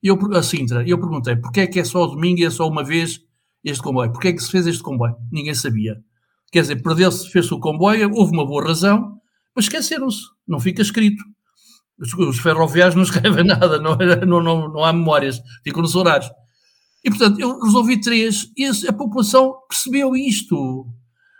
E 0.03 0.07
eu, 0.07 0.17
a 0.33 0.43
Sintra, 0.43 0.87
eu 0.87 0.99
perguntei, 0.99 1.35
porquê 1.35 1.61
é 1.61 1.67
que 1.67 1.79
é 1.79 1.83
só 1.83 1.99
ao 1.99 2.11
domingo 2.11 2.39
e 2.39 2.45
é 2.45 2.49
só 2.49 2.67
uma 2.67 2.83
vez 2.83 3.21
este 3.63 3.81
comboio? 3.81 4.11
Porquê 4.11 4.29
é 4.29 4.33
que 4.33 4.43
se 4.43 4.51
fez 4.51 4.67
este 4.67 4.83
comboio? 4.83 5.15
Ninguém 5.31 5.55
sabia. 5.55 6.01
Quer 6.51 6.61
dizer, 6.61 6.81
perdeu-se, 6.81 7.29
fez-se 7.29 7.53
o 7.53 7.59
comboio, 7.59 8.11
houve 8.13 8.31
uma 8.33 8.45
boa 8.45 8.65
razão, 8.65 9.19
mas 9.55 9.65
esqueceram-se, 9.65 10.21
não 10.47 10.59
fica 10.59 10.81
escrito. 10.81 11.23
Os, 11.99 12.13
os 12.13 12.39
ferroviários 12.39 12.95
não 12.95 13.03
escrevem 13.03 13.43
nada, 13.43 13.79
não, 13.79 13.97
não, 13.97 14.41
não, 14.41 14.73
não 14.73 14.83
há 14.83 14.93
memórias, 14.93 15.41
ficam 15.63 15.81
nos 15.81 15.95
horários. 15.95 16.29
E, 17.03 17.09
portanto, 17.09 17.39
eu 17.39 17.59
resolvi 17.61 17.99
três 17.99 18.51
e 18.57 18.65
a, 18.65 18.93
população 18.93 19.53
percebeu 19.69 20.15
isto. 20.15 20.85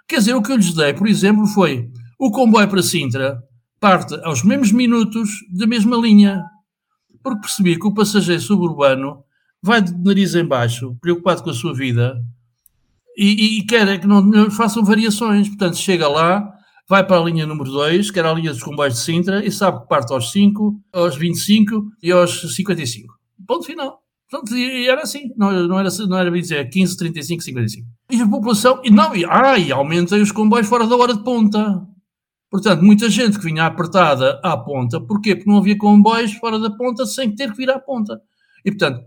Quer 0.08 0.20
dizer, 0.20 0.34
o 0.34 0.42
que 0.42 0.52
eu 0.52 0.56
lhes 0.56 0.74
dei, 0.74 0.94
por 0.94 1.08
exemplo, 1.08 1.46
foi 1.48 1.90
o 2.18 2.32
comboio 2.32 2.68
para 2.68 2.82
Sintra 2.82 3.38
parte 3.80 4.16
aos 4.24 4.44
mesmos 4.44 4.72
minutos 4.72 5.30
da 5.52 5.68
mesma 5.68 5.98
linha. 5.98 6.44
Porque 7.22 7.42
percebi 7.42 7.78
que 7.78 7.88
o 7.88 7.94
passageiro 7.94 8.42
suburbano 8.42 9.24
vai 9.62 9.82
de 9.82 9.94
nariz 9.94 10.36
em 10.36 10.46
baixo, 10.46 10.96
preocupado 11.02 11.44
com 11.44 11.50
a 11.50 11.54
sua 11.54 11.74
vida, 11.74 12.16
e, 13.18 13.60
e 13.60 13.66
quer 13.66 14.00
que 14.00 14.06
não 14.06 14.52
façam 14.52 14.84
variações. 14.84 15.48
Portanto, 15.48 15.78
chega 15.78 16.08
lá, 16.08 16.54
vai 16.88 17.06
para 17.06 17.20
a 17.20 17.24
linha 17.24 17.48
número 17.48 17.72
2, 17.72 18.12
que 18.12 18.20
era 18.20 18.30
a 18.30 18.34
linha 18.34 18.52
dos 18.52 18.62
comboios 18.62 18.94
de 18.94 19.00
Sintra, 19.00 19.44
e 19.44 19.52
sabe 19.52 19.82
que 19.82 19.88
parte 19.88 20.14
aos 20.14 20.32
5, 20.32 20.80
aos 20.94 21.16
25 21.16 21.84
e 22.04 22.12
aos 22.12 22.56
55. 22.56 23.14
Ponto 23.48 23.66
final. 23.66 24.00
Portanto, 24.30 24.56
e 24.56 24.88
era 24.88 25.02
assim, 25.02 25.32
não, 25.38 25.52
não, 25.68 25.80
era, 25.80 25.90
não 26.08 26.18
era 26.18 26.30
bem 26.30 26.42
dizer 26.42 26.70
15, 26.70 26.98
35, 26.98 27.44
55. 27.44 27.88
E 28.12 28.22
a 28.22 28.28
população, 28.28 28.82
e 28.84 28.92
não, 28.92 29.16
e, 29.16 29.26
ai, 29.26 29.72
aumentem 29.72 30.22
os 30.22 30.32
comboios 30.32 30.68
fora 30.68 30.86
da 30.86 30.96
hora 30.96 31.14
de 31.14 31.24
ponta. 31.24 31.82
Portanto, 32.52 32.84
muita 32.84 33.10
gente 33.10 33.38
que 33.40 33.46
vinha 33.46 33.66
apertada 33.66 34.40
à 34.44 34.56
ponta, 34.58 35.02
porquê? 35.02 35.36
Porque 35.36 35.50
não 35.50 35.58
havia 35.58 35.78
comboios 35.78 36.34
fora 36.34 36.60
da 36.60 36.70
ponta 36.70 37.06
sem 37.06 37.34
ter 37.34 37.52
que 37.52 37.58
vir 37.58 37.70
à 37.70 37.80
ponta. 37.80 38.20
E, 38.66 38.72
portanto, 38.72 39.02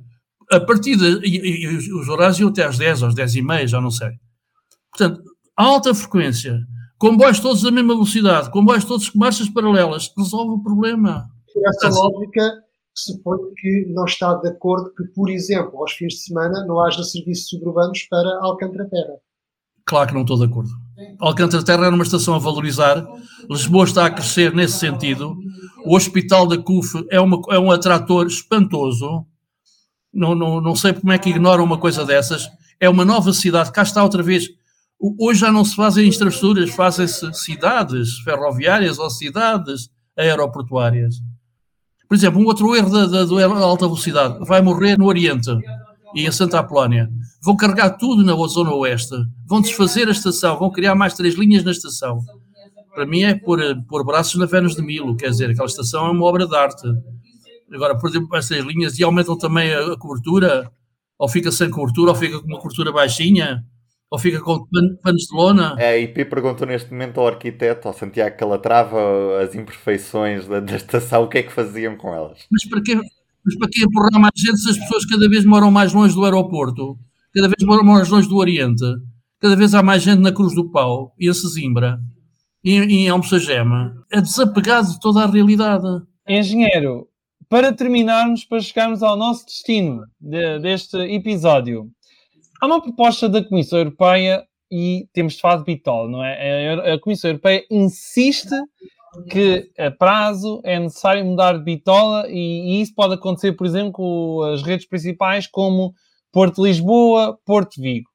a 0.50 0.60
partir 0.60 0.96
de. 0.96 1.20
E, 1.26 1.64
e 1.64 1.92
os 1.92 2.08
horários 2.08 2.38
iam 2.38 2.48
até 2.48 2.64
às 2.64 2.76
10, 2.76 3.02
às 3.02 3.14
10 3.14 3.36
e 3.36 3.42
meia, 3.42 3.66
já 3.66 3.80
não 3.80 3.90
sei. 3.90 4.10
Portanto, 4.90 5.22
alta 5.56 5.94
frequência, 5.94 6.58
comboios 6.98 7.40
todos 7.40 7.62
da 7.62 7.70
mesma 7.70 7.94
velocidade, 7.94 8.50
comboios 8.50 8.84
todos 8.84 9.08
com 9.08 9.18
marchas 9.18 9.48
paralelas, 9.48 10.12
resolve 10.16 10.54
o 10.54 10.62
problema. 10.62 11.28
Por 11.52 11.66
essa 11.68 11.88
lógica, 11.88 12.62
supõe 12.94 13.38
que 13.56 13.86
não 13.94 14.04
está 14.04 14.34
de 14.34 14.48
acordo 14.48 14.92
que, 14.94 15.04
por 15.14 15.30
exemplo, 15.30 15.78
aos 15.78 15.92
fins 15.92 16.14
de 16.14 16.20
semana 16.20 16.64
não 16.66 16.80
haja 16.80 17.02
serviços 17.02 17.48
suburbanos 17.48 18.02
para 18.10 18.38
Alcântara 18.42 18.88
Terra. 18.88 19.14
Claro 19.86 20.08
que 20.08 20.14
não 20.14 20.20
estou 20.22 20.38
de 20.38 20.44
acordo. 20.44 20.70
Alcântara 21.18 21.64
Terra 21.64 21.86
era 21.86 21.94
uma 21.94 22.04
estação 22.04 22.34
a 22.34 22.38
valorizar, 22.38 23.04
Lisboa 23.48 23.84
está 23.84 24.06
a 24.06 24.10
crescer 24.10 24.54
nesse 24.54 24.78
sentido, 24.78 25.36
o 25.84 25.96
Hospital 25.96 26.46
da 26.46 26.58
CUF 26.58 27.04
é, 27.10 27.20
uma, 27.20 27.40
é 27.50 27.58
um 27.58 27.70
atrator 27.70 28.26
espantoso, 28.26 29.26
não, 30.12 30.34
não, 30.34 30.60
não 30.60 30.74
sei 30.74 30.92
como 30.92 31.12
é 31.12 31.18
que 31.18 31.30
ignoram 31.30 31.64
uma 31.64 31.78
coisa 31.78 32.04
dessas, 32.04 32.48
é 32.78 32.88
uma 32.88 33.04
nova 33.04 33.32
cidade, 33.32 33.72
cá 33.72 33.82
está 33.82 34.02
outra 34.02 34.22
vez, 34.22 34.48
hoje 35.18 35.40
já 35.40 35.52
não 35.52 35.64
se 35.64 35.74
fazem 35.74 36.08
infraestruturas, 36.08 36.70
fazem-se 36.70 37.32
cidades 37.34 38.18
ferroviárias 38.20 38.98
ou 38.98 39.10
cidades 39.10 39.88
aeroportuárias. 40.16 41.16
Por 42.08 42.14
exemplo, 42.14 42.40
um 42.40 42.46
outro 42.46 42.74
erro 42.74 42.90
da, 42.90 43.06
da, 43.06 43.24
da 43.24 43.58
alta 43.60 43.86
velocidade 43.86 44.38
vai 44.44 44.60
morrer 44.60 44.98
no 44.98 45.06
Oriente 45.06 45.50
e 46.14 46.26
em 46.26 46.32
Santa 46.32 46.58
Apolónia. 46.58 47.08
Vão 47.42 47.56
carregar 47.56 47.90
tudo 47.90 48.24
na 48.24 48.34
zona 48.48 48.74
oeste, 48.74 49.14
vão 49.46 49.60
desfazer 49.60 50.08
a 50.08 50.10
estação, 50.10 50.58
vão 50.58 50.70
criar 50.70 50.94
mais 50.94 51.14
três 51.14 51.34
linhas 51.34 51.64
na 51.64 51.70
estação. 51.70 52.20
Para 52.92 53.06
mim 53.06 53.22
é 53.22 53.34
pôr, 53.34 53.60
pôr 53.88 54.04
braços 54.04 54.38
na 54.38 54.46
Vênus 54.46 54.74
de 54.74 54.82
Milo, 54.82 55.16
quer 55.16 55.30
dizer, 55.30 55.50
aquela 55.50 55.66
estação 55.66 56.06
é 56.06 56.10
uma 56.10 56.24
obra 56.24 56.46
de 56.46 56.56
arte. 56.56 56.82
Agora, 57.72 57.96
por 57.96 58.10
exemplo, 58.10 58.36
essas 58.36 58.64
linhas 58.64 58.98
e 58.98 59.04
aumentam 59.04 59.36
também 59.36 59.72
a, 59.72 59.92
a 59.92 59.98
cobertura, 59.98 60.70
ou 61.18 61.28
fica 61.28 61.52
sem 61.52 61.70
cobertura, 61.70 62.10
ou 62.10 62.16
fica 62.16 62.40
com 62.40 62.46
uma 62.46 62.58
cobertura 62.58 62.92
baixinha. 62.92 63.64
Ou 64.10 64.18
fica 64.18 64.40
com 64.40 64.66
panos 65.02 65.22
de 65.22 65.36
lona? 65.36 65.76
É, 65.78 65.90
a 65.90 65.98
IP 65.98 66.24
perguntou 66.24 66.66
neste 66.66 66.90
momento 66.90 67.20
ao 67.20 67.28
arquiteto, 67.28 67.86
ao 67.86 67.94
Santiago 67.94 68.36
Calatrava, 68.36 69.40
as 69.40 69.54
imperfeições 69.54 70.48
da, 70.48 70.58
da 70.58 70.74
estação, 70.74 71.22
o 71.22 71.28
que 71.28 71.38
é 71.38 71.42
que 71.44 71.52
faziam 71.52 71.96
com 71.96 72.12
elas? 72.12 72.38
Mas 72.50 72.68
para 72.68 72.82
quê, 72.82 72.96
mas 72.96 73.56
para 73.56 73.68
que 73.70 73.84
empurrar 73.84 74.20
mais 74.20 74.32
gente 74.36 74.58
se 74.58 74.70
as 74.70 74.78
pessoas 74.78 75.06
cada 75.06 75.28
vez 75.28 75.44
moram 75.44 75.70
mais 75.70 75.92
longe 75.92 76.12
do 76.12 76.24
aeroporto? 76.24 76.98
Cada 77.32 77.46
vez 77.46 77.62
moram 77.64 77.84
mais 77.84 78.08
longe 78.08 78.28
do 78.28 78.36
Oriente? 78.36 78.84
Cada 79.38 79.54
vez 79.54 79.74
há 79.74 79.82
mais 79.82 80.02
gente 80.02 80.20
na 80.20 80.32
Cruz 80.32 80.56
do 80.56 80.68
Pau 80.70 81.14
e 81.16 81.30
em 81.30 81.32
Sesimbra 81.32 82.00
e 82.64 82.78
em 82.78 83.08
Almoçagema. 83.08 84.04
É 84.10 84.20
desapegado 84.20 84.90
de 84.90 84.98
toda 84.98 85.22
a 85.22 85.26
realidade. 85.26 85.86
Engenheiro, 86.28 87.08
para 87.50 87.72
terminarmos, 87.72 88.44
para 88.44 88.60
chegarmos 88.60 89.02
ao 89.02 89.16
nosso 89.16 89.44
destino 89.44 90.06
de, 90.20 90.60
deste 90.60 90.96
episódio, 90.96 91.90
há 92.60 92.66
uma 92.66 92.80
proposta 92.80 93.28
da 93.28 93.44
Comissão 93.44 93.80
Europeia 93.80 94.46
e 94.70 95.08
temos 95.12 95.34
de 95.34 95.40
falar 95.40 95.56
de 95.56 95.64
Bitol, 95.64 96.08
não 96.08 96.24
é? 96.24 96.92
A 96.92 97.00
Comissão 97.00 97.28
Europeia 97.28 97.66
insiste 97.68 98.54
que 99.28 99.68
a 99.76 99.90
prazo 99.90 100.60
é 100.64 100.78
necessário 100.78 101.24
mudar 101.24 101.58
de 101.58 101.64
bitola 101.64 102.28
e, 102.28 102.78
e, 102.78 102.80
isso 102.80 102.94
pode 102.94 103.14
acontecer, 103.14 103.52
por 103.54 103.66
exemplo, 103.66 103.92
com 103.94 104.42
as 104.44 104.62
redes 104.62 104.86
principais 104.86 105.48
como 105.48 105.92
Porto 106.32 106.64
Lisboa, 106.64 107.36
Porto 107.44 107.82
Vigo. 107.82 108.08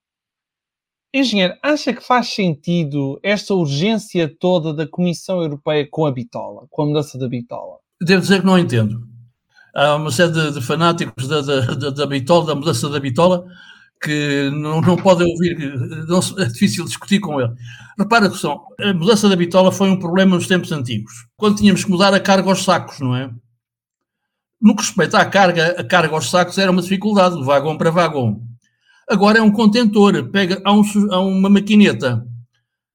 Engenheiro, 1.13 1.55
acha 1.61 1.93
que 1.93 2.01
faz 2.01 2.29
sentido 2.29 3.19
esta 3.21 3.53
urgência 3.53 4.33
toda 4.39 4.73
da 4.73 4.87
Comissão 4.87 5.41
Europeia 5.41 5.85
com 5.91 6.05
a 6.05 6.11
bitola, 6.11 6.65
com 6.69 6.83
a 6.83 6.85
mudança 6.85 7.17
da 7.17 7.27
bitola? 7.27 7.79
Devo 8.01 8.21
dizer 8.21 8.39
que 8.39 8.45
não 8.45 8.57
entendo. 8.57 9.14
Há 9.75 9.95
uma 9.95 10.09
série 10.09 10.31
de, 10.31 10.53
de 10.53 10.61
fanáticos 10.61 11.27
da, 11.27 11.41
da, 11.41 11.89
da, 11.89 12.05
bitola, 12.05 12.45
da 12.45 12.55
mudança 12.55 12.89
da 12.89 12.99
bitola, 12.99 13.45
que 14.01 14.49
não, 14.53 14.79
não 14.79 14.95
podem 14.95 15.27
ouvir, 15.27 15.57
não, 16.07 16.19
é 16.41 16.45
difícil 16.45 16.85
discutir 16.85 17.19
com 17.19 17.41
ele. 17.41 17.53
Repara 17.97 18.29
que 18.29 18.37
são, 18.37 18.61
a 18.79 18.93
mudança 18.93 19.27
da 19.27 19.35
bitola 19.35 19.71
foi 19.71 19.89
um 19.89 19.99
problema 19.99 20.35
nos 20.35 20.47
tempos 20.47 20.71
antigos, 20.71 21.11
quando 21.35 21.57
tínhamos 21.57 21.83
que 21.83 21.91
mudar 21.91 22.13
a 22.13 22.19
carga 22.19 22.49
aos 22.49 22.63
sacos, 22.63 22.99
não 22.99 23.15
é? 23.15 23.29
No 24.61 24.75
que 24.75 24.81
respeita 24.81 25.17
à 25.19 25.25
carga, 25.25 25.75
a 25.77 25.83
carga 25.83 26.15
aos 26.15 26.29
sacos 26.29 26.57
era 26.57 26.71
uma 26.71 26.81
dificuldade, 26.81 27.35
de 27.37 27.43
vagão 27.43 27.77
para 27.77 27.91
vagão. 27.91 28.41
Agora 29.09 29.39
é 29.39 29.41
um 29.41 29.51
contentor, 29.51 30.29
pega, 30.29 30.61
há, 30.63 30.71
um, 30.71 30.83
há 31.11 31.19
uma 31.19 31.49
maquineta, 31.49 32.25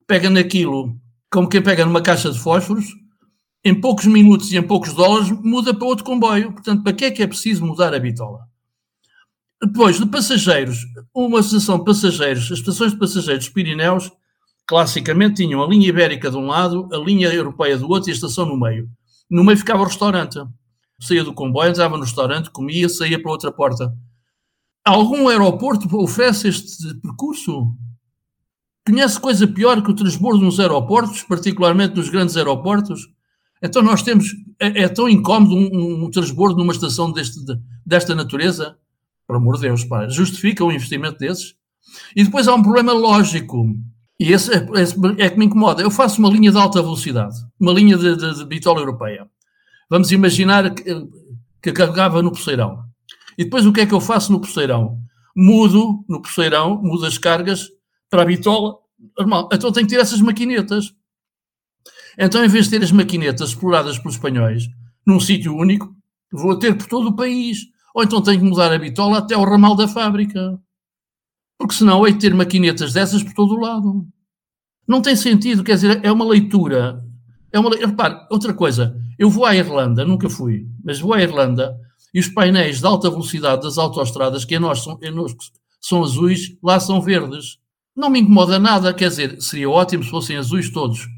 pega 0.07 0.31
naquilo, 0.31 0.97
como 1.31 1.49
quem 1.49 1.63
pega 1.63 1.85
numa 1.85 2.01
caixa 2.01 2.31
de 2.31 2.39
fósforos, 2.39 2.87
em 3.65 3.79
poucos 3.79 4.07
minutos 4.07 4.51
e 4.53 4.57
em 4.57 4.63
poucos 4.63 4.93
dólares 4.95 5.31
muda 5.31 5.75
para 5.75 5.87
outro 5.87 6.05
comboio. 6.05 6.53
Portanto, 6.53 6.83
para 6.83 6.93
que 6.93 7.05
é 7.05 7.11
que 7.11 7.23
é 7.23 7.27
preciso 7.27 7.65
mudar 7.65 7.95
a 7.95 7.99
bitola? 7.99 8.49
Depois, 9.63 9.99
de 9.99 10.07
passageiros, 10.07 10.79
uma 11.15 11.41
estação 11.41 11.79
de 11.79 11.85
passageiros, 11.85 12.51
as 12.51 12.59
estações 12.59 12.93
de 12.93 12.99
passageiros 12.99 13.45
dos 13.45 13.53
Pirineus, 13.53 14.11
classicamente 14.67 15.43
tinham 15.43 15.63
a 15.63 15.67
linha 15.67 15.89
ibérica 15.89 16.31
de 16.31 16.37
um 16.37 16.47
lado, 16.47 16.89
a 16.93 16.97
linha 16.97 17.29
europeia 17.29 17.77
do 17.77 17.89
outro 17.89 18.09
e 18.09 18.13
a 18.13 18.15
estação 18.15 18.47
no 18.47 18.59
meio. 18.59 18.89
No 19.31 19.45
meio 19.45 19.59
ficava 19.59 19.83
o 19.83 19.85
restaurante. 19.85 20.39
Saía 20.99 21.25
do 21.25 21.35
comboio, 21.35 21.71
entrava 21.71 21.97
no 21.97 22.05
restaurante, 22.05 22.51
comia, 22.51 22.89
saía 22.89 23.21
para 23.21 23.31
outra 23.31 23.53
porta. 23.53 23.95
Algum 24.85 25.29
aeroporto 25.29 25.95
oferece 25.99 26.49
este 26.49 26.95
percurso? 27.01 27.75
Conhece 28.87 29.21
coisa 29.21 29.47
pior 29.47 29.83
que 29.83 29.91
o 29.91 29.95
transbordo 29.95 30.43
nos 30.43 30.59
aeroportos, 30.59 31.23
particularmente 31.23 31.97
nos 31.97 32.09
grandes 32.09 32.37
aeroportos? 32.37 33.09
Então 33.63 33.83
nós 33.83 34.03
temos, 34.03 34.27
é, 34.59 34.83
é 34.83 34.89
tão 34.89 35.09
incómodo 35.09 35.55
um, 35.55 36.05
um, 36.05 36.11
transbordo 36.11 36.57
numa 36.57 36.73
estação 36.73 37.13
deste, 37.13 37.39
desta 37.85 38.15
natureza? 38.15 38.77
Por 39.27 39.37
amor 39.37 39.57
de 39.57 39.63
Deus, 39.63 39.87
justifica 40.11 40.65
um 40.65 40.73
investimento 40.73 41.19
desses? 41.19 41.55
E 42.17 42.25
depois 42.25 42.49
há 42.49 42.55
um 42.55 42.63
problema 42.63 42.93
lógico, 42.93 43.65
e 44.19 44.33
esse 44.33 44.53
é, 44.53 44.69
esse 44.81 44.97
é 45.19 45.31
que 45.31 45.39
me 45.39 45.47
incomoda. 45.47 45.83
Eu 45.83 45.91
faço 45.91 46.19
uma 46.19 46.29
linha 46.29 46.51
de 46.51 46.59
alta 46.59 46.83
velocidade, 46.83 47.37
uma 47.59 47.73
linha 47.73 47.97
de, 47.97 48.17
de, 48.17 48.35
de 48.35 48.45
bitola 48.45 48.81
europeia. 48.81 49.27
Vamos 49.89 50.13
imaginar 50.13 50.75
que, 50.75 50.85
que 51.63 51.73
carregava 51.73 52.23
no 52.23 52.31
poceirão. 52.31 52.85
E 53.39 53.45
depois 53.45 53.65
o 53.65 53.73
que 53.73 53.81
é 53.81 53.87
que 53.87 53.95
eu 53.95 54.01
faço 54.01 54.31
no 54.31 54.41
poceirão? 54.41 54.99
Mudo 55.35 56.05
no 56.09 56.21
poceirão, 56.21 56.81
mudo 56.83 57.07
as 57.07 57.17
cargas 57.17 57.69
para 58.11 58.23
a 58.23 58.27
bitola 58.27 58.75
normal. 59.19 59.49
Então 59.53 59.73
tenho 59.73 59.87
que 59.87 59.95
ter 59.95 60.01
essas 60.01 60.21
maquinetas. 60.21 60.93
Então, 62.23 62.45
em 62.45 62.49
vez 62.49 62.67
de 62.67 62.73
ter 62.73 62.85
as 62.85 62.93
maquinetas 62.93 63.49
exploradas 63.49 63.99
pelos 63.99 64.17
espanhóis 64.17 64.69
num 65.07 65.19
sítio 65.19 65.57
único, 65.57 65.97
vou 66.31 66.59
ter 66.59 66.77
por 66.77 66.87
todo 66.87 67.09
o 67.09 67.17
país. 67.17 67.61
Ou 67.95 68.05
então 68.05 68.21
tenho 68.21 68.39
que 68.39 68.45
mudar 68.45 68.71
a 68.71 68.79
bitola 68.79 69.19
até 69.19 69.35
ao 69.35 69.45
ramal 69.45 69.75
da 69.75 69.89
fábrica. 69.89 70.61
Porque 71.59 71.75
senão 71.75 72.07
hei 72.07 72.13
de 72.13 72.19
ter 72.19 72.35
maquinetas 72.35 72.93
dessas 72.93 73.23
por 73.23 73.33
todo 73.33 73.55
o 73.55 73.61
lado. 73.61 74.07
Não 74.87 75.01
tem 75.01 75.17
sentido, 75.17 75.65
quer 75.65 75.77
dizer, 75.77 76.05
é 76.05 76.13
uma 76.13 76.27
leitura. 76.27 77.03
É 77.51 77.59
uma, 77.59 77.71
repare, 77.75 78.27
outra 78.31 78.53
coisa, 78.53 78.95
eu 79.19 79.31
vou 79.31 79.47
à 79.47 79.57
Irlanda, 79.57 80.05
nunca 80.05 80.29
fui, 80.29 80.69
mas 80.85 81.01
vou 81.01 81.15
à 81.15 81.23
Irlanda 81.23 81.75
e 82.13 82.21
os 82.21 82.29
painéis 82.29 82.81
de 82.81 82.87
alta 82.87 83.09
velocidade 83.09 83.63
das 83.63 83.79
autoestradas, 83.79 84.45
que 84.45 84.57
em 84.57 84.59
nós 84.59 84.83
são, 84.83 84.99
em 85.03 85.11
nós 85.11 85.35
são 85.81 86.03
azuis, 86.03 86.57
lá 86.63 86.79
são 86.79 87.01
verdes. 87.01 87.59
Não 87.97 88.11
me 88.11 88.21
incomoda 88.21 88.59
nada, 88.59 88.93
quer 88.93 89.09
dizer, 89.09 89.41
seria 89.41 89.71
ótimo 89.71 90.05
se 90.05 90.11
fossem 90.11 90.37
azuis 90.37 90.71
todos. 90.71 91.09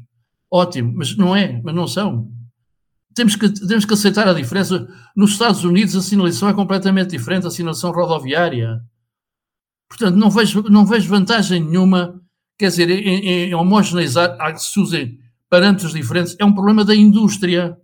Ótimo, 0.53 0.93
mas 0.95 1.17
não 1.17 1.35
é, 1.35 1.59
mas 1.63 1.73
não 1.73 1.87
são 1.87 2.31
temos 3.13 3.35
que, 3.35 3.49
temos 3.49 3.85
que 3.85 3.93
aceitar 3.93 4.27
a 4.27 4.33
diferença. 4.33 4.87
Nos 5.15 5.31
Estados 5.31 5.63
Unidos 5.63 5.95
a 5.95 6.01
sinalização 6.01 6.49
é 6.49 6.53
completamente 6.53 7.11
diferente, 7.11 7.47
a 7.47 7.51
sinalização 7.51 7.91
rodoviária. 7.91 8.81
Portanto, 9.87 10.15
não 10.15 10.29
vejo, 10.29 10.63
não 10.63 10.85
vejo 10.85 11.09
vantagem 11.09 11.63
nenhuma, 11.63 12.19
quer 12.57 12.69
dizer, 12.69 12.89
em, 12.89 13.49
em 13.49 13.53
homogeneizar, 13.53 14.35
se 14.57 14.79
usem 14.79 15.19
parâmetros 15.49 15.93
diferentes, 15.93 16.35
é 16.39 16.45
um 16.45 16.53
problema 16.53 16.83
da 16.83 16.95
indústria. 16.95 17.77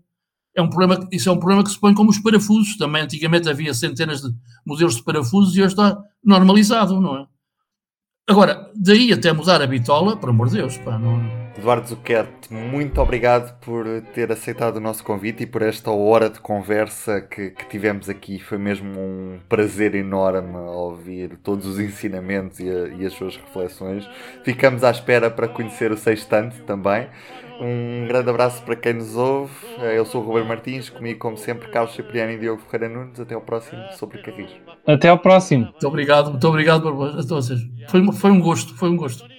é 0.55 0.61
um 0.61 0.70
problema, 0.70 1.07
isso 1.11 1.30
é 1.30 1.32
um 1.32 1.38
problema 1.38 1.63
que 1.63 1.70
se 1.70 1.80
põe 1.80 1.93
como 1.93 2.09
os 2.09 2.17
parafusos. 2.17 2.78
Também 2.78 3.03
antigamente 3.03 3.47
havia 3.47 3.74
centenas 3.74 4.22
de 4.22 4.34
modelos 4.65 4.95
de 4.95 5.03
parafusos 5.03 5.55
e 5.55 5.61
hoje 5.61 5.74
está 5.74 5.97
normalizado, 6.24 6.99
não 6.99 7.17
é? 7.17 7.28
Agora, 8.28 8.72
daí 8.76 9.11
até 9.13 9.32
mudar 9.34 9.61
a 9.61 9.67
bitola, 9.67 10.17
por 10.17 10.30
amor 10.30 10.49
de 10.49 10.55
Deus, 10.57 10.78
pá, 10.80 10.97
não? 10.97 11.39
Eduardo 11.60 11.89
Zucchete, 11.89 12.53
muito 12.53 13.01
obrigado 13.01 13.53
por 13.60 13.86
ter 14.14 14.32
aceitado 14.32 14.78
o 14.78 14.80
nosso 14.80 15.03
convite 15.03 15.43
e 15.43 15.45
por 15.45 15.62
esta 15.62 15.91
hora 15.91 16.30
de 16.30 16.39
conversa 16.39 17.20
que, 17.20 17.49
que, 17.49 17.66
tivemos 17.66 18.07
aqui. 18.07 18.39
Foi 18.39 18.57
mesmo 18.57 18.97
um 18.97 19.39
prazer 19.49 19.93
enorme 19.93 20.55
ouvir 20.55 21.38
todos 21.43 21.66
os 21.66 21.78
ensinamentos 21.78 22.62
e, 22.62 22.70
a, 22.70 22.88
e 22.88 23.05
as 23.05 23.12
suas 23.12 23.36
reflexões. 23.36 24.10
Ficamos 24.45 24.86
à 24.86 24.89
espera 24.89 25.30
para 25.30 25.49
conhecer 25.49 25.91
o 25.91 25.97
Sextante 25.97 26.62
também. 26.62 27.07
Um 27.60 28.07
grande 28.07 28.30
abraço 28.30 28.64
para 28.64 28.78
quem 28.78 28.93
nos 28.93 29.18
ouve. 29.18 29.53
Eu 29.80 30.05
sou 30.05 30.24
o 30.24 30.26
Ruben 30.26 30.45
Martins, 30.45 30.89
comigo, 30.89 31.20
como 31.20 31.36
sempre, 31.36 31.68
Carlos 31.68 31.93
Cipriano 31.93 32.32
e 32.32 32.38
Diogo 32.38 32.62
Ferreira 32.70 32.95
Nunes. 32.95 33.20
Até 33.20 33.36
ao 33.36 33.41
próximo 33.41 33.84
sobre 33.97 34.20
Carris. 34.20 34.49
Até 34.88 35.10
ao 35.10 35.20
próximo. 35.20 35.66
Muito 35.66 35.88
obrigado, 35.89 36.30
muito 36.30 36.47
obrigado 36.47 36.88
a 36.88 37.28
todos. 37.28 37.49
Foi, 37.89 38.14
foi 38.14 38.32
um 38.32 38.39
gosto, 38.39 38.74
foi 38.76 38.89
um 38.89 38.95
gosto. 38.95 39.39